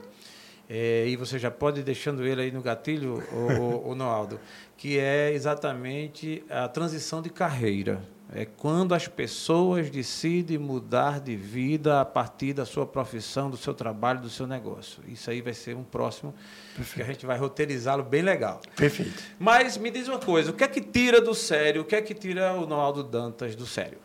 [0.69, 4.39] É, e você já pode ir deixando ele aí no gatilho, o, o, o Noaldo,
[4.77, 8.01] que é exatamente a transição de carreira.
[8.33, 13.73] É quando as pessoas decidem mudar de vida a partir da sua profissão, do seu
[13.73, 15.03] trabalho, do seu negócio.
[15.05, 16.33] Isso aí vai ser um próximo
[16.73, 16.95] Perfeito.
[16.95, 18.61] que a gente vai roteirizá-lo bem legal.
[18.77, 19.21] Perfeito.
[19.37, 22.01] Mas me diz uma coisa, o que é que tira do sério, o que é
[22.01, 23.97] que tira o Noaldo Dantas do sério?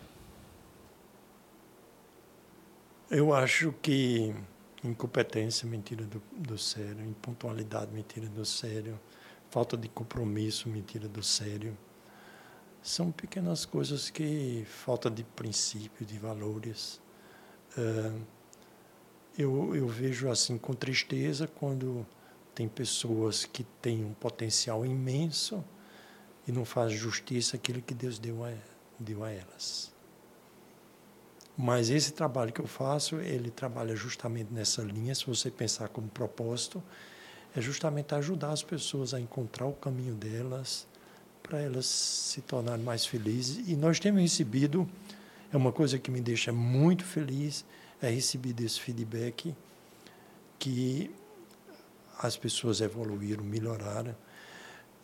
[3.09, 4.35] Eu acho que
[4.83, 8.99] incompetência me tira do, do sério, impontualidade me tira do sério,
[9.51, 11.79] falta de compromisso me tira do sério
[12.87, 17.01] são pequenas coisas que falta de princípio, de valores.
[17.77, 18.23] Uh,
[19.37, 22.07] eu, eu vejo assim com tristeza quando
[22.55, 25.65] tem pessoas que têm um potencial imenso
[26.47, 28.53] e não faz justiça aquilo que Deus deu a,
[29.01, 29.93] deu a elas.
[31.59, 36.09] Mas esse trabalho que eu faço, ele trabalha justamente nessa linha, se você pensar como
[36.09, 36.81] propósito,
[37.55, 40.87] é justamente ajudar as pessoas a encontrar o caminho delas,
[41.47, 43.69] para elas se tornarem mais felizes.
[43.69, 44.89] E nós temos recebido,
[45.53, 47.65] é uma coisa que me deixa muito feliz,
[48.03, 49.55] é receber esse feedback
[50.59, 51.11] que
[52.19, 54.15] as pessoas evoluíram, melhoraram.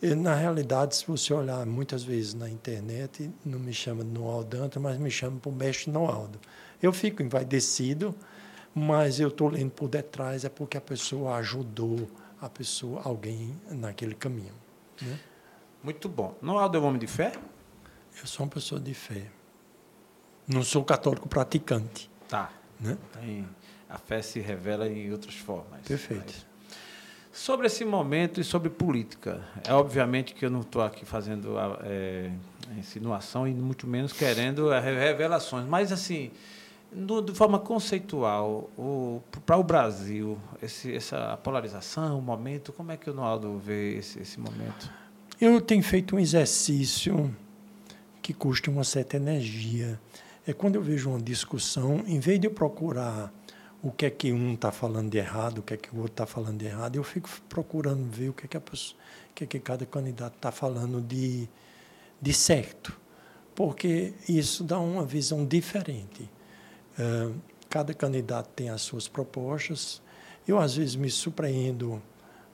[0.01, 4.57] E, na realidade, se você olhar muitas vezes na internet, não me chama de Noaldo
[4.57, 6.39] Danta, mas me chama por mestre Noaldo.
[6.81, 8.13] Eu fico envaidecido,
[8.75, 12.09] mas eu estou lendo por detrás, é porque a pessoa ajudou
[12.41, 14.53] a pessoa, alguém naquele caminho.
[15.01, 15.17] Né?
[15.83, 16.35] Muito bom.
[16.41, 17.33] Noaldo é um homem de fé?
[18.19, 19.29] Eu sou uma pessoa de fé.
[20.47, 22.09] Não sou católico praticante.
[22.27, 22.51] Tá.
[22.79, 22.97] Né?
[23.19, 23.47] Tem,
[23.89, 25.81] a fé se revela em outras formas.
[25.85, 26.23] Perfeito.
[26.25, 26.45] Mas,
[27.33, 32.31] sobre esse momento e sobre política, é obviamente que eu não estou aqui fazendo é,
[32.77, 36.31] insinuação e muito menos querendo é, revelações, mas assim,
[36.91, 38.69] no, de forma conceitual,
[39.45, 44.19] para o Brasil, esse, essa polarização, o momento, como é que o Noaldo vê esse,
[44.19, 45.02] esse momento?
[45.45, 47.35] Eu tenho feito um exercício
[48.21, 49.99] que custa uma certa energia.
[50.47, 53.29] É quando eu vejo uma discussão, em vez de eu procurar
[53.81, 56.13] o que é que um está falando de errado, o que é que o outro
[56.13, 58.97] está falando de errado, eu fico procurando ver o que é que, pessoa,
[59.31, 61.49] o que, é que cada candidato está falando de,
[62.21, 62.97] de certo.
[63.53, 66.23] Porque isso dá uma visão diferente.
[66.97, 67.35] Uh,
[67.69, 70.01] cada candidato tem as suas propostas.
[70.47, 72.01] Eu, às vezes, me surpreendo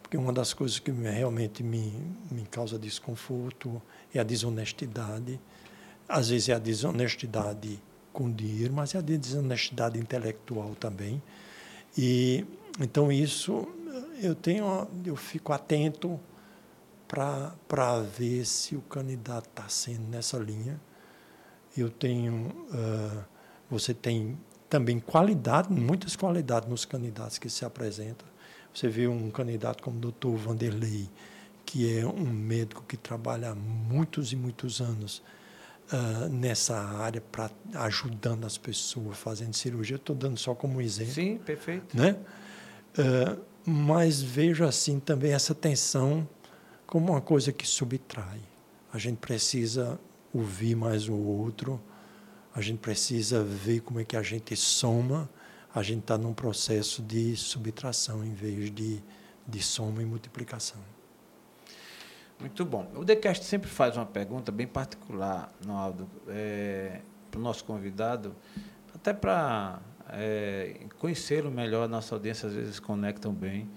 [0.10, 1.94] porque uma das coisas que realmente me,
[2.32, 3.80] me causa desconforto
[4.12, 5.40] é a desonestidade.
[6.08, 7.80] Às vezes é a desonestidade
[8.12, 11.22] com dinheiro, mas é a desonestidade intelectual também.
[11.96, 12.44] E
[12.80, 13.68] então isso
[14.20, 16.20] eu tenho, eu fico atento
[17.08, 20.82] para ver se o candidato está sendo nessa linha.
[21.78, 23.24] Eu tenho, uh,
[23.70, 28.29] você tem também qualidade, muitas qualidades nos candidatos que se apresentam.
[28.74, 31.10] Você vê um candidato como o doutor Vanderlei,
[31.66, 35.22] que é um médico que trabalha há muitos e muitos anos
[35.92, 39.96] uh, nessa área, para ajudando as pessoas, fazendo cirurgia.
[39.98, 41.14] Estou dando só como exemplo.
[41.14, 41.96] Sim, perfeito.
[41.96, 42.18] Né?
[42.98, 46.28] Uh, mas vejo assim também essa tensão
[46.88, 48.40] como uma coisa que subtrai.
[48.92, 50.00] A gente precisa
[50.34, 51.80] ouvir mais o outro,
[52.54, 55.30] a gente precisa ver como é que a gente soma,
[55.74, 59.04] a gente está num processo de subtração em vez de,
[59.48, 60.80] de soma e multiplicação.
[62.40, 62.90] Muito bom.
[62.96, 68.36] O Decast sempre faz uma pergunta bem particular, Naldo, é, para o nosso convidado,
[68.96, 73.70] até para é, conhecê-lo melhor, nossa audiência às vezes conectam bem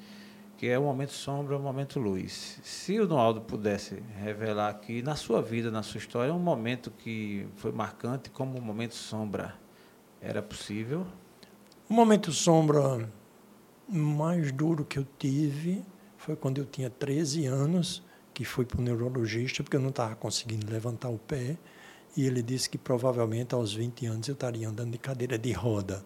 [0.62, 2.60] que é o momento sombra, o momento luz.
[2.62, 7.48] Se o Noaldo pudesse revelar aqui, na sua vida, na sua história, um momento que
[7.56, 9.56] foi marcante como um momento sombra,
[10.20, 11.04] era possível?
[11.92, 13.06] O momento sombra
[13.86, 15.84] mais duro que eu tive
[16.16, 18.02] foi quando eu tinha 13 anos,
[18.32, 21.58] que fui para o neurologista, porque eu não estava conseguindo levantar o pé,
[22.16, 26.02] e ele disse que provavelmente aos 20 anos eu estaria andando de cadeira de roda.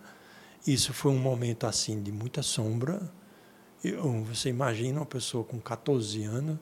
[0.66, 3.08] Isso foi um momento assim de muita sombra,
[3.84, 6.58] eu, você imagina uma pessoa com 14 anos.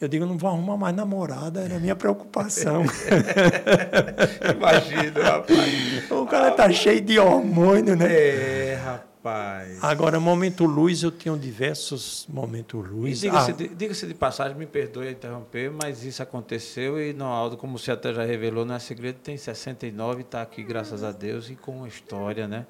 [0.00, 2.84] Eu digo, não vou arrumar mais namorada, era a minha preocupação.
[4.56, 6.10] Imagina, rapaz.
[6.10, 8.06] O cara tá cheio de hormônio, né?
[8.10, 9.84] É, rapaz.
[9.84, 13.20] Agora, momento luz, eu tenho diversos momentos luz.
[13.20, 13.54] Diga-se ah.
[13.54, 18.14] de, diga de, passagem, me perdoe interromper, mas isso aconteceu e Aldo, como você até
[18.14, 21.88] já revelou, não é segredo, tem 69, está aqui, graças a Deus, e com uma
[21.88, 22.64] história, né?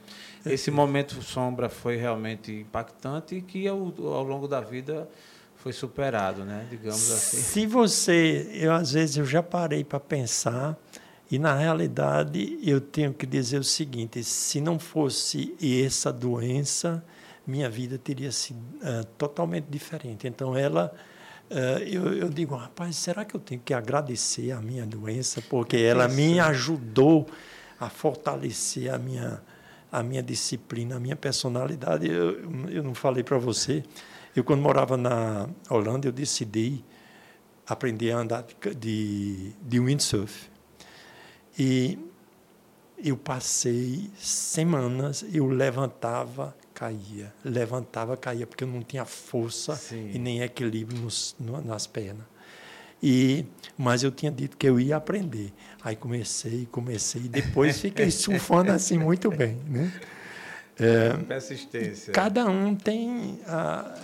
[0.44, 5.08] Esse momento sombra foi realmente impactante e que ao, ao longo da vida
[5.62, 6.66] foi superado, né?
[6.70, 7.36] Digamos assim.
[7.36, 10.76] Se você, eu às vezes eu já parei para pensar
[11.30, 15.54] e na realidade eu tenho que dizer o seguinte: se não fosse
[15.84, 17.04] essa doença,
[17.46, 20.26] minha vida teria sido uh, totalmente diferente.
[20.26, 20.92] Então ela
[21.50, 25.42] Uh, eu, eu, digo, rapaz, será que eu tenho que agradecer a minha doença?
[25.50, 27.26] Porque ela me ajudou
[27.80, 29.42] a fortalecer a minha,
[29.90, 32.08] a minha disciplina, a minha personalidade.
[32.08, 33.82] Eu, eu não falei para você.
[34.34, 36.84] Eu, quando morava na Holanda, eu decidi
[37.66, 38.46] aprender a andar
[38.78, 40.48] de, de windsurf.
[41.58, 41.98] E
[43.02, 50.10] eu passei semanas, eu levantava, caía, levantava, caía, porque eu não tinha força Sim.
[50.14, 52.24] e nem equilíbrio nos, no, nas pernas.
[53.02, 53.46] E,
[53.78, 55.52] mas eu tinha dito que eu ia aprender.
[55.82, 59.56] Aí comecei, comecei, depois fiquei surfando assim muito bem.
[59.66, 59.90] Né?
[60.80, 62.12] É, Persistência.
[62.12, 63.94] Cada um tem ah,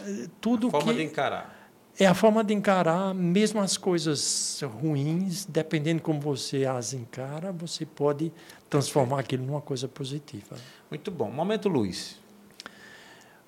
[0.40, 0.98] tudo a forma que...
[0.98, 1.56] de encarar.
[1.98, 7.86] É a forma de encarar, mesmo as coisas ruins, dependendo como você as encara, você
[7.86, 8.30] pode
[8.68, 10.56] transformar aquilo numa coisa positiva.
[10.90, 11.30] Muito bom.
[11.30, 12.20] Momento luz.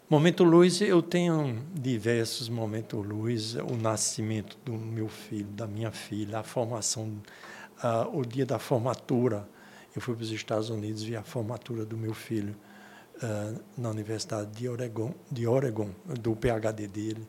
[0.08, 3.54] Momento luz, eu tenho diversos momentos luz.
[3.56, 7.20] O nascimento do meu filho, da minha filha, a formação,
[7.84, 9.46] uh, o dia da formatura.
[9.94, 12.56] Eu fui para os Estados Unidos ver a formatura do meu filho
[13.22, 15.90] uh, na Universidade de Oregon, de Oregon,
[16.20, 17.26] do PhD dele.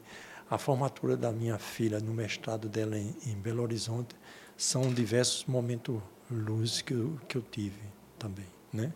[0.49, 4.15] A formatura da minha filha no mestrado dela em, em Belo Horizonte.
[4.57, 7.81] São diversos momentos luz que eu, que eu tive
[8.17, 8.91] também, né?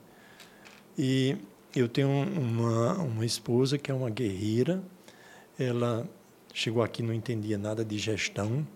[0.98, 1.38] E
[1.76, 4.84] eu tenho uma, uma esposa que é uma guerreira.
[5.58, 6.08] Ela
[6.54, 8.68] chegou aqui não entendia nada de gestão.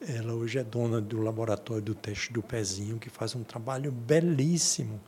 [0.00, 4.98] Ela hoje é dona do laboratório do teste do pezinho, que faz um trabalho belíssimo.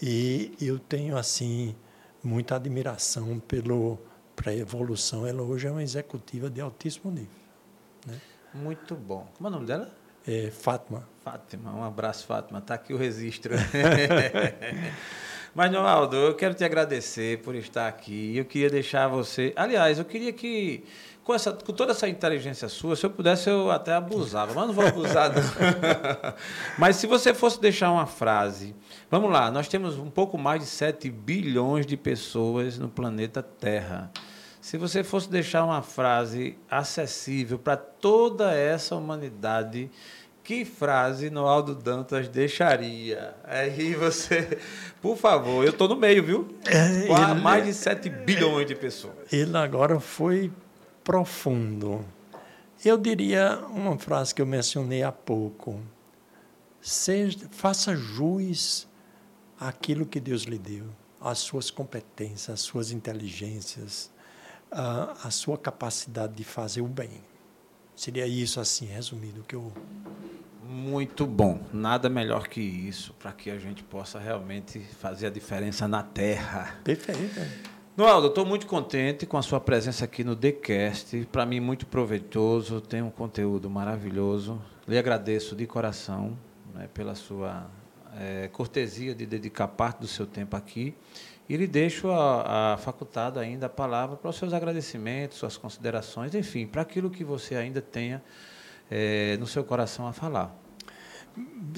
[0.00, 1.74] E eu tenho assim
[2.22, 3.98] muita admiração pelo
[4.36, 5.26] para a evolução.
[5.26, 7.28] Ela hoje é uma executiva de altíssimo nível.
[8.06, 8.20] Né?
[8.54, 9.26] Muito bom.
[9.36, 9.90] Como é o nome dela?
[10.26, 11.08] É Fátima.
[11.24, 12.60] Fátima, um abraço, Fátima.
[12.60, 13.54] Está aqui o registro.
[15.54, 18.36] Mas, Ronaldo, eu quero te agradecer por estar aqui.
[18.36, 19.52] Eu queria deixar você.
[19.56, 20.84] Aliás, eu queria que,
[21.24, 24.74] com, essa, com toda essa inteligência sua, se eu pudesse, eu até abusava, mas não
[24.74, 25.42] vou abusar, não.
[26.78, 28.74] mas se você fosse deixar uma frase.
[29.10, 34.12] Vamos lá, nós temos um pouco mais de 7 bilhões de pessoas no planeta Terra.
[34.60, 39.90] Se você fosse deixar uma frase acessível para toda essa humanidade
[40.44, 43.34] que frase Noaldo Dantas deixaria?
[43.44, 44.58] Aí você,
[45.00, 46.48] por favor, eu estou no meio, viu?
[46.66, 49.32] É, Com ele, mais de 7 bilhões de pessoas.
[49.32, 50.52] Ele agora foi
[51.02, 52.04] profundo.
[52.84, 55.80] Eu diria uma frase que eu mencionei há pouco.
[56.80, 58.87] Seja, faça jus
[59.58, 60.86] àquilo que Deus lhe deu,
[61.20, 64.10] às suas competências, às suas inteligências,
[64.70, 67.22] à, à sua capacidade de fazer o bem.
[67.96, 69.72] Seria isso, assim, resumido, que eu
[70.68, 71.60] muito bom.
[71.72, 76.78] Nada melhor que isso para que a gente possa realmente fazer a diferença na Terra.
[76.84, 77.40] Perfeito.
[77.96, 81.26] Noaldo, estou muito contente com a sua presença aqui no TheCast.
[81.32, 82.80] Para mim, muito proveitoso.
[82.80, 84.60] Tem um conteúdo maravilhoso.
[84.86, 86.38] Lhe agradeço de coração
[86.74, 87.66] né, pela sua
[88.18, 90.94] é, cortesia de dedicar parte do seu tempo aqui.
[91.48, 96.66] E lhe deixo a, a ainda a palavra para os seus agradecimentos, suas considerações, enfim,
[96.66, 98.22] para aquilo que você ainda tenha
[98.90, 100.54] é, no seu coração a falar.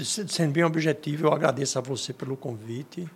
[0.02, 3.08] Sendo bem objetivo, eu agradeço a você pelo convite.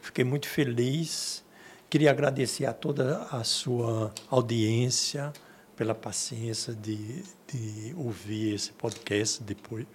[0.00, 1.44] Fiquei muito feliz.
[1.90, 5.32] Queria agradecer a toda a sua audiência
[5.74, 9.86] pela paciência de, de ouvir esse podcast depois.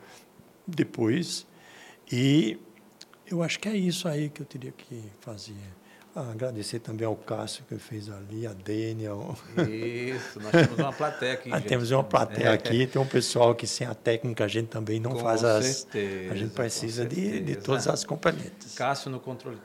[0.67, 1.47] depois.
[2.11, 2.59] E
[3.31, 5.80] eu acho que é isso aí que eu teria que fazer.
[6.13, 9.33] Ah, agradecer também ao Cássio que fez ali, a Daniel.
[9.57, 11.49] Isso, nós temos uma plateia aqui.
[11.53, 12.53] ah, temos uma plateia é.
[12.53, 15.87] aqui, tem um pessoal que sem a técnica a gente também não com faz as.
[16.29, 18.75] a gente precisa de, de todas as componentes.
[18.75, 19.57] Cássio no controle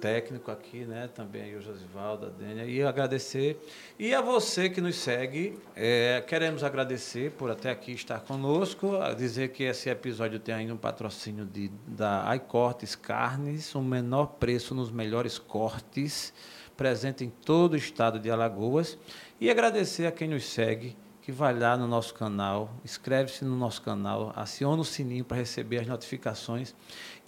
[0.00, 1.08] técnico aqui, né?
[1.14, 2.64] Também o Josivaldo, a Dênia.
[2.64, 3.64] E agradecer.
[3.96, 9.50] E a você que nos segue, é, queremos agradecer por até aqui estar conosco, dizer
[9.50, 14.90] que esse episódio tem ainda um patrocínio de, da iCortes Carnes, o menor preço nos
[14.90, 16.32] melhores cortes cortes,
[16.74, 18.96] presente em todo o estado de Alagoas.
[19.38, 23.82] E agradecer a quem nos segue, que vai lá no nosso canal, inscreve-se no nosso
[23.82, 26.74] canal, aciona o sininho para receber as notificações.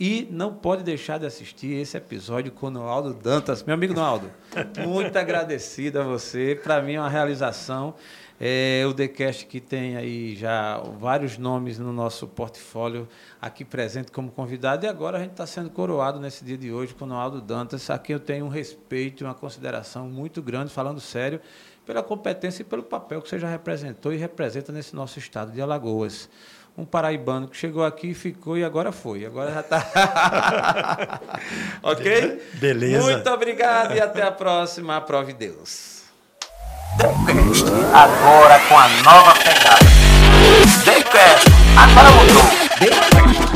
[0.01, 3.63] E não pode deixar de assistir esse episódio com o Noaldo Dantas.
[3.65, 4.31] Meu amigo Noaldo,
[4.89, 6.59] muito agradecido a você.
[6.63, 7.95] Para mim é uma realização.
[8.41, 13.09] É o TheCast que tem aí já vários nomes no nosso portfólio
[13.41, 16.95] aqui presente como convidado e agora a gente está sendo coroado nesse dia de hoje
[16.95, 20.73] com o Noaldo Dantas, a quem eu tenho um respeito e uma consideração muito grande,
[20.73, 21.41] falando sério,
[21.87, 25.61] pela competência e pelo papel que você já representou e representa nesse nosso estado de
[25.61, 26.29] Alagoas.
[26.77, 29.27] Um paraibano que chegou aqui, ficou e agora foi.
[29.27, 31.21] Agora já está.
[31.83, 32.43] ok?
[32.55, 33.03] Beleza.
[33.03, 34.97] Muito obrigado e até a próxima.
[34.97, 36.02] Aprove Deus.
[36.97, 37.65] Daycast,
[37.95, 39.85] agora com a nova pegada.
[40.85, 41.47] Daycast,
[41.77, 42.43] agora mudou.
[42.79, 43.52] Daycast.